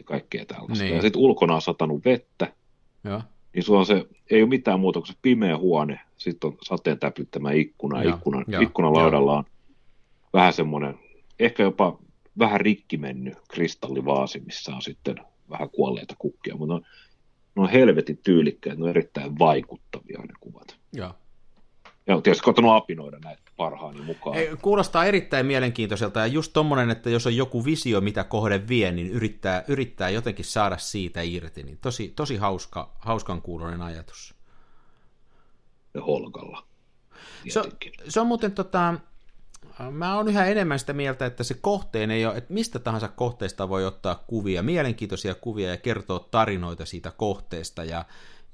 [0.00, 0.84] ja kaikkea tällaista.
[0.84, 0.96] Niin.
[0.96, 2.52] Ja sitten ulkona on satanut vettä,
[3.04, 3.22] joo.
[3.54, 6.98] niin sulla on se, ei ole mitään muuta kuin se pimeä huone, sitten on sateen
[6.98, 9.44] täpyttämä ikkuna, ja ikkunan, joo, ikkunalaudalla on
[10.32, 10.98] vähän semmoinen,
[11.38, 11.98] ehkä jopa
[12.38, 15.16] vähän rikki mennyt kristallivaasi, missä on sitten
[15.50, 16.82] vähän kuolleita kukkia, mutta ne on,
[17.56, 20.76] ne on helvetin tyylikkäitä, ne on erittäin vaikuttavia ne kuvat.
[20.92, 21.14] joo.
[22.06, 24.36] Ja tietysti kotonut apinoida näitä parhaani mukaan.
[24.36, 28.92] Ei, Kuulostaa erittäin mielenkiintoiselta ja just tommonen, että jos on joku visio, mitä kohde vie,
[28.92, 31.62] niin yrittää, yrittää jotenkin saada siitä irti.
[31.62, 34.34] Niin tosi, tosi hauska, hauskan kuuloinen ajatus.
[35.94, 36.64] ja Holgalla.
[37.48, 37.62] Se,
[38.08, 38.94] se on muuten tota,
[39.90, 43.68] mä oon yhä enemmän sitä mieltä, että se kohteen ei ole, että mistä tahansa kohteesta
[43.68, 48.04] voi ottaa kuvia, mielenkiintoisia kuvia ja kertoa tarinoita siitä kohteesta ja,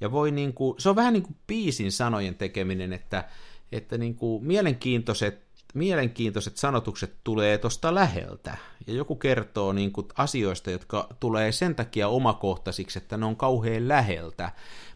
[0.01, 3.23] ja voi niin kuin, se on vähän niin kuin biisin sanojen tekeminen, että,
[3.71, 8.57] että niin kuin mielenkiintoiset mielenkiintoiset sanotukset tulee tuosta läheltä,
[8.87, 13.87] ja joku kertoo niin kuin asioista, jotka tulee sen takia omakohtaisiksi, että ne on kauhean
[13.87, 14.51] läheltä.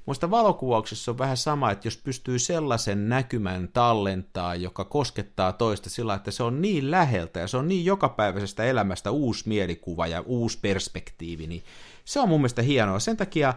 [0.05, 6.13] Muista valokuvauksessa on vähän sama, että jos pystyy sellaisen näkymän tallentaa, joka koskettaa toista sillä,
[6.13, 10.59] että se on niin läheltä ja se on niin jokapäiväisestä elämästä uusi mielikuva ja uusi
[10.61, 11.63] perspektiivi, niin
[12.05, 12.99] se on mun mielestä hienoa.
[12.99, 13.53] Sen takia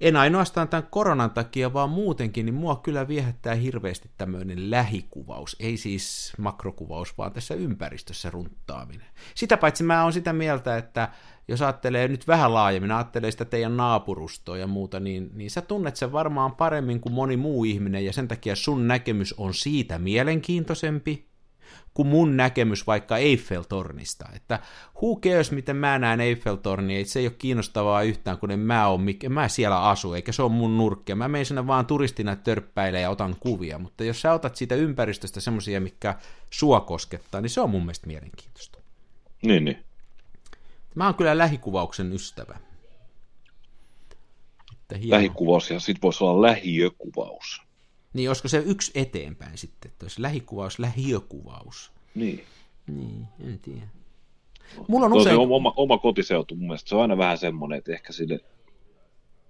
[0.00, 5.76] en ainoastaan tämän koronan takia, vaan muutenkin, niin mua kyllä viehättää hirveästi tämmöinen lähikuvaus, ei
[5.76, 9.06] siis makrokuvaus, vaan tässä ympäristössä runttaaminen.
[9.34, 11.08] Sitä paitsi mä oon sitä mieltä, että
[11.48, 15.96] jos ajattelee nyt vähän laajemmin, ajattelee sitä teidän naapurustoa ja muuta, niin, niin sä tunnet
[15.96, 21.29] sen varmaan paremmin kuin moni muu ihminen, ja sen takia sun näkemys on siitä mielenkiintoisempi,
[22.00, 24.28] kuin mun näkemys vaikka Eiffel-tornista.
[24.34, 24.58] Että
[25.02, 28.88] who cares, miten mä näen Eiffel-torni, ei se ei ole kiinnostavaa yhtään, kun en mä,
[28.88, 31.16] ole, en mä siellä asu, eikä se ole mun nurkkia.
[31.16, 35.40] Mä menen sinne vaan turistina törppäilemään ja otan kuvia, mutta jos sä otat siitä ympäristöstä
[35.40, 36.14] semmoisia, mikä
[36.50, 38.78] sua koskettaa, niin se on mun mielestä mielenkiintoista.
[39.42, 39.84] Niin, niin.
[40.94, 42.58] Mä oon kyllä lähikuvauksen ystävä.
[44.72, 45.16] Että hieno.
[45.16, 47.69] Lähikuvaus ja sitten voisi olla lähiökuvaus.
[48.12, 51.92] Niin, olisiko se yksi eteenpäin sitten, että olisi lähikuvaus, lähiökuvaus.
[52.14, 52.44] Niin.
[52.86, 53.88] Niin, en tiedä.
[54.88, 55.36] Mulla on Tuo usein...
[55.36, 58.40] se oma, oma kotiseutu mun mielestä se on aina vähän semmoinen, että ehkä sille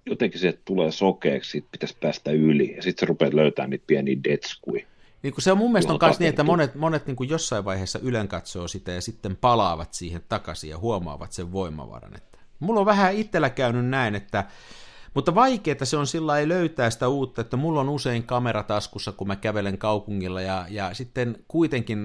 [0.06, 4.16] jotenkin se tulee sokeeksi, siitä pitäisi päästä yli, ja sitten se rupeaa löytämään niitä pieniä
[4.24, 4.86] detskuja.
[5.22, 7.64] Niin kuin se on mun mielestä on myös niin, että monet, monet niin kuin jossain
[7.64, 12.16] vaiheessa ylen katsoo sitä ja sitten palaavat siihen takaisin ja huomaavat sen voimavaran.
[12.16, 14.44] Että mulla on vähän itsellä käynyt näin, että
[15.14, 19.12] mutta vaikeaa se on sillä ei löytää sitä uutta, että mulla on usein kamera taskussa,
[19.12, 22.00] kun mä kävelen kaupungilla ja, ja sitten kuitenkin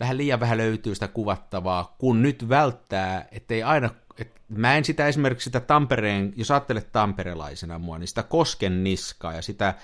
[0.00, 5.06] vähän liian vähän löytyy sitä kuvattavaa, kun nyt välttää, ettei aina, et mä en sitä
[5.06, 9.74] esimerkiksi sitä Tampereen, jos ajattelet tamperelaisena mua, niin sitä kosken niskaa ja sitä,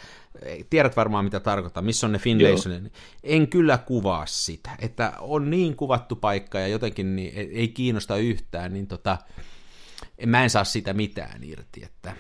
[0.71, 5.77] tiedät varmaan mitä tarkoittaa, missä on ne Finlaysonin, en kyllä kuvaa sitä, että on niin
[5.77, 9.19] kuvattu paikka ja jotenkin niin ei- ei kiinnosta yhtään, niin tota,
[10.27, 12.17] mä en saa sitä mitään irti, että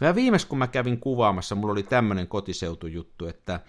[0.00, 3.60] Mä viimeis kun mä kävin kuvaamassa, mulla oli tämmöinen kotiseutujuttu, että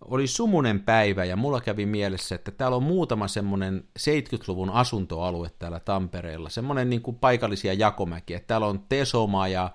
[0.00, 5.80] oli sumunen päivä ja mulla kävi mielessä, että täällä on muutama semmoinen 70-luvun asuntoalue täällä
[5.80, 8.40] Tampereella, semmoinen niin kuin paikallisia jakomäkiä.
[8.40, 9.70] Täällä on Tesoma ja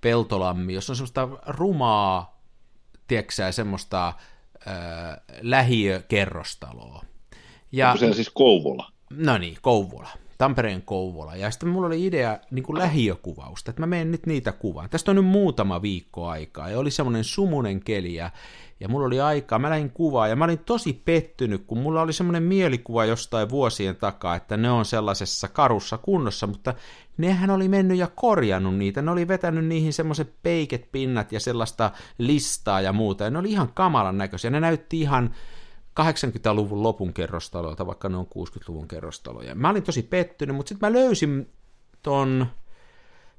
[0.00, 2.40] Peltolammi, jos on semmoista rumaa,
[3.06, 4.14] tieksää, semmoista äh,
[5.40, 7.04] lähiökerrostaloa.
[7.72, 8.92] Ja, Onko se siis Kouvola?
[9.10, 10.08] No niin, Kouvola.
[10.44, 11.36] Tampereen Kouvola.
[11.36, 14.90] Ja sitten mulla oli idea niin kuin lähiökuvausta, että mä menen nyt niitä kuvaan.
[14.90, 18.30] Tästä on nyt muutama viikko aikaa, ja oli semmoinen sumunen keli, ja,
[18.80, 22.12] ja mulla oli aikaa, mä lähdin kuvaan, ja mä olin tosi pettynyt, kun mulla oli
[22.12, 26.74] semmoinen mielikuva jostain vuosien takaa, että ne on sellaisessa karussa kunnossa, mutta
[27.16, 31.90] nehän oli mennyt ja korjannut niitä, ne oli vetänyt niihin semmoiset peiket pinnat ja sellaista
[32.18, 35.34] listaa ja muuta, ja ne oli ihan kamalan näköisiä, ne näytti ihan
[36.00, 39.54] 80-luvun lopun kerrostaloilta, vaikka ne on 60-luvun kerrostaloja.
[39.54, 41.50] Mä olin tosi pettynyt, mutta sitten mä löysin
[42.02, 42.46] ton,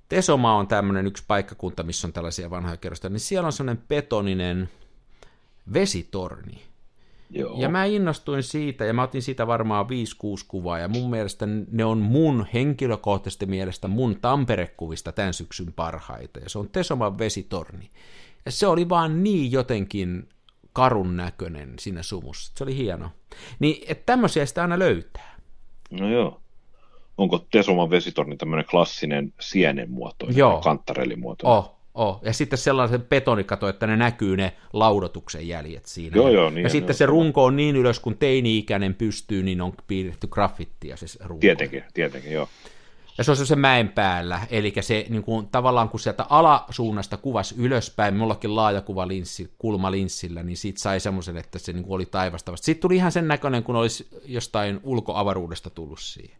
[0.09, 4.69] Tesoma on tämmöinen yksi paikkakunta, missä on tällaisia vanhoja kerrostaloja, niin siellä on semmoinen betoninen
[5.73, 6.61] vesitorni.
[7.29, 7.61] Joo.
[7.61, 9.89] Ja mä innostuin siitä, ja mä otin siitä varmaan 5-6
[10.47, 16.49] kuvaa, ja mun mielestä ne on mun henkilökohtaisesti mielestä mun Tampere-kuvista tämän syksyn parhaita, ja
[16.49, 17.89] se on Tesoman vesitorni.
[18.45, 20.29] Ja se oli vaan niin jotenkin
[20.75, 22.51] karun näköinen siinä sumussa.
[22.55, 23.09] Se oli hieno.
[23.59, 25.35] Niin, että tämmöisiä sitä aina löytää.
[25.91, 26.41] No joo.
[27.17, 30.61] Onko Tesoman vesitorni tämmöinen klassinen sienen muotoinen, joo.
[30.61, 31.57] kanttarellimuotoinen?
[31.57, 32.19] Oh, Oh.
[32.23, 36.15] Ja sitten sellaisen betonikato, että ne näkyy ne laudotuksen jäljet siinä.
[36.15, 39.73] Joo, joo, niin ja sitten se runko on niin ylös, kun teini-ikäinen pystyy, niin on
[39.87, 41.39] piirretty graffittia se runko.
[41.39, 42.47] Tietenkin, tietenkin, joo.
[43.17, 47.55] Ja se on se mäen päällä, eli se niin kuin, tavallaan kun sieltä alasuunnasta kuvasi
[47.57, 52.55] ylöspäin, mullakin laajakuva linssi, kulmalinssillä, niin siitä sai semmoisen, että se niin kuin oli taivasta
[52.55, 56.37] Sitten tuli ihan sen näköinen, kun olisi jostain ulkoavaruudesta tullut siihen.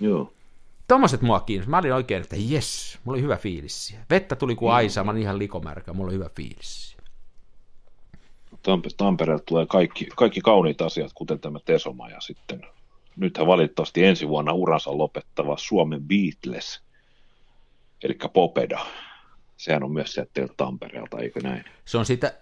[0.00, 0.32] Joo.
[0.88, 1.70] Tommoset mua kiinnosti.
[1.70, 3.96] Mä olin oikein, että jes, mulla oli hyvä fiilis.
[4.10, 6.96] Vettä tuli kuin aisa, mä olin ihan likomärkä, mulla oli hyvä fiilis.
[8.96, 12.66] Tampereelta tulee kaikki, kaikki kauniit asiat, kuten tämä Tesoma ja sitten
[13.16, 16.80] nythän valitettavasti ensi vuonna uransa lopettava Suomen Beatles,
[18.02, 18.86] eli Popeda.
[19.56, 21.64] Sehän on myös sieltä Tampereelta, eikö näin?
[21.84, 22.34] Se on sitä,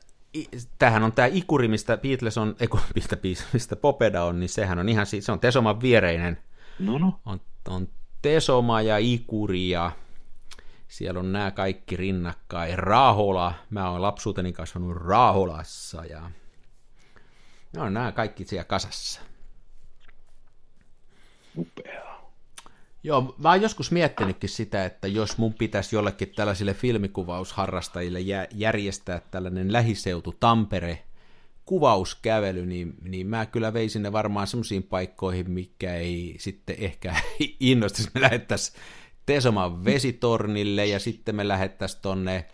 [0.78, 3.16] tämähän on tämä ikuri, mistä Beatles on, ei mistä,
[3.52, 6.38] mistä Popeda on, niin sehän on ihan, se on Tesoman viereinen.
[6.78, 7.20] No no.
[7.26, 7.88] On, on
[8.22, 9.92] Tesoma ja Ikuri ja
[10.88, 12.78] siellä on nämä kaikki rinnakkain.
[12.78, 16.30] Rahola, mä oon lapsuuteni kasvanut Raholassa ja
[17.76, 19.20] ne on nämä kaikki siellä kasassa.
[21.56, 22.32] Upeaa.
[23.02, 28.20] Joo, mä oon joskus miettinytkin sitä, että jos mun pitäisi jollekin tällaisille filmikuvausharrastajille
[28.54, 31.04] järjestää tällainen lähiseutu Tampere
[31.64, 37.14] kuvauskävely, niin, niin mä kyllä veisin ne varmaan semmoisiin paikkoihin, mikä ei sitten ehkä
[37.60, 38.10] innostaisi.
[38.14, 38.80] Me lähettäisiin
[39.26, 42.44] Tesoman vesitornille ja sitten me lähettäisiin tonne,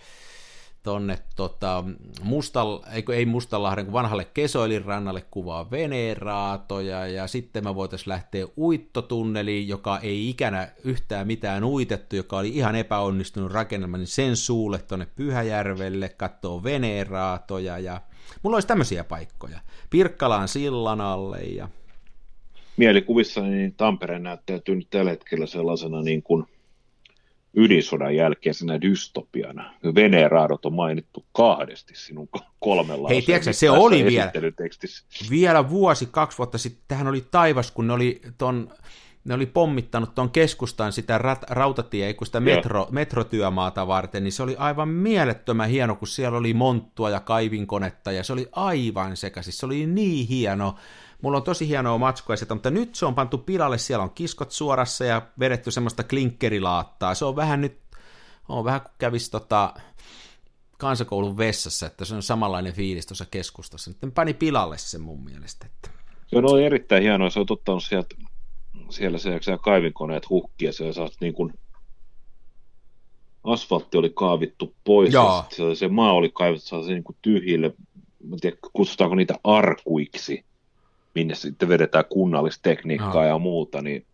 [0.82, 1.84] tonne tota,
[2.22, 8.46] Mustal, ei, ei Mustalahden, kun vanhalle Kesoilin rannalle kuvaa veneeraatoja ja sitten me voitaisiin lähteä
[8.58, 14.78] uittotunneliin, joka ei ikänä yhtään mitään uitettu, joka oli ihan epäonnistunut rakennelma, niin sen suulle
[14.78, 18.00] tuonne Pyhäjärvelle, katsoo veneeraatoja ja
[18.42, 19.60] Mulla olisi tämmöisiä paikkoja.
[19.90, 21.68] Pirkkalaan sillan alle ja...
[22.76, 26.44] Mielikuvissa niin Tampere näyttäytyy nyt tällä hetkellä sellaisena niin kuin
[27.54, 29.74] ydinsodan jälkeisenä dystopiana.
[29.94, 32.28] Veneeraadot on mainittu kahdesti sinun
[32.58, 34.32] kolmella Hei, tiedätkö, se oli vielä,
[35.30, 38.70] vielä vuosi, kaksi vuotta sitten, tähän oli taivas, kun ne oli ton
[39.24, 44.42] ne oli pommittanut tuon keskustan sitä rat, rautatie, kun sitä metro, metrotyömaata varten, niin se
[44.42, 49.52] oli aivan mielettömän hieno, kun siellä oli monttua ja kaivinkonetta, ja se oli aivan sekaisin,
[49.52, 50.74] se oli niin hieno.
[51.22, 54.50] Mulla on tosi hienoa matskua sieltä, mutta nyt se on pantu pilalle, siellä on kiskot
[54.50, 57.14] suorassa ja vedetty semmoista klinkkerilaattaa.
[57.14, 57.78] Se on vähän nyt,
[58.48, 59.74] on vähän kuin kävisi tota,
[60.78, 63.90] kansakoulun vessassa, että se on samanlainen fiilis tuossa keskustassa.
[64.02, 65.66] Nyt pani pilalle sen mun mielestä.
[65.66, 65.90] Että...
[66.32, 68.16] Joo, no on erittäin hienoa, se on ottanut sieltä
[68.90, 71.52] siellä se, se kaivinkoneet hukkia, se saat niin kuin,
[73.44, 75.46] asfaltti oli kaavittu pois, Jaa.
[75.50, 77.74] ja se, se maa oli kaivettu se niin kuin tyhjille,
[78.24, 80.44] mä tiedä, kutsutaanko niitä arkuiksi,
[81.14, 83.26] minne sitten vedetään kunnallistekniikkaa Jaa.
[83.26, 84.06] ja muuta, niin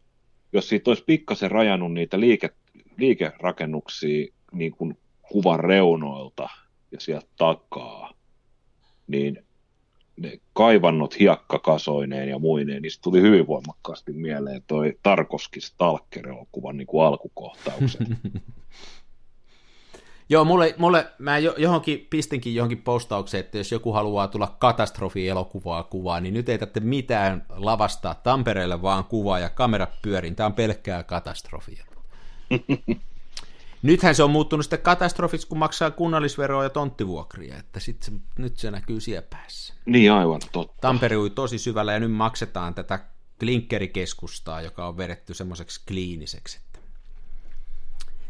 [0.53, 2.51] jos siitä olisi pikkasen rajannut niitä liike,
[2.97, 6.49] liikerakennuksia niin kuin kuvan reunoilta
[6.93, 8.13] ja sieltä takaa,
[9.07, 9.47] niin
[10.17, 17.07] ne kaivannot hiekkakasoineen ja muineen, niin tuli hyvin voimakkaasti mieleen toi Tarkoski Stalker-elokuvan niin kuin
[17.07, 18.09] alkukohtaukset.
[20.29, 26.21] Joo, mulle, mulle, mä johonkin pistinkin johonkin postaukseen, että jos joku haluaa tulla katastrofi-elokuvaa kuvaa,
[26.21, 30.37] niin nyt ei tarvitse mitään lavastaa Tampereelle, vaan kuvaa ja kamera pyörin.
[30.37, 31.85] Tämä on pelkkää katastrofia.
[33.83, 38.57] Nythän se on muuttunut sitten katastrofiksi, kun maksaa kunnallisveroa ja tonttivuokria, että sit se, nyt
[38.57, 39.75] se näkyy siellä päässä.
[39.87, 40.81] Niin aivan, totta.
[40.81, 42.99] Tampere ui tosi syvällä ja nyt maksetaan tätä
[43.39, 46.61] klinkkerikeskustaa, joka on vedetty semmoiseksi kliiniseksi.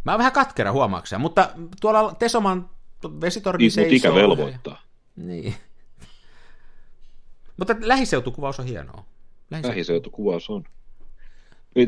[0.06, 1.48] Mä oon vähän katkera huomaakseen, mutta
[1.80, 2.70] tuolla Tesoman
[3.20, 3.96] vesitorni niin, seisoo.
[3.96, 4.80] ikä velvoittaa.
[5.16, 5.24] Ja...
[5.24, 5.54] Niin.
[7.58, 9.04] mutta lähiseutukuvaus on hienoa.
[9.50, 10.64] Lähiseutukuvaus, lähiseutukuvaus on.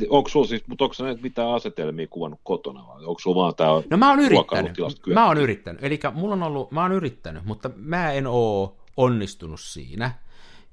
[0.09, 3.71] Onko sulla siis, mutta onko näitä mitään asetelmia kuvannut kotona vai onko sulla vaan tämä
[3.91, 4.77] No mä oon yrittänyt,
[5.15, 9.61] mä oon yrittänyt, eli mulla on ollut, mä oon yrittänyt, mutta mä en oo onnistunut
[9.61, 10.11] siinä.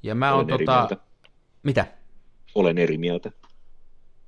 [0.04, 0.78] Ja mä oon tota...
[0.78, 0.98] Mieltä.
[1.64, 1.86] Mitä?
[2.56, 3.32] Olen eri mieltä.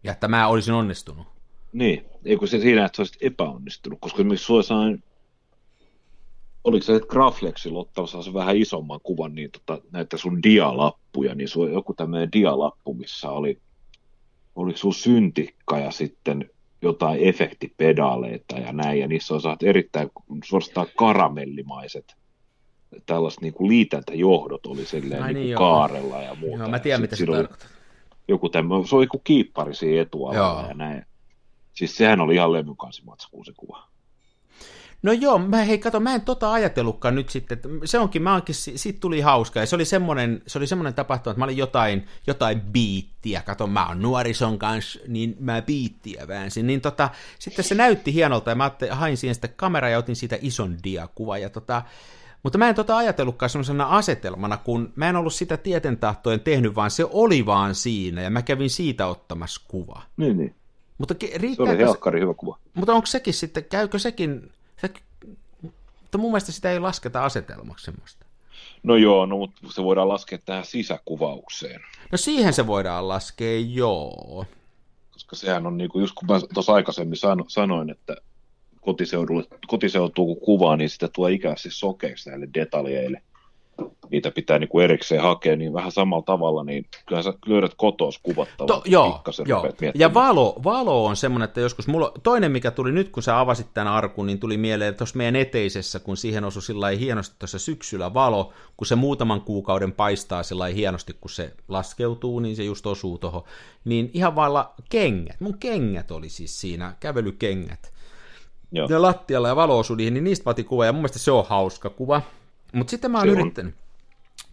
[0.03, 1.36] Ja että mä olisin onnistunut.
[1.73, 5.03] Niin, eikö se siinä, että sä olisit epäonnistunut, koska esimerkiksi sulla sain,
[6.63, 11.69] oliko se, että Graflexilla ottamassa vähän isomman kuvan, niin tota, näitä sun dialappuja, niin sulla
[11.69, 13.59] joku tämmöinen dialappu, missä oli
[14.55, 16.49] oliko sun syntikka ja sitten
[16.81, 20.09] jotain efektipedaaleita ja näin, ja niissä on saat erittäin
[20.43, 22.15] suorastaan karamellimaiset
[23.05, 25.59] tällaiset niin kuin liitäntäjohdot oli silleen Ai niin niin, joo.
[25.59, 26.57] kaarella ja muuta.
[26.57, 27.69] Joo, mä tiedän, mitä se oli tarkoittaa.
[28.27, 31.05] Joku tämmöinen, se oli joku kiippari siinä etualalla ja näin.
[31.77, 33.87] Siis sehän oli ihan levykansimatskuun se kuva.
[35.03, 38.35] No joo, mä, hei kato, mä en tota ajatellutkaan nyt sitten, että se onkin, mä
[38.35, 41.43] onkin, si- siitä tuli hauska, ja se oli semmoinen, se oli semmoinen tapahtuma, että mä
[41.43, 47.09] olin jotain, jotain biittiä, kato, mä oon nuorison kanssa, niin mä biittiä väänsin, niin tota,
[47.39, 51.37] sitten se näytti hienolta, ja mä hain siihen sitten kameraa ja otin siitä ison diakuva,
[51.37, 51.81] ja tota,
[52.43, 56.91] mutta mä en tota ajatellutkaan semmoisena asetelmana, kun mä en ollut sitä tietentahtojen tehnyt, vaan
[56.91, 60.01] se oli vaan siinä, ja mä kävin siitä ottamassa kuva.
[60.17, 60.55] Niin, niin.
[60.97, 62.57] Mutta ke- Se oli riittääkö, se, helkkari hyvä kuva.
[62.73, 64.89] mutta onko sekin sitten, käykö sekin, se,
[66.01, 68.25] mutta mun mielestä sitä ei lasketa asetelmaksi semmoista.
[68.83, 71.81] No joo, no, mutta se voidaan laskea tähän sisäkuvaukseen.
[72.11, 74.45] No siihen se voidaan laskea, joo.
[75.11, 78.15] Koska sehän on, niin kuin, just kun mä tuossa aikaisemmin sano, sanoin, että
[78.81, 83.21] kotiseudulle, kotiseutuu kun kuvaa, niin sitä tulee ikävästi sokeiksi näille detaljeille.
[84.11, 88.19] Niitä pitää niin kuin erikseen hakea, niin vähän samalla tavalla, niin kyllä sä löydät kotos
[88.23, 88.67] kuvattavaa.
[88.67, 89.71] To, joo, joo.
[89.95, 93.73] Ja valo, valo on semmoinen, että joskus mulla, toinen mikä tuli nyt, kun sä avasit
[93.73, 98.13] tämän arkun, niin tuli mieleen tuossa meidän eteisessä, kun siihen osui sillä hienosti tuossa syksyllä
[98.13, 103.17] valo, kun se muutaman kuukauden paistaa sillä hienosti, kun se laskeutuu, niin se just osuu
[103.17, 103.43] tuohon.
[103.85, 107.93] Niin ihan vailla kengät, mun kengät oli siis siinä, kävelykengät.
[108.71, 108.87] Joo.
[108.89, 111.45] Ja lattialla ja valo osui niihin, niin niistä vaatii kuva, ja mun mielestä se on
[111.47, 112.21] hauska kuva.
[112.73, 113.39] Mutta sitten mä oon on.
[113.39, 113.75] yrittänyt,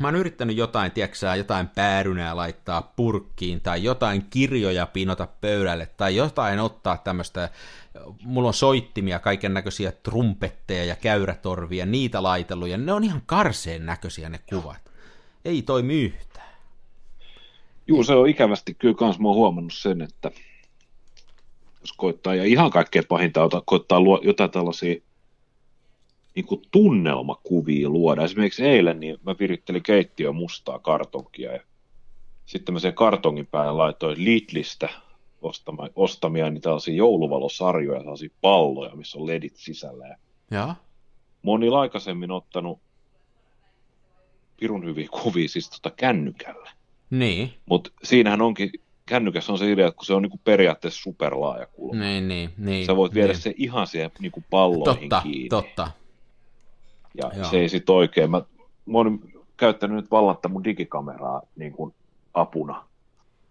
[0.00, 6.16] mä oon yrittänyt jotain, tiedätkö jotain päärynää laittaa purkkiin, tai jotain kirjoja pinota pöydälle, tai
[6.16, 7.50] jotain ottaa tämmöistä,
[8.22, 13.86] mulla on soittimia, kaiken näköisiä trumpetteja ja käyrätorvia, niitä laitellut, ja ne on ihan karseen
[13.86, 14.90] näköisiä ne kuvat.
[15.44, 16.54] Ei toimi yhtään.
[17.86, 20.30] Juu, se on ikävästi kyllä kans mä oon huomannut sen, että
[21.80, 24.94] jos koittaa, ja ihan kaikkein pahinta on koittaa luo jotain tällaisia
[26.34, 28.24] niin kuin tunnelmakuvia luoda.
[28.24, 31.60] Esimerkiksi eilen niin mä virittelin keittiön mustaa kartonkia ja
[32.46, 34.88] sitten mä sen kartongin päälle laitoin Lidlistä
[35.42, 40.16] ostama, ostamia niin tällaisia jouluvalosarjoja, tällaisia palloja, missä on ledit sisällä.
[40.50, 40.74] Ja
[41.42, 42.78] moni on aikaisemmin ottanut
[44.56, 46.70] pirun hyviä kuvia siis tota kännykällä.
[47.10, 48.70] Niin, Mutta siinähän onkin,
[49.06, 52.50] kännykässä on se idea, että kun se on niinku periaatteessa superlaaja kulma, niin, niin.
[52.56, 53.42] niin sä voit viedä niin.
[53.42, 55.48] se ihan siihen niinku palloihin Totta, kiinni.
[55.48, 55.90] totta.
[57.14, 57.50] Ja Joo.
[57.50, 58.30] se ei sit oikein.
[58.30, 58.42] Mä,
[58.86, 59.20] mä oon
[59.56, 61.94] käyttänyt nyt vallatta mun digikameraa niin kuin
[62.34, 62.84] apuna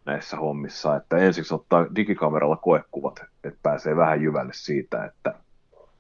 [0.06, 5.34] näissä hommissa, että ensiksi ottaa digikameralla koekuvat, että pääsee vähän jyvälle siitä, että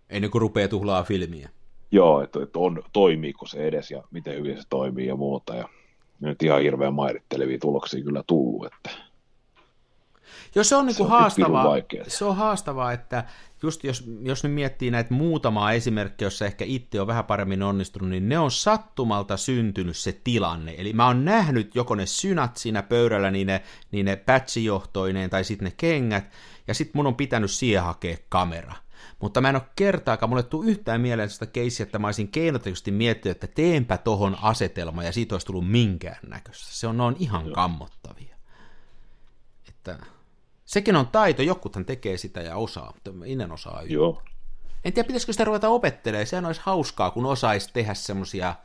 [0.09, 1.49] Ennen kuin rupeaa tuhlaa filmiä.
[1.91, 5.55] joo, että, että on, toimiiko se edes ja miten hyvin se toimii ja muuta.
[5.55, 5.69] Ja
[6.19, 8.89] nyt ihan hirveän mairittelevia tuloksia kyllä tullut, että
[10.55, 11.65] Joo, se on, niinku Se on haastavaa.
[12.07, 13.23] Se on haastavaa, että
[13.63, 18.09] just jos, jos nyt miettii näitä muutamaa esimerkkiä, jossa ehkä itse on vähän paremmin onnistunut,
[18.09, 20.75] niin ne on sattumalta syntynyt se tilanne.
[20.77, 25.43] Eli mä oon nähnyt joko ne synat siinä pöydällä, niin ne, niin ne patchijohtoineen tai
[25.43, 26.31] sitten ne kengät,
[26.67, 28.73] ja sitten mun on pitänyt siihen hakea kamera.
[29.19, 32.91] Mutta mä en ole kertaakaan, mulle tuu yhtään mieleen sitä keissiä, että mä olisin keinotekoisesti
[32.91, 36.67] miettinyt, että teenpä tohon asetelma ja siitä olisi tullut minkään näköistä.
[36.69, 38.35] Se on, ne on ihan kammottavia.
[39.69, 39.99] Että
[40.65, 43.93] sekin on taito, jokuthan tekee sitä ja osaa, mutta en osaa yhtään.
[43.93, 44.21] joo.
[44.85, 48.55] En tiedä, pitäisikö sitä ruveta opettelemaan, sehän olisi hauskaa, kun osaisi tehdä semmoisia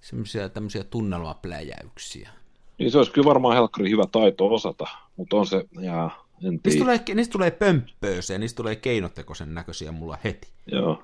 [0.00, 2.30] semmoisia tämmöisiä tunnelmapläjäyksiä.
[2.78, 4.86] Niin se olisi kyllä varmaan helkkari hyvä taito osata,
[5.16, 6.10] mutta on se, ja
[6.44, 6.78] en Niistä tiedä.
[6.78, 10.48] tulee, niistä tulee pömppööseen, niistä tulee keinotekoisen näköisiä mulla heti.
[10.66, 11.02] Joo.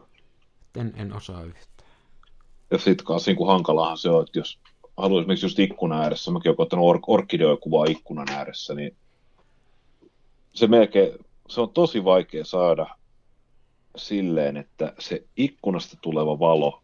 [0.81, 1.91] En, en osaa yhtään.
[2.71, 4.59] Ja sitten kanssa niin hankalahan se on, että jos
[4.97, 8.97] haluaa esimerkiksi just ikkunan ääressä, mäkin olen ottanut or- orkideokuvaa ikkunan ääressä, niin
[10.53, 11.13] se melkein,
[11.49, 12.87] se on tosi vaikea saada
[13.97, 16.83] silleen, että se ikkunasta tuleva valo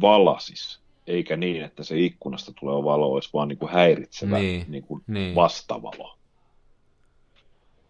[0.00, 4.84] valasis, eikä niin, että se ikkunasta tuleva valo olisi vaan niin kuin häiritsevä Niin, niin
[4.84, 5.34] kuin niin.
[5.34, 6.18] vastavalo.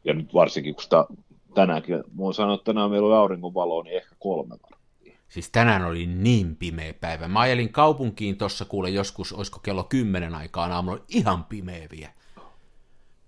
[0.05, 1.07] Ja nyt varsinkin, kun sitä
[1.55, 5.19] tänäänkin, voin sanoa, että tänään meillä on auringonvaloa, niin ehkä kolme varttia.
[5.29, 7.29] Siis tänään oli niin pimeä päivä.
[7.29, 12.13] Mä ajelin kaupunkiin tuossa kuule joskus, olisiko kello kymmenen aikaan aamulla, oli ihan pimeä vielä.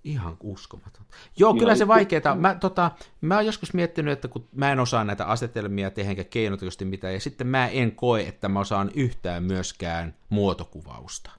[0.07, 1.03] Ihan uskomaton.
[1.37, 2.35] Joo, kyllä se vaikeeta.
[2.35, 2.91] Mä, tota,
[3.21, 7.21] mä oon joskus miettinyt, että kun mä en osaa näitä asetelmia tehdä keinotekoisesti mitään, ja
[7.21, 11.31] sitten mä en koe, että mä osaan yhtään myöskään muotokuvausta.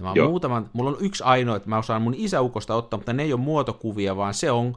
[0.00, 3.32] Mä muutaman, mulla on yksi ainoa, että mä osaan mun isäukosta ottaa, mutta ne ei
[3.32, 4.76] ole muotokuvia, vaan se on,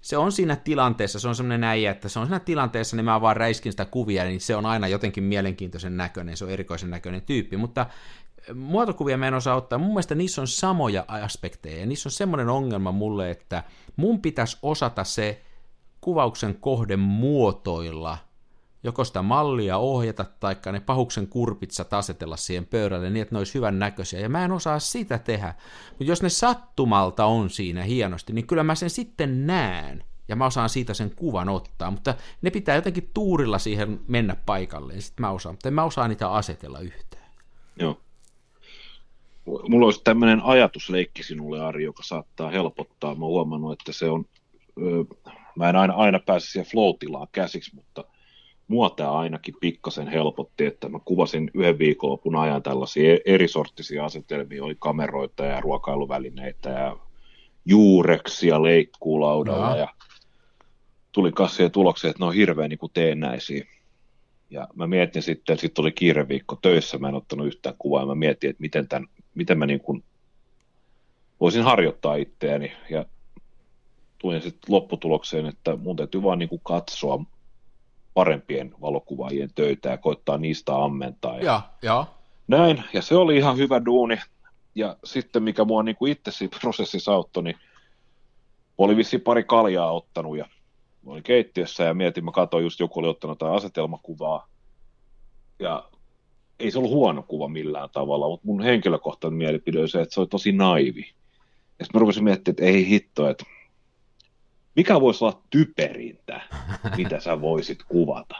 [0.00, 3.20] se on siinä tilanteessa, se on semmoinen äijä, että se on siinä tilanteessa, niin mä
[3.20, 7.22] vaan räiskin sitä kuvia, niin se on aina jotenkin mielenkiintoisen näköinen, se on erikoisen näköinen
[7.22, 7.86] tyyppi, mutta
[8.54, 9.78] muotokuvia mä en osaa ottaa.
[9.78, 13.64] Mun mielestä niissä on samoja aspekteja, ja niissä on semmoinen ongelma mulle, että
[13.96, 15.42] mun pitäisi osata se
[16.00, 18.18] kuvauksen kohde muotoilla
[18.84, 23.54] joko sitä mallia ohjata, tai ne pahuksen kurpitsat asetella siihen pöydälle niin, että ne olisi
[23.54, 25.54] hyvän näköisiä, ja mä en osaa sitä tehdä.
[25.90, 30.46] Mutta jos ne sattumalta on siinä hienosti, niin kyllä mä sen sitten näen, ja mä
[30.46, 35.22] osaan siitä sen kuvan ottaa, mutta ne pitää jotenkin tuurilla siihen mennä paikalle, ja sitten
[35.22, 37.30] mä osaan, mutta en mä osaa niitä asetella yhtään.
[37.78, 38.00] Joo.
[39.68, 43.14] Mulla olisi tämmöinen ajatusleikki sinulle, Ari, joka saattaa helpottaa.
[43.14, 44.24] Mä huomannut, että se on,
[45.56, 46.94] mä en aina, aina pääse siihen flow
[47.32, 48.04] käsiksi, mutta
[48.68, 54.76] mua tämä ainakin pikkasen helpotti, että mä kuvasin yhden viikonlopun ajan tällaisia erisorttisia asetelmia, oli
[54.78, 56.96] kameroita ja ruokailuvälineitä ja
[57.64, 59.88] juureksia leikkuulaudalla ja, ja
[61.12, 63.66] tuli kasvien tulokseen, että ne on hirveän niin teennäisiä.
[64.50, 68.14] Ja mä mietin sitten, sitten oli kiireviikko töissä, mä en ottanut yhtään kuvaa, ja mä
[68.14, 70.04] mietin, että miten, tämän, miten mä niin kuin
[71.40, 73.04] voisin harjoittaa itseäni, ja
[74.18, 77.24] tulin sitten lopputulokseen, että mun täytyy vaan niin kuin katsoa
[78.14, 81.36] parempien valokuvaajien töitä ja koittaa niistä ammentaa.
[81.36, 82.06] Ja, ja, ja.
[82.48, 84.16] Näin, ja se oli ihan hyvä duuni.
[84.74, 87.56] Ja sitten mikä mua niin kuin itse siinä prosessissa auttoi, niin
[88.78, 90.46] oli vissiin pari kaljaa ottanut ja
[91.06, 94.48] olin keittiössä ja mietin, mä katsoin just joku oli ottanut jotain asetelmakuvaa.
[95.58, 95.88] Ja
[96.58, 100.20] ei se ollut huono kuva millään tavalla, mutta mun henkilökohtainen mielipide oli se, että se
[100.20, 101.00] oli tosi naivi.
[101.78, 103.44] Ja sitten mä rupesin miettimään, että ei hitto, että
[104.76, 106.40] mikä voisi olla typerintä,
[106.96, 108.36] mitä sä voisit kuvata.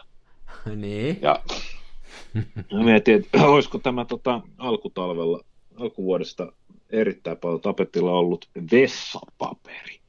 [0.75, 1.19] niin.
[1.21, 1.43] Ja
[2.73, 5.41] mä mietin, että olisiko tämä tota, alkutalvella,
[5.75, 6.51] alkuvuodesta
[6.89, 9.99] erittäin paljon tapetilla ollut vessapaperi.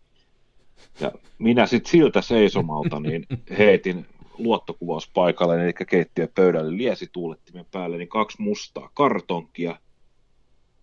[1.00, 3.26] Ja minä sitten siltä seisomalta niin
[3.58, 4.06] heitin
[4.38, 9.78] luottokuvauspaikalle, eli keittiöpöydälle liesituulettimen päälle, niin kaksi mustaa kartonkia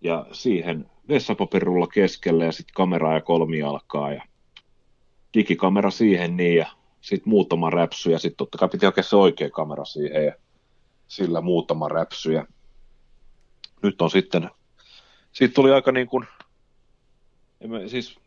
[0.00, 4.22] ja siihen vessapaperulla keskelle ja sitten kamera ja kolmijalkaa ja
[5.34, 6.66] digikamera siihen niin ja
[7.00, 10.32] sitten muutama räpsy ja sitten totta kai piti oikein se oikea kamera siihen ja
[11.06, 12.46] sillä muutama räpsy ja
[13.82, 14.50] nyt on sitten,
[15.32, 16.26] siitä tuli aika niin kuin,
[17.86, 18.18] siis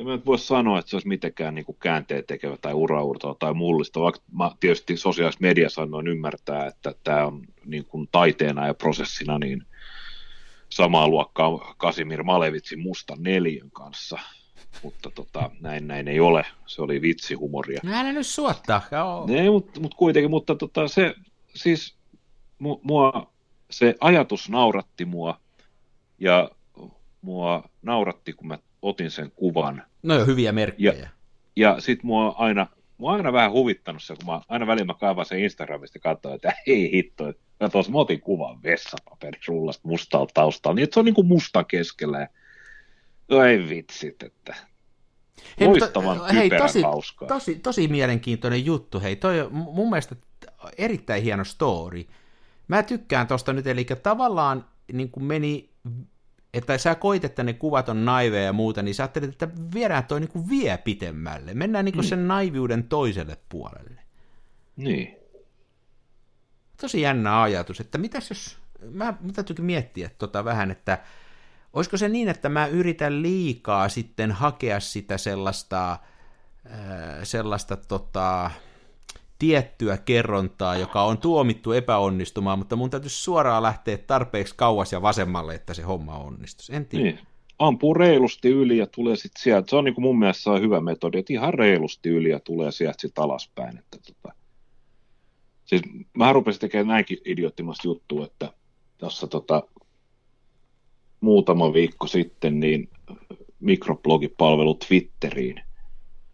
[0.00, 4.00] en mä voi sanoa, että se olisi mitenkään niin käänteen tekevä tai uraurtava tai mullista,
[4.00, 9.38] vaikka mä tietysti sosiaalisessa mediassa annoin ymmärtää, että tämä on niin kuin taiteena ja prosessina
[9.38, 9.62] niin
[10.68, 14.18] samaa luokkaa Kasimir Malevitsin musta neljän kanssa,
[14.82, 16.46] mutta tota, näin, näin ei ole.
[16.66, 17.80] Se oli vitsihumoria.
[17.82, 18.82] No älä nyt suottaa.
[19.26, 21.14] Ne, mutta mut kuitenkin, mutta tota, se
[21.54, 21.96] siis
[22.82, 23.32] mua,
[23.70, 25.40] se ajatus nauratti mua
[26.18, 26.50] ja
[27.22, 29.82] mua nauratti, kun mä otin sen kuvan.
[30.02, 30.92] No jo hyviä merkkejä.
[30.92, 31.08] Ja,
[31.56, 32.66] ja sit mua aina,
[32.98, 36.34] mua aina vähän huvittanut se, kun mä aina välillä mä kaivan sen Instagramista ja katsoin,
[36.34, 41.04] että ei hitto, että tuossa mä otin kuvan vessapaperisullasta mustalta taustalla, niin että se on
[41.04, 42.20] niinku musta keskellä.
[42.20, 42.28] Ja,
[43.28, 44.56] no ei vitsit, että
[45.60, 47.28] hei, Loistavan mutta, hei, tosi, hauskaa.
[47.28, 49.00] Tosi, tosi mielenkiintoinen juttu.
[49.00, 50.16] Hei, toi on mun mielestä
[50.78, 52.04] erittäin hieno story.
[52.68, 55.70] Mä tykkään tosta nyt, eli tavallaan niin kuin meni
[56.54, 60.04] että sä koit, että ne kuvat on naiveja ja muuta, niin sä ajattelet, että viedään
[60.04, 61.54] toi niin kuin vie pitemmälle.
[61.54, 62.08] Mennään niin kuin mm.
[62.08, 64.00] sen naiviuden toiselle puolelle.
[64.76, 65.16] Niin.
[66.80, 68.58] Tosi jännä ajatus, että mitäs jos,
[68.90, 70.98] mä, mä täytyykin miettiä tota vähän, että
[71.72, 75.98] olisiko se niin, että mä yritän liikaa sitten hakea sitä sellaista,
[77.22, 78.50] sellaista tota,
[79.40, 85.54] tiettyä kerrontaa, joka on tuomittu epäonnistumaan, mutta mun täytyisi suoraan lähteä tarpeeksi kauas ja vasemmalle,
[85.54, 86.74] että se homma onnistuisi.
[86.74, 87.04] En tiedä.
[87.04, 87.18] Niin.
[87.58, 89.70] Ampuu reilusti yli ja tulee sitten sieltä.
[89.70, 92.72] Se on niin kuin mun mielestä on hyvä metodi, että ihan reilusti yli ja tulee
[92.72, 93.78] sieltä sitten alaspäin.
[93.78, 94.34] Että tota.
[95.64, 95.82] Siis
[96.16, 98.52] mä rupesin tekemään näinkin idioottimasta juttua, että
[98.98, 99.62] tässä tota,
[101.20, 102.88] muutama viikko sitten niin
[103.60, 105.69] mikroblogipalvelu Twitteriin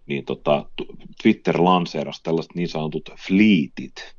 [0.07, 0.67] niin tota,
[1.23, 4.15] Twitter lanseerasi tällaiset niin sanotut fleetit,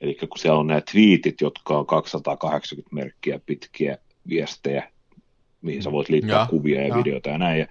[0.00, 4.92] eli kun siellä on nämä tweetit, jotka on 280 merkkiä pitkiä viestejä,
[5.62, 7.66] mihin sä voit liittää ja, kuvia ja, ja videoita ja näin, ja,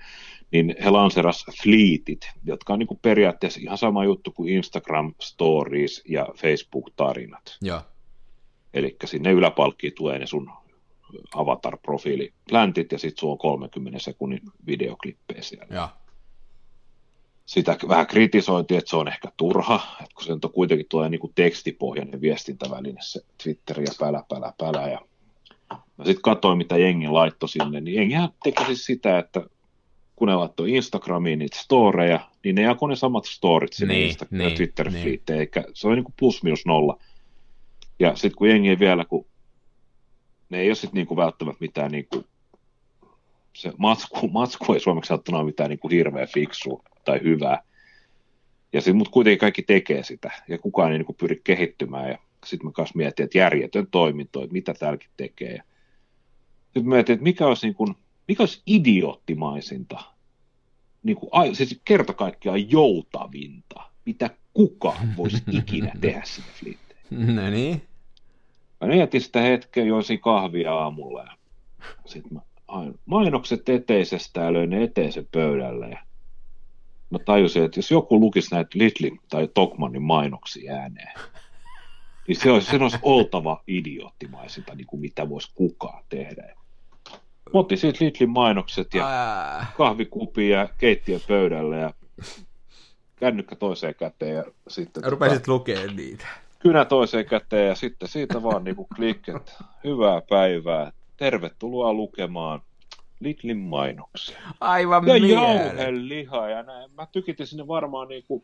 [0.51, 6.03] niin he lanseeras fleetit, jotka on niin kuin periaatteessa ihan sama juttu kuin Instagram Stories
[6.07, 7.57] ja Facebook-tarinat.
[7.61, 7.83] Ja.
[8.73, 10.51] Eli sinne yläpalkkiin tulee ne sun
[11.35, 15.75] avatar-profiili pläntit ja sitten sulla on 30 sekunnin videoklippejä siellä.
[15.75, 15.89] Ja
[17.49, 21.19] sitä vähän kritisointi, että se on ehkä turha, että kun se on kuitenkin tulee niin
[21.19, 24.87] kuin tekstipohjainen viestintäväline se Twitter ja pälä, pälä, pälä.
[24.87, 25.01] Ja
[25.69, 29.41] mä sitten katsoin, mitä jengi laittoi sinne, niin jengihän teki siis sitä, että
[30.15, 34.27] kun ne laittoi Instagramiin niitä storeja, niin ne jakoi ne samat storit sinne niin, Insta-
[34.31, 35.21] niin, twitter niin.
[35.29, 36.97] eikä se oli niin kuin plus minus nolla.
[37.99, 39.25] Ja sitten kun jengi vielä, kun
[40.49, 42.25] ne ei ole sitten niin välttämättä mitään niin kuin,
[43.59, 47.61] se matsku, matsku ei suomeksi sanottuna ole mitään niin kuin hirveä fiksua tai hyvää.
[48.73, 52.17] Ja sit, mutta kuitenkin kaikki tekee sitä, ja kukaan ei niin kuin pyri kehittymään, ja
[52.45, 55.59] sitten mä kanssa mietin, että järjetön toiminto, että mitä täälläkin tekee.
[56.63, 57.95] Sitten mä mietin, että mikä olisi, niin kuin,
[58.27, 59.99] mikä olisi idioottimaisinta,
[61.03, 67.35] niin kuin, siis kerta kaikkiaan joutavinta, mitä kukaan voisi ikinä tehdä sinne flitteen.
[67.35, 67.81] No niin.
[68.81, 71.31] Mä mietin sitä hetkeä, joisin kahvia aamulla ja
[72.05, 72.41] sitten mä
[73.05, 75.99] mainokset eteisestä ja löin ne eteisen pöydälle ja
[77.09, 81.13] mä tajusin, että jos joku lukisi näitä Lidlin tai Tokmannin mainoksia ääneen,
[82.27, 86.55] niin se olisi, se olisi oltava idioottimaisinta, niin kuin mitä voisi kukaan tehdä.
[87.53, 89.05] Mä otin siitä Lidlin mainokset ja
[89.77, 91.93] kahvikupi ja keittiön pöydälle ja
[93.15, 95.03] kännykkä toiseen käteen ja sitten...
[95.03, 96.27] Ja rupesit tota, lukemaan niitä.
[96.59, 99.55] Kynä toiseen käteen ja sitten siitä vaan niin klikket.
[99.83, 100.91] Hyvää päivää.
[101.19, 102.61] Tervetuloa lukemaan
[103.19, 104.39] Lidlin mainoksia.
[104.59, 106.91] Aivan Ja jauheliha ja näin.
[106.91, 108.43] Mä tykitin sinne varmaan niin kuin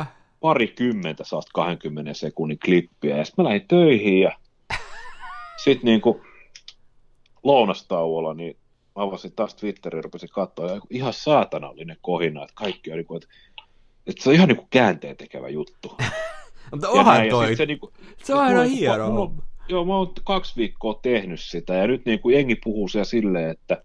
[0.00, 0.06] uh.
[0.40, 3.16] pari kymmentä saasta 20 sekunnin klippiä.
[3.16, 4.32] Ja sitten mä lähdin töihin ja
[5.64, 6.20] sitten niin kuin
[7.42, 8.56] lounastauolla, niin
[8.96, 13.06] mä avasin taas Twitterin ja rupesin katsoa, ja ihan saatanallinen kohina, että kaikki on niin
[13.06, 13.34] kuin, että,
[14.06, 15.96] että se on ihan niin kuin käänteen tekevä juttu.
[16.70, 17.56] Mutta onhan toi.
[17.56, 17.92] Se, niin kuin,
[18.24, 19.32] se on aina hienoa.
[19.68, 23.50] Joo, mä oon kaksi viikkoa tehnyt sitä, ja nyt niin kuin jengi puhuu siellä silleen,
[23.50, 23.82] että,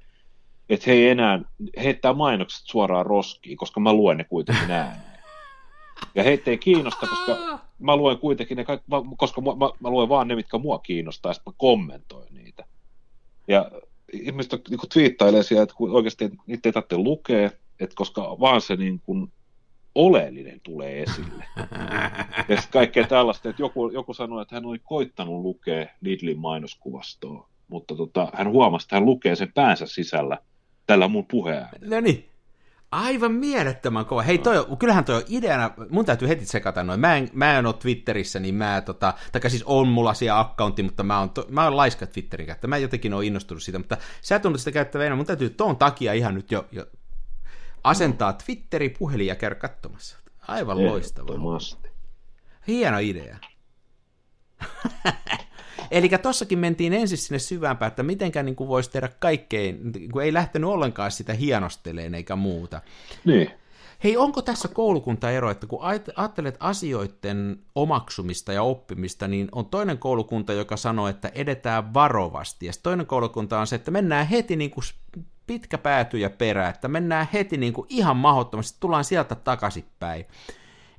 [0.70, 1.42] että he ei enää
[1.84, 5.12] heittää mainokset suoraan roskiin, koska mä luen ne kuitenkin ääneen.
[6.16, 8.66] Ja heitä ei kiinnosta, koska mä luen kuitenkin ne,
[9.18, 12.66] koska mä, mä, mä luen vaan ne, mitkä mua kiinnostaa, ja sitten mä kommentoin niitä.
[13.48, 13.72] Ja
[14.14, 19.00] ihmiset niin twiittailee siellä, että oikeasti niitä ei tarvitse lukea, että koska vaan se niin
[19.00, 19.32] kuin
[19.96, 21.46] oleellinen tulee esille.
[22.50, 27.96] ja kaikkea tällaista, että joku, joku sanoi, että hän oli koittanut lukea Lidlin mainoskuvastoa, mutta
[27.96, 30.38] tota, hän huomasi, että hän lukee sen päänsä sisällä
[30.88, 31.96] tällä mun puheäänellä.
[31.96, 32.28] No niin.
[32.92, 34.22] Aivan mielettömän kova.
[34.22, 37.00] Hei, toi, kyllähän toi on ideana, mun täytyy heti sekata noin.
[37.00, 40.84] Mä en, mä en ole Twitterissä, niin mä, tota, tai siis on mulla siellä accountti,
[40.84, 42.68] mutta mä oon, to, mä oon laiska Twitterin käyttä.
[42.68, 45.16] Mä jotenkin oon innostunut siitä, mutta sä tunnet sitä käyttävänä.
[45.16, 46.86] Mun täytyy tuon takia ihan nyt jo, jo
[47.84, 50.18] asentaa Twitteri puhelin ja käydä katsomassa.
[50.48, 51.60] Aivan loistavaa.
[52.68, 53.38] Hieno idea.
[55.92, 60.70] Eli tossakin mentiin ensin sinne syvämpään, että mitenkään niin voisi tehdä kaikkein, kuin ei lähtenyt
[60.70, 62.82] ollenkaan sitä hienosteleen eikä muuta.
[63.26, 63.52] Niin.
[64.04, 65.80] Hei, onko tässä koulukuntaero, että kun
[66.18, 72.72] ajattelet asioiden omaksumista ja oppimista, niin on toinen koulukunta, joka sanoo, että edetään varovasti, ja
[72.84, 74.84] toinen koulukunta on se, että mennään heti niin kuin
[75.48, 80.26] pitkä pääty ja perä, että mennään heti niin kuin ihan mahdottomasti, tullaan sieltä takaisinpäin.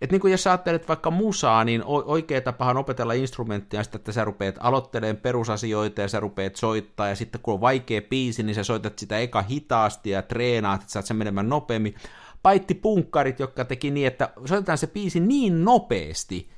[0.01, 4.25] Että niin kuin jos ajattelet vaikka musaa, niin oikea tapahan opetella instrumenttia, sitten, että sä
[4.25, 8.65] rupeat aloittelemaan perusasioita ja sä rupeat soittaa, ja sitten kun on vaikea biisi, niin sä
[8.65, 11.95] soitat sitä eka hitaasti ja treenaat, että saat sen menemään nopeammin.
[12.43, 16.49] Paitti punkkarit, jotka teki niin, että soitetaan se biisi niin nopeasti,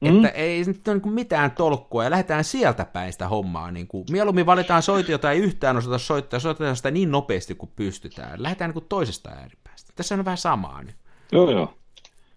[0.00, 0.16] Mm.
[0.16, 3.70] Että ei nyt ole niin mitään tolkkua ja lähdetään sieltä päin sitä hommaa.
[3.70, 7.72] Niin kuin, mieluummin valitaan soiti, jota ei yhtään osata soittaa soitetaan sitä niin nopeasti kuin
[7.76, 8.42] pystytään.
[8.42, 9.92] Lähdetään niin kuin toisesta ääripäästä.
[9.96, 10.96] Tässä on vähän samaa nyt.
[11.32, 11.74] Joo, joo.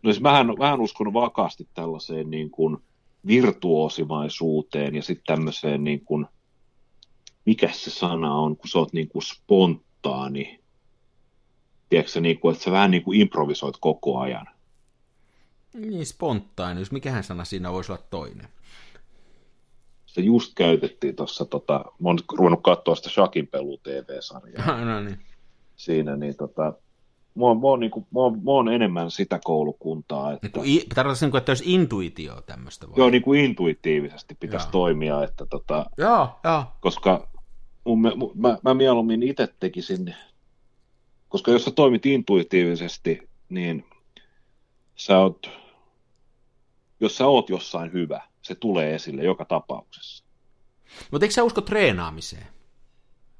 [0.04, 2.78] No siis mähän, mähän uskon vakaasti tällaiseen niin kuin
[3.28, 6.26] virtuosimaisuuteen ja sitten tämmöiseen niin kuin,
[7.46, 10.61] mikä se sana on, kun sä oot niin kuin spontaani.
[11.92, 14.48] Tiedätkö niin kuin, että sä vähän niin kuin improvisoit koko ajan.
[15.74, 16.92] Niin, spontaanius.
[16.92, 18.48] Mikähän sana siinä voisi olla toinen?
[20.06, 24.86] Se just käytettiin tuossa, tota, mä oon ruvennut katsoa sitä Shakin pelu TV-sarjaa.
[24.86, 25.20] no niin.
[25.76, 26.74] Siinä, niin tota,
[27.36, 30.32] mä oon, mä, oon, niin kuin, mä, oon, mä oon enemmän sitä koulukuntaa.
[30.34, 30.62] Että...
[30.62, 32.88] Niin tarkoitatko, niin kuin, että olisi intuitio tämmöistä?
[32.88, 32.94] Vai?
[32.98, 34.72] Joo, niin kuin intuitiivisesti pitäisi joo.
[34.72, 35.24] toimia.
[35.24, 36.64] Että tota, joo, joo.
[36.80, 37.28] Koska
[37.84, 40.16] mun, mä, mä, mä mieluummin itse tekisin,
[41.32, 43.86] koska jos sä toimit intuitiivisesti, niin
[44.96, 45.50] sä oot
[47.00, 50.24] jos sä oot jossain hyvä, se tulee esille joka tapauksessa.
[51.12, 52.48] Mutta eikö sä usko treenaamiseen?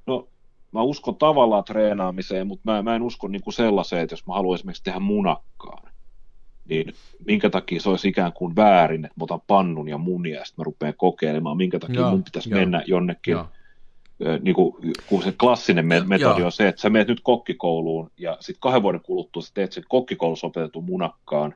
[0.06, 0.28] No,
[0.72, 4.34] mä uskon tavallaan treenaamiseen, mutta mä, mä en usko niin kuin sellaiseen, että jos mä
[4.34, 5.92] haluan esimerkiksi tehdä munakkaan,
[6.64, 6.94] niin
[7.26, 10.62] minkä takia se olisi ikään kuin väärin, että mä otan pannun ja munia ja sitten
[10.62, 13.48] mä rupean kokeilemaan, minkä takia joo, mun pitäisi joo, mennä jonnekin, joo.
[14.42, 14.74] Niin kuin,
[15.06, 16.46] kun se klassinen metodi joo.
[16.46, 19.84] on se, että sä menet nyt kokkikouluun ja sitten kahden vuoden kuluttua sä teet sen
[19.88, 21.54] kokkikoulussa opetetun munakkaan,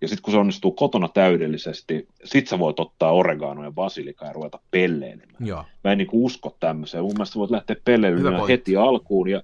[0.00, 4.32] ja sitten kun se onnistuu kotona täydellisesti, sit sä voit ottaa oreganoa ja basilikaa ja
[4.32, 5.46] ruveta pelleilemään.
[5.46, 5.64] Joo.
[5.84, 7.04] Mä en niin usko tämmöiseen.
[7.04, 9.28] Mun mielestä voit lähteä pelleilemään heti alkuun.
[9.28, 9.42] Ja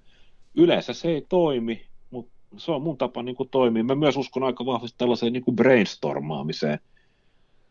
[0.54, 3.84] yleensä se ei toimi, mutta se on mun tapa niin kuin toimia.
[3.84, 6.78] Mä myös uskon aika vahvasti tällaiseen niin kuin brainstormaamiseen.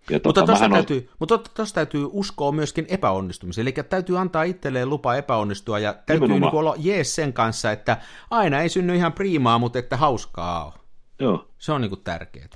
[0.10, 1.16] Ja mutta tota, tuosta täytyy, on...
[1.20, 1.40] mutta
[1.74, 7.16] täytyy uskoa myöskin epäonnistumiseen, eli täytyy antaa itselleen lupa epäonnistua, ja täytyy niin olla jees
[7.16, 7.98] sen kanssa, että
[8.32, 10.72] aina ei synny ihan priimaa, mutta että hauskaa on.
[11.20, 11.48] Joo.
[11.58, 12.48] Se on niinku tärkeää.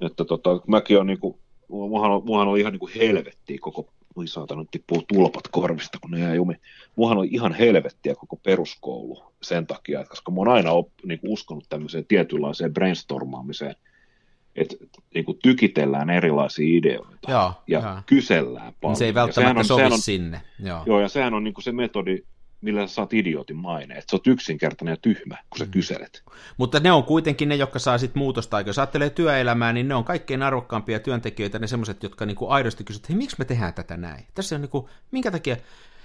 [0.00, 4.60] Että tota, mäkin on niinku, muahan on, muahan on ihan niinku helvettiä koko, voi saatana
[4.60, 6.54] nyt tippuu tulpat korvista, kun ne jää jumi.
[6.96, 11.32] Muahan on ihan helvettiä koko peruskoulu sen takia, että koska mä oon aina op, niinku
[11.32, 13.74] uskonut tämmöiseen tietynlaiseen brainstormaamiseen,
[14.56, 14.76] että
[15.14, 17.96] niinku tykitellään erilaisia ideoita Joo, ja joo.
[18.06, 18.96] kysellään paljon.
[18.96, 20.40] Se ei välttämättä on- sovi on- sinne.
[20.62, 20.82] Joo.
[20.86, 22.18] Joo, ja sehän on niinku se metodi,
[22.60, 25.70] millä sä saat idiootin maine, että sä oot yksinkertainen ja tyhmä, kun sä Mm.
[25.70, 26.22] kyselet.
[26.56, 28.60] Mutta ne on kuitenkin ne, jotka saa sit muutosta.
[28.60, 33.04] Jos ajattelee työelämää, niin ne on kaikkein arvokkaampia työntekijöitä, ne semmoiset, jotka niinku aidosti kysyvät,
[33.04, 34.24] että hei, miksi me tehdään tätä näin?
[34.34, 35.56] Tässä on niinku, minkä takia,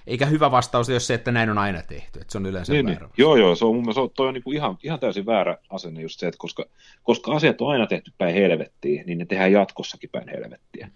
[0.08, 2.86] eikä hyvä vastaus ole se, että näin on aina tehty, että se on yleensä Niin,
[2.86, 3.14] väärä niin.
[3.18, 6.20] Joo, joo, se on mun mielestä toi on niinku ihan, ihan täysin väärä asenne just
[6.20, 6.66] se, että koska,
[7.04, 10.90] koska asiat on aina tehty päin helvettiä, niin ne tehdään jatkossakin päin helvettiä.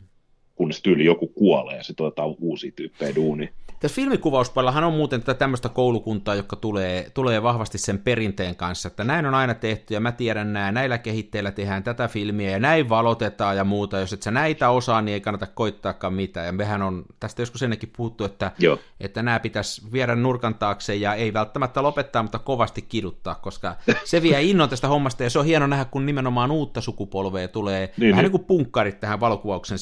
[0.55, 3.49] Kunnes tyyli joku kuolee ja sitten otetaan uusia tyyppejä duuniin.
[3.79, 9.03] Tässä filmikuvauspuolellahan on muuten tätä tämmöistä koulukuntaa, joka tulee, tulee vahvasti sen perinteen kanssa, että
[9.03, 12.89] näin on aina tehty ja mä tiedän nää, näillä kehitteillä tehdään tätä filmiä ja näin
[12.89, 13.99] valotetaan ja muuta.
[13.99, 16.45] Jos et sä näitä osaa, niin ei kannata koittaakaan mitään.
[16.45, 18.79] Ja mehän on tästä joskus ennenkin puhuttu, että, Joo.
[18.99, 23.75] että nämä pitäisi viedä nurkan taakse ja ei välttämättä lopettaa, mutta kovasti kiduttaa, koska
[24.05, 27.93] se vie innon tästä hommasta ja se on hieno nähdä, kun nimenomaan uutta sukupolvea tulee
[27.97, 28.31] Niin, vähän niin.
[28.31, 29.77] niin kuin punkkarit tähän valokuvauksen,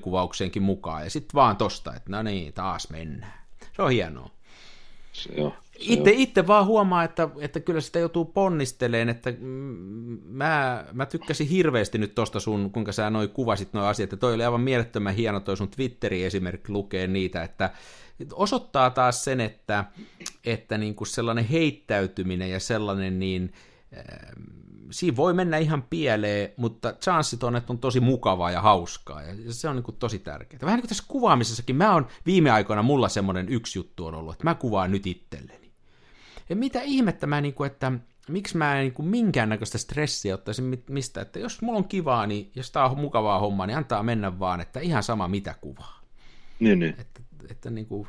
[0.00, 3.32] filmikuvaukseenkin mukaan ja sitten vaan tosta, että no niin, taas mennään.
[3.76, 4.30] Se on hienoa.
[5.12, 5.32] Se.
[5.32, 9.32] Se Itse, itse vaan huomaa, että, että kyllä sitä joutuu ponnisteleen, että
[10.24, 14.34] mä, mä tykkäsin hirveästi nyt tosta sun, kuinka sä noi kuvasit nuo asiat, ja toi
[14.34, 17.70] oli aivan mielettömän hieno toi sun Twitterin esimerkki lukee niitä, että
[18.32, 19.84] osoittaa taas sen, että,
[20.44, 23.52] että niin kuin sellainen heittäytyminen ja sellainen niin,
[24.90, 29.34] siinä voi mennä ihan pieleen, mutta chanssit on, että on tosi mukavaa ja hauskaa, ja
[29.52, 30.60] se on niin kuin tosi tärkeää.
[30.62, 34.32] Vähän niin kuin tässä kuvaamisessakin, mä on viime aikoina mulla semmoinen yksi juttu on ollut,
[34.32, 35.72] että mä kuvaan nyt itselleni.
[36.48, 37.92] Ja mitä ihmettä mä, niin kuin, että
[38.28, 42.50] miksi mä en niin kuin minkäännäköistä stressiä ottaisin mistä, että jos mulla on kivaa, niin
[42.54, 46.00] jos tää on mukavaa hommaa, niin antaa mennä vaan, että ihan sama mitä kuvaa.
[46.60, 46.94] Niin, niin.
[46.98, 47.20] Että,
[47.50, 48.08] että niin kuin,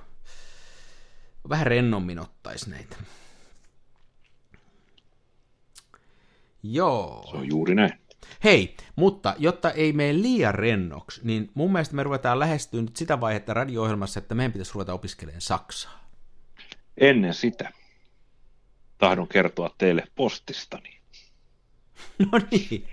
[1.50, 2.96] vähän rennommin ottaisi näitä.
[6.64, 7.28] Joo.
[7.32, 7.92] Se on juuri näin.
[8.44, 13.22] Hei, mutta jotta ei mene liian rennoksi, niin mun mielestä me ruvetaan lähestyä nyt sitä
[13.22, 16.10] vaihetta radio-ohjelmassa, että meidän pitäisi ruveta opiskelemaan Saksaa.
[16.98, 17.72] Ennen sitä
[18.98, 21.02] tahdon kertoa teille postistani.
[22.32, 22.88] No niin.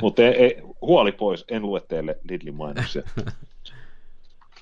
[0.00, 3.02] Mutta ei, ei, huoli pois, en lue teille Lidlin mainoksia.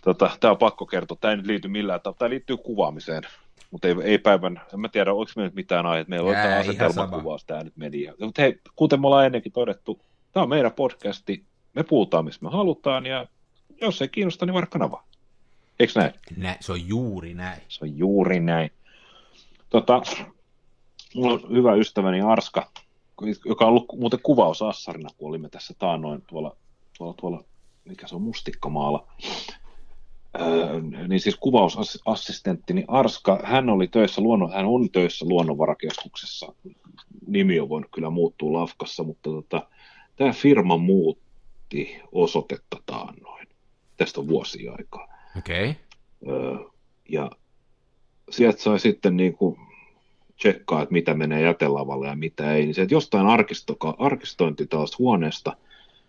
[0.04, 3.22] Tota, tämä on pakko kertoa, tämä ei nyt liity millään tavalla, tämä liittyy kuvaamiseen,
[3.70, 6.58] mutta ei, ei päivän, en mä tiedä, oliko meillä nyt mitään aiheita, meillä on tämä
[6.58, 8.06] asetelmakuvaus, tämä nyt meni.
[8.20, 10.00] Mutta hei, kuten me ollaan ennenkin todettu,
[10.32, 11.44] tämä on meidän podcasti,
[11.74, 13.26] me puhutaan mistä me halutaan, ja
[13.80, 15.02] jos ei kiinnosta, niin vaikka kanava.
[15.80, 16.12] Eikö näin?
[16.36, 17.62] Nä, se on juuri näin.
[17.68, 18.70] Se on juuri näin.
[19.70, 20.02] Tota,
[21.14, 22.70] mulla on hyvä ystäväni Arska,
[23.44, 26.56] joka on ollut muuten kuvausassarina, kun olimme tässä taannoin tuolla,
[26.98, 27.44] tuolla, tuolla
[27.84, 29.06] mikä se on, Mustikkamaalla.
[31.08, 36.52] Niin siis kuvausassistentti, niin Arska, hän oli töissä, luonnon, hän on töissä luonnonvarakeskuksessa.
[37.26, 39.68] Nimi on voinut kyllä muuttua Lafkassa, mutta tota,
[40.16, 43.48] tämä firma muutti osoitetta taannoin.
[43.96, 45.08] Tästä on vuosia aikaa.
[45.38, 45.76] Okei.
[46.22, 46.66] Okay.
[47.08, 47.30] Ja
[48.30, 49.56] sieltä sai sitten niin kuin
[50.36, 52.64] tsekkaa, että mitä menee jätelavalle ja mitä ei.
[52.64, 55.56] Niin sieltä jostain arkistoka, arkistointitaas huoneesta,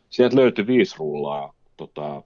[0.09, 2.23] sieltä löytyi viisi rullaa tota,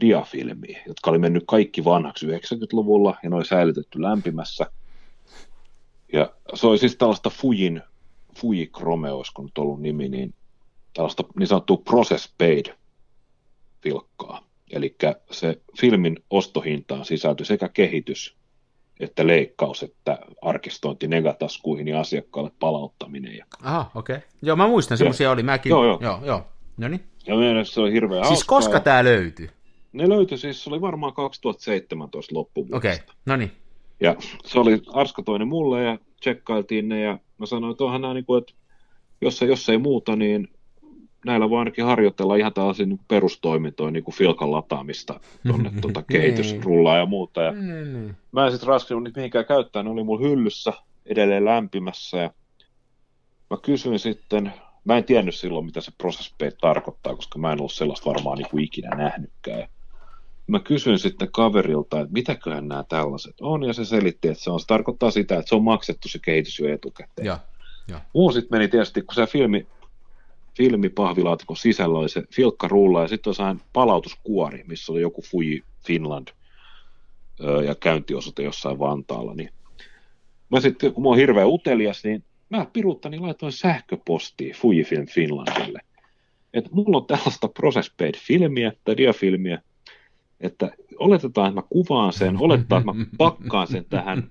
[0.00, 4.66] diafilmiä, jotka oli mennyt kaikki vanhaksi 90-luvulla ja ne oli säilytetty lämpimässä.
[6.12, 7.82] Ja se oli siis tällaista Fujin,
[8.36, 10.34] Fuji Chrome, olisiko nyt ollut nimi, niin
[10.94, 12.66] tällaista niin sanottua process paid
[13.82, 14.44] filkkaa.
[14.70, 14.96] Eli
[15.30, 18.36] se filmin ostohintaan sisältyi sekä kehitys,
[19.00, 23.36] että leikkaus, että arkistointi negataskuihin ja asiakkaalle palauttaminen.
[23.36, 24.16] Ja, Aha, okei.
[24.16, 24.28] Okay.
[24.42, 25.42] Joo, mä muistan, semmoisia oli.
[25.42, 25.70] Mäkin.
[25.70, 25.98] Joo, joo.
[26.02, 26.46] joo, joo.
[26.82, 27.00] No niin.
[27.26, 28.58] ja mielestäni se oli hirveän Siis hauskaa.
[28.58, 29.50] koska tää löytyi?
[29.92, 32.76] Ne löytyi siis, se oli varmaan 2017 loppuvuodesta.
[32.76, 33.14] Okei, okay.
[33.26, 33.52] no niin.
[34.00, 38.14] Ja se oli Arska toinen mulle ja tsekkailtiin ne ja mä sanoin, että onhan nämä,
[38.14, 38.52] niin kuin, että
[39.20, 40.48] jos, ei- jos ei muuta, niin
[41.26, 46.96] näillä voi ainakin harjoitella ihan tällaisia niin perustoimintoja, niin kuin filkan lataamista tuonne tuota, kehitysrullaa
[46.98, 47.42] ja muuta.
[47.42, 48.16] Ja Niin, niin.
[48.32, 50.72] mä en sitten raskinut niitä mihinkään käyttää, ne oli mun hyllyssä
[51.06, 52.30] edelleen lämpimässä ja
[53.50, 54.52] mä kysyin sitten,
[54.84, 58.38] mä en tiennyt silloin mitä se process paid tarkoittaa, koska mä en ollut sellaista varmaan
[58.38, 59.60] niin kuin ikinä nähnytkään.
[59.60, 59.68] Ja
[60.46, 64.60] mä kysyin sitten kaverilta, että mitäköhän nämä tällaiset on, ja se selitti, että se, on,
[64.60, 67.26] se tarkoittaa sitä, että se on maksettu se kehitys jo etukäteen.
[67.26, 67.38] Joo,
[67.88, 68.00] joo.
[68.12, 69.66] Muu sitten meni tietysti, kun se filmi,
[70.56, 76.28] filmipahvilaatikon sisällä oli se filkkarulla ja sitten on sehän palautuskuori, missä oli joku Fuji Finland
[77.66, 79.34] ja käyntiosoite jossain Vantaalla.
[79.34, 79.50] Niin
[80.50, 82.24] mä sitten, kun mä oon hirveän utelias, niin
[82.56, 85.80] mä piruuttani laitoin sähköpostiin Fujifilm Finlandille,
[86.54, 89.62] että mulla on tällaista process paid filmiä tai diafilmiä,
[90.40, 94.30] että oletetaan, että mä kuvaan sen, olettaa, että mä pakkaan sen tähän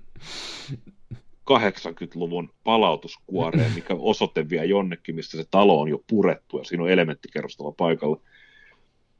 [1.50, 6.90] 80-luvun palautuskuoreen, mikä osoite vielä jonnekin, mistä se talo on jo purettu ja siinä on
[6.90, 8.20] elementtikerrostalo paikalla,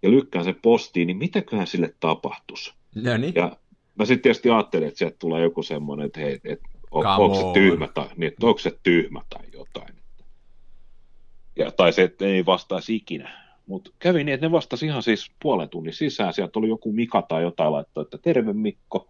[0.03, 2.75] ja lykkään sen postiin, niin mitäköhän sille tapahtuisi?
[2.95, 3.35] No niin.
[3.35, 3.57] Ja
[3.95, 7.61] mä sitten tietysti ajattelin, että sieltä tulee joku semmoinen, että hei, että on, onko se
[7.61, 9.95] tyhmä tai, niin, onko se tyhmä tai jotain.
[11.57, 13.43] Ja, tai se, ei vastaisi ikinä.
[13.67, 16.35] Mutta kävi niin, että ne vastasi ihan siis puolen tunnin sisään.
[16.35, 19.09] Sieltä oli joku Mika tai jotain laittoi, että terve Mikko,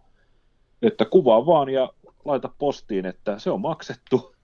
[0.81, 1.89] että kuvaa vaan ja
[2.25, 4.35] laita postiin, että se on maksettu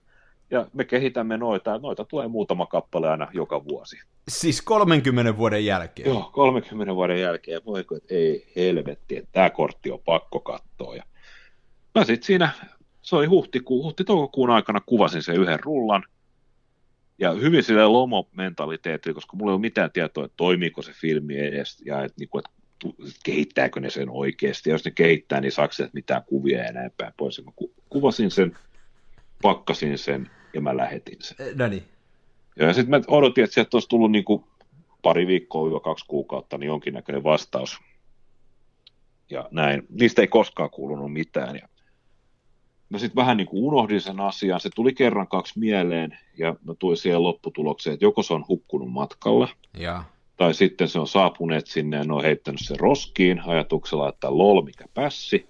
[0.50, 1.78] ja me kehitämme noita.
[1.78, 3.96] Noita tulee muutama kappale aina joka vuosi.
[4.28, 6.08] Siis 30 vuoden jälkeen?
[6.08, 7.60] Joo, 30 vuoden jälkeen.
[7.66, 10.96] Voiko, että ei helvetti, että tämä kortti on pakko katsoa.
[10.96, 11.02] Ja
[11.94, 12.50] mä sitten siinä,
[13.02, 16.04] se oli huhtikuun, huhti-toukokuun aikana kuvasin sen yhden rullan.
[17.18, 21.82] Ja hyvin sille lomo-mentaliteetillä, koska mulla ei ole mitään tietoa, että toimiiko se filmi edes,
[21.84, 22.60] ja että, niin kuin, että
[23.24, 24.70] kehittääkö ne sen oikeasti.
[24.70, 27.44] Ja jos ne kehittää, niin saako mitään kuvia ja näin päin pois.
[27.44, 27.52] Mä
[27.88, 28.56] kuvasin sen,
[29.42, 31.36] pakkasin sen ja mä lähetin sen.
[31.58, 31.84] No niin.
[32.56, 34.44] Ja sitten mä odotin, että sieltä olisi tullut niin kuin
[35.02, 37.78] pari viikkoa kaksi kuukautta, niin jonkinnäköinen vastaus.
[39.30, 39.82] Ja näin.
[39.88, 41.56] Niistä ei koskaan kuulunut mitään.
[41.56, 41.68] Ja
[42.90, 44.60] mä sitten vähän niin kuin unohdin sen asian.
[44.60, 48.92] Se tuli kerran kaksi mieleen ja mä tulin siihen lopputulokseen, että joko se on hukkunut
[48.92, 49.48] matkalla.
[49.78, 50.04] Ja.
[50.36, 54.62] Tai sitten se on saapuneet sinne ja ne on heittänyt sen roskiin ajatuksella, että lol
[54.62, 55.46] mikä pässi.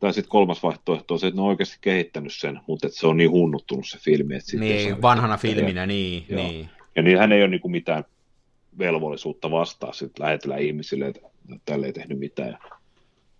[0.00, 3.06] Tai sitten kolmas vaihtoehto on se, että ne on oikeasti kehittänyt sen, mutta että se
[3.06, 4.34] on niin hunnuttunut se filmi.
[4.34, 6.42] Että niin, vanhana filminä, ja, niin, joo.
[6.42, 6.68] niin.
[6.96, 8.04] Ja niin hän ei ole niin kuin mitään
[8.78, 11.20] velvollisuutta vastaa sitten lähetellä ihmisille, että
[11.64, 12.58] tälle ei tehnyt mitään.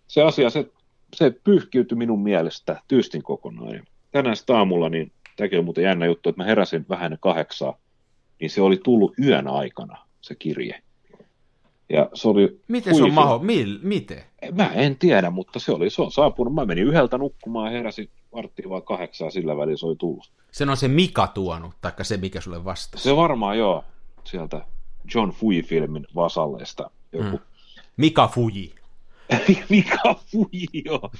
[0.07, 0.71] Se asia, se,
[1.17, 3.75] se pyyhkiytyi minun mielestä tyystin kokonaan.
[3.75, 3.83] Ja
[4.13, 7.79] tänään aamulla, niin tämäkin on muuten jännä juttu, että mä heräsin vähän kahdeksaa,
[8.41, 10.83] niin se oli tullut yön aikana se kirje.
[11.89, 13.39] Ja se oli Miten se on maho?
[13.39, 14.23] Mil, miten?
[14.53, 16.55] Mä en tiedä, mutta se oli, se on saapunut.
[16.55, 20.31] Mä menin yhdeltä nukkumaan ja heräsin varttiin vaan kahdeksaa, sillä välillä se oli tullut.
[20.51, 23.05] Se on se Mika tuonut, taikka se, mikä sulle vastasi.
[23.05, 23.85] Se varmaan joo,
[24.25, 24.65] sieltä
[25.15, 26.91] John Fuji-filmin vasalleista.
[27.13, 27.29] Joku.
[27.29, 27.39] Hmm.
[27.97, 28.75] Mika Fuji.
[29.71, 31.11] Mika Fuji, joo.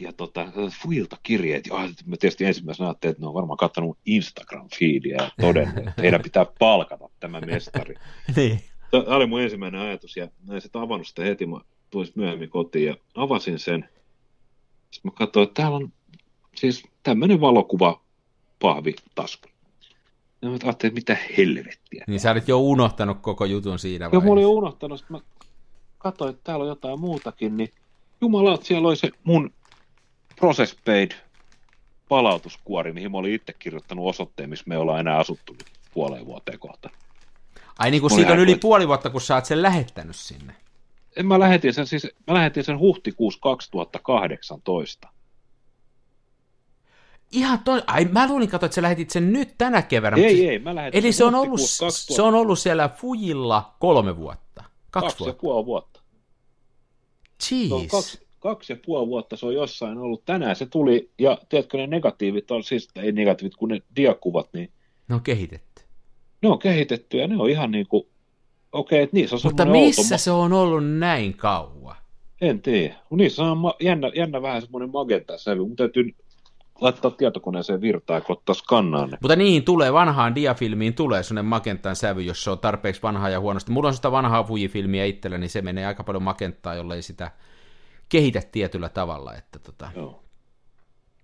[0.00, 0.46] Ja tota,
[0.82, 1.74] Fujilta kirjeet, ja
[2.06, 6.46] mä tietysti ensimmäisenä ajattelin, että ne on varmaan kattanut Instagram-feedia ja todennut, että heidän pitää
[6.58, 7.94] palkata tämä mestari.
[8.36, 8.60] niin.
[8.90, 11.60] Tämä oli mun ensimmäinen ajatus, ja näin sitten avannut sitä heti, mä
[11.90, 13.88] tulin myöhemmin kotiin, ja avasin sen.
[14.90, 15.92] Sitten mä katsoin, että täällä on
[16.54, 18.00] siis tämmöinen valokuva
[18.58, 19.48] pahvi tasku.
[20.42, 22.04] Ja mä ajattelin, että mitä helvettiä.
[22.06, 24.26] Niin sä olit jo unohtanut koko jutun siinä vaiheessa.
[24.26, 25.04] Joo, mä olin unohtanut.
[25.08, 25.20] Mä
[26.06, 27.72] katsoin, että täällä on jotain muutakin, niin
[28.20, 29.50] jumala, siellä oli se mun
[30.36, 31.10] Process Paid
[32.08, 35.56] palautuskuori, mihin mä olin itse kirjoittanut osoitteen, missä me ollaan enää asuttu
[35.94, 36.90] puoleen vuoteen kohta.
[37.78, 40.54] Ai niin kuin siitä on yli puoli vuotta, kun sä oot sen lähettänyt sinne.
[41.16, 45.08] En mä lähetin sen, siis mä lähetin sen huhtikuussa 2018.
[47.32, 50.16] Ihan toi, ai mä luulin katsoa, että sä lähetit sen nyt tänä keväänä.
[50.16, 52.14] Ei, siis, ei, mä lähetin Eli se on, ollut, 2000...
[52.14, 54.64] se on ollut siellä Fujilla kolme vuotta.
[55.00, 55.36] Kaksi, kaksi vuotta.
[55.36, 56.00] ja puoli vuotta.
[57.50, 57.90] Jeez.
[57.90, 60.24] kaksi, kaksi ja puoli vuotta se on jossain ollut.
[60.24, 64.72] Tänään se tuli, ja tiedätkö ne negatiivit on, siis ei negatiivit, kun ne diakuvat, niin...
[65.08, 65.82] Ne on kehitetty.
[66.42, 68.02] Ne on kehitetty ja ne on ihan niin kuin,
[68.72, 70.18] okei, okay, että niissä on Mutta missä outo...
[70.18, 71.96] se on ollut näin kauan?
[72.40, 72.94] En tiedä.
[73.10, 75.60] Niissä on jännä, jännä vähän semmoinen magenta-sävy.
[75.60, 76.14] Mun täytyy
[76.80, 79.18] laittaa tietokoneeseen virtaa ja ottaa skannaa ne.
[79.22, 83.40] Mutta niin, tulee vanhaan diafilmiin tulee sellainen magentan sävy, jos se on tarpeeksi vanhaa ja
[83.40, 83.72] huonosti.
[83.72, 87.30] Mulla on sitä vanhaa Fuji-filmiä itsellä, niin se menee aika paljon magentaa, jollei sitä
[88.08, 89.34] kehitä tietyllä tavalla.
[89.34, 89.90] Että tota...
[89.96, 90.22] Joo.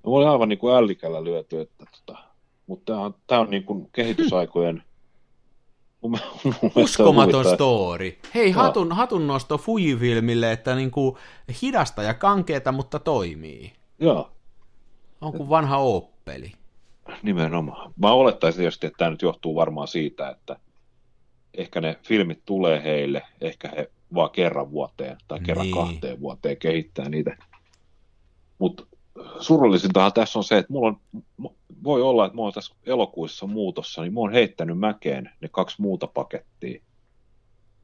[0.04, 2.18] No, oli aivan niin kuin ällikällä lyöty, että tota,
[2.66, 4.82] mutta tämä on, tämä on niin kuin kehitysaikojen
[6.76, 8.18] Uskomaton story.
[8.34, 11.16] Hei, hatun, hatun nosto Fuji-filmille, että niin kuin
[11.62, 13.72] hidasta ja kankeeta, mutta toimii.
[13.98, 14.30] Joo.
[15.23, 16.53] On kuin vanha Oppeli.
[17.23, 17.93] Nimenomaan.
[17.97, 20.57] Mä olettaisin tietysti, että tämä nyt johtuu varmaan siitä, että
[21.55, 25.77] ehkä ne filmit tulee heille, ehkä he vaan kerran vuoteen tai kerran niin.
[25.77, 27.36] kahteen vuoteen kehittää niitä.
[28.59, 28.86] Mutta
[29.40, 31.01] surullisintahan tässä on se, että mulla on,
[31.85, 35.82] voi olla, että mä oon tässä elokuissa muutossa, niin mä oon heittänyt mäkeen ne kaksi
[35.82, 36.82] muuta pakettia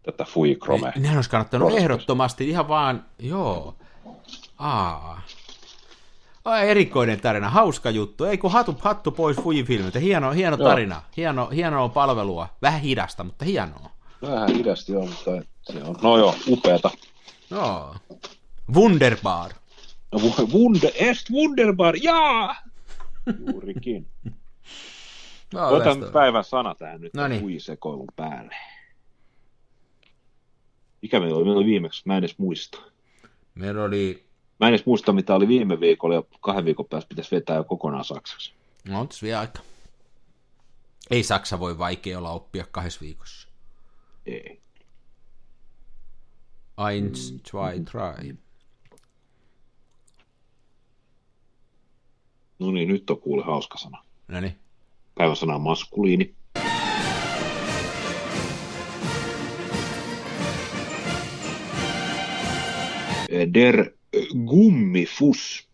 [0.02, 0.92] tätä Fujikrome.
[0.96, 3.74] Nehän olisi kannattanut ehdottomasti ihan vaan, joo.
[4.58, 5.22] Aa.
[6.56, 8.24] Erikoinen tarina, hauska juttu.
[8.24, 9.98] Ei kun hattu, hattu pois Fuji-filmiltä.
[9.98, 12.48] Hieno, hieno tarina, hieno, hienoa palvelua.
[12.62, 13.90] Vähän hidasta, mutta hienoa.
[14.22, 16.90] Vähän hidasti on, mutta se on, no joo, upeata.
[17.50, 17.94] No.
[18.74, 19.50] Wunderbar.
[20.52, 22.56] Wunder, est wunderbar, jaa!
[23.46, 24.06] Juurikin.
[25.54, 28.54] No, Otan päivän sana tähän nyt No huisekoilun päälle.
[31.02, 31.44] Mikä meillä oli?
[31.44, 32.78] Meillä oli viimeksi, mä en edes muista.
[33.54, 34.27] Meillä oli,
[34.60, 37.64] Mä en edes muista, mitä oli viime viikolla, ja kahden viikon päästä pitäisi vetää jo
[37.64, 38.52] kokonaan saksaksi.
[38.84, 39.60] no on vielä aika.
[41.10, 43.48] Ei Saksa voi vaikea olla oppia kahdessa viikossa.
[44.26, 44.60] Ei.
[46.90, 48.34] Eins, zwei, drei.
[52.58, 54.04] No niin, nyt on kuule hauska sana.
[54.28, 54.58] No niin.
[55.14, 56.34] Päivän sana on maskuliini.
[63.54, 63.97] Der
[64.46, 65.68] Gummifus.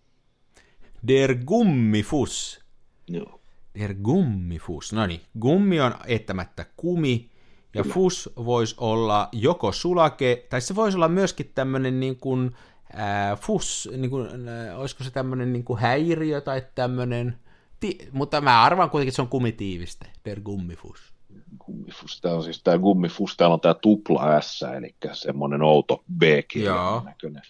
[1.08, 2.60] Der Gummifus.
[3.08, 3.40] Joo.
[3.78, 4.92] Der Gummifus.
[4.92, 7.30] No niin, gummi on eittämättä kumi,
[7.74, 7.94] ja Kyllä.
[7.94, 12.56] fus voisi olla joko sulake, tai se voisi olla myöskin tämmöinen niin kuin,
[12.92, 17.38] ää, fus, niin kuin, ää, olisiko se tämmöinen niin kuin häiriö tai tämmöinen,
[17.80, 21.14] ti, mutta mä arvaan kuitenkin, että se on kumitiiviste, der Gummifus.
[21.58, 22.20] Gummifus.
[22.20, 26.04] Tämä on siis tämä Gummifus, täällä on tämä tupla S, eli semmoinen outo Joo.
[26.18, 27.42] B-kirjan näköinen.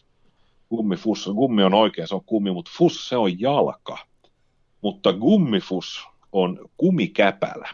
[0.70, 3.98] Gummifus, gummi on oikein, se on kummi, mutta fus se on jalka.
[4.80, 7.68] Mutta gummifus on kumikäpälä.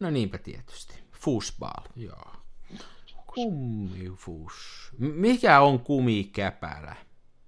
[0.00, 0.94] No niinpä tietysti.
[1.12, 2.32] Fußball, joo.
[3.34, 4.52] Kummifus.
[4.98, 6.96] M- Mikä on kumikäpälä?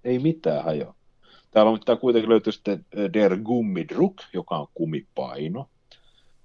[0.04, 0.94] Ei mitään hajoa.
[1.50, 5.68] Täällä on, tää kuitenkin löytyy sitten Der Gummidruck, joka on kumipaino.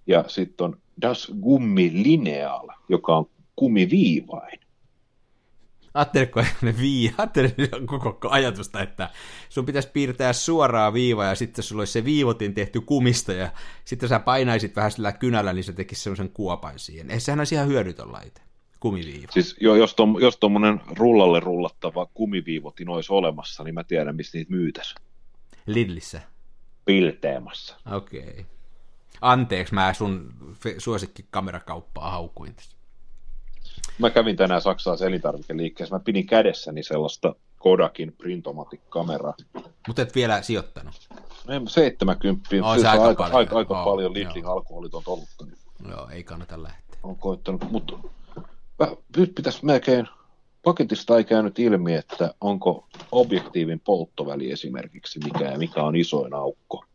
[0.08, 4.60] Ja sitten on Das Gummilineal, joka on kumiviivain.
[5.94, 7.16] Ajatteletko ne vii,
[7.86, 9.10] koko ajatusta, että
[9.50, 13.52] sun pitäisi piirtää suoraa viivaa ja sitten sulla olisi se viivotin tehty kumista ja
[13.86, 17.12] sitten sä painaisit vähän sillä kynällä, niin se tekisi semmoisen kuopan siihen.
[17.12, 18.42] Ei sehän olisi ihan hyödytön laite,
[18.80, 19.32] kumiviiva.
[19.32, 20.40] Siis jo, jos, tom, jos
[20.98, 24.96] rullalle rullattava kumiviivotin olisi olemassa, niin mä tiedän, missä niitä myytäisi.
[25.66, 26.22] Lidlissä.
[26.86, 27.76] Pilteemassa.
[27.92, 28.20] Okei.
[28.20, 28.44] Okay.
[29.22, 30.34] Anteeksi, mä sun
[30.78, 32.78] suosikki kamerakauppaa haukuin tässä.
[34.00, 35.96] Mä kävin tänään Saksassa elintarvikeliikkeessä.
[35.96, 39.34] Mä pidin kädessäni sellaista Kodakin Printomatic-kameraa.
[39.88, 40.94] Mutta et vielä sijoittanut.
[41.50, 42.50] En- 70.
[42.64, 43.38] On se aika aika, paljon.
[43.38, 44.54] aika, aika Joo, paljon Lidlin joo.
[44.54, 45.46] alkoholitonta olutta.
[45.90, 46.98] Joo, ei kannata lähteä.
[47.04, 47.94] on koittanut, mutta
[49.18, 50.08] nyt pitäisi melkein,
[50.64, 56.86] paketista ei käynyt ilmi, että onko objektiivin polttoväli esimerkiksi mikä ja mikä on isoin aukko.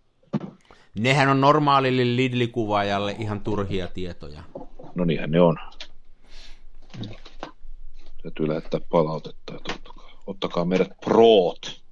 [0.99, 4.43] Nehän on normaalille Lidli-kuvaajalle ihan turhia tietoja.
[4.95, 5.57] No niinhän ne on.
[8.23, 11.83] Täytyy lähettää palautetta, että ottakaa, ottakaa meidät proot.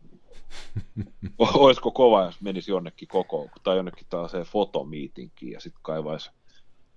[1.38, 6.30] Olisiko kova, jos menisi jonnekin kokoukseen tai jonnekin tällaiseen fotomiitinkiin ja sitten kaivaisi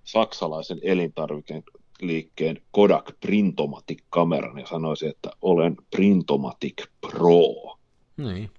[0.03, 7.77] saksalaisen elintarvikeliikkeen Kodak Printomatic-kameran ja sanoisi, että olen Printomatic Pro.
[8.17, 8.51] Niin.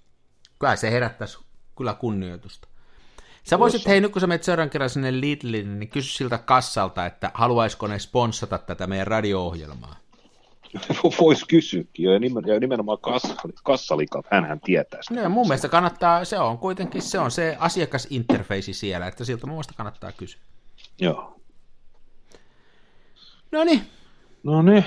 [0.59, 1.39] Kyllä se herättäisi
[1.77, 2.70] kyllä kunnioitusta.
[3.51, 7.07] Sä voisit, hei nyt kun sä menet seuraavan kerran sinne Lidlin, niin kysy siltä kassalta,
[7.07, 9.97] että haluaisiko ne sponsata tätä meidän radio-ohjelmaa.
[11.21, 15.15] Voisi kysyäkin jo, ja nimen- ja nimenomaan kassali, kassalikat, hänhän tietäisi.
[15.15, 19.47] No, ja mun mielestä kannattaa, se on kuitenkin, se on se asiakasinterfeisi siellä, että siltä
[19.47, 20.41] mun mielestä kannattaa kysyä.
[20.99, 21.41] Joo.
[23.53, 23.83] No niin,
[24.43, 24.85] No niin,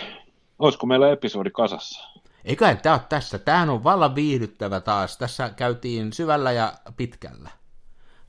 [0.59, 2.09] olisiko meillä episodi kasassa?
[2.45, 3.39] eiköhän tää ole tässä.
[3.39, 5.17] Tämähän on vallan viihdyttävä taas.
[5.17, 7.49] Tässä käytiin syvällä ja pitkällä.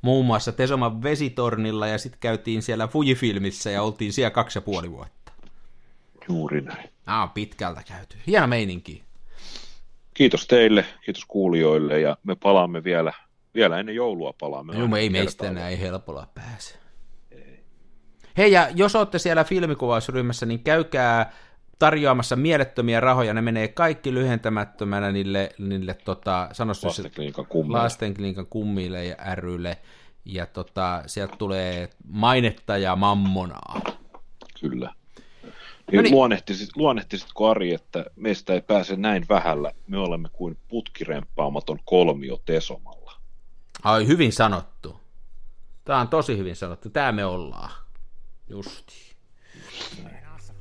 [0.05, 4.91] Muun muassa Tesoman vesitornilla ja sitten käytiin siellä Fujifilmissä ja oltiin siellä kaksi ja puoli
[4.91, 5.33] vuotta.
[6.29, 6.91] Juuri näin.
[7.23, 8.17] On pitkältä käyty.
[8.27, 9.03] Hieno meininki.
[10.15, 13.13] Kiitos teille, kiitos kuulijoille ja me palaamme vielä,
[13.55, 14.73] vielä ennen joulua palaamme.
[14.73, 16.75] Joo, aina ei meistä näin helpolla pääse.
[18.37, 21.33] Hei, ja jos olette siellä filmikuvausryhmässä, niin käykää
[21.79, 23.35] tarjoamassa mielettömiä rahoja.
[23.35, 27.79] Ne menee kaikki lyhentämättömänä niille, niille tota, sanoisi Lastenklinikan kummille.
[27.83, 29.79] lastenklinikan kummille ja rylle.
[30.25, 33.81] Ja tota, sieltä tulee mainetta ja mammonaa.
[34.61, 34.95] Kyllä.
[35.47, 35.51] No
[35.93, 36.15] Niin niin.
[36.15, 43.13] luonnehtisit, luonnehtisitko Ari, että meistä ei pääse näin vähällä, me olemme kuin putkiremppaamaton kolmio Tesomalla.
[43.83, 45.01] Ai, hyvin sanottu.
[45.85, 46.91] Tämä on tosi hyvin sanottu.
[46.91, 47.71] Tämä me ollaan.
[48.49, 48.95] Justi.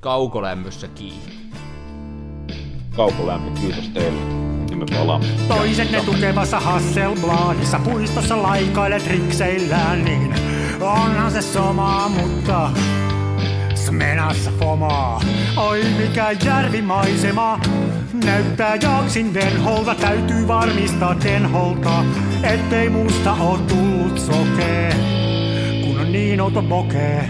[0.04, 1.34] Kaukolämmössä kiinni.
[2.96, 4.22] Kaukolämpö, kiitos teille.
[4.72, 5.28] Ja me palaamme.
[5.48, 10.36] Toisenne tukevassa Hasselbladissa puistossa laikailet rikseillään, niin
[10.82, 12.70] onhan se sama, mutta
[13.76, 15.22] Smenassa fomaa.
[15.58, 17.60] Oi mikä järvimaisema,
[18.26, 22.06] näyttää jaksin venholta, täytyy varmistaa tenholta,
[22.44, 24.96] ettei musta oo tullut sokee,
[25.86, 27.30] kun on niin outo pokee.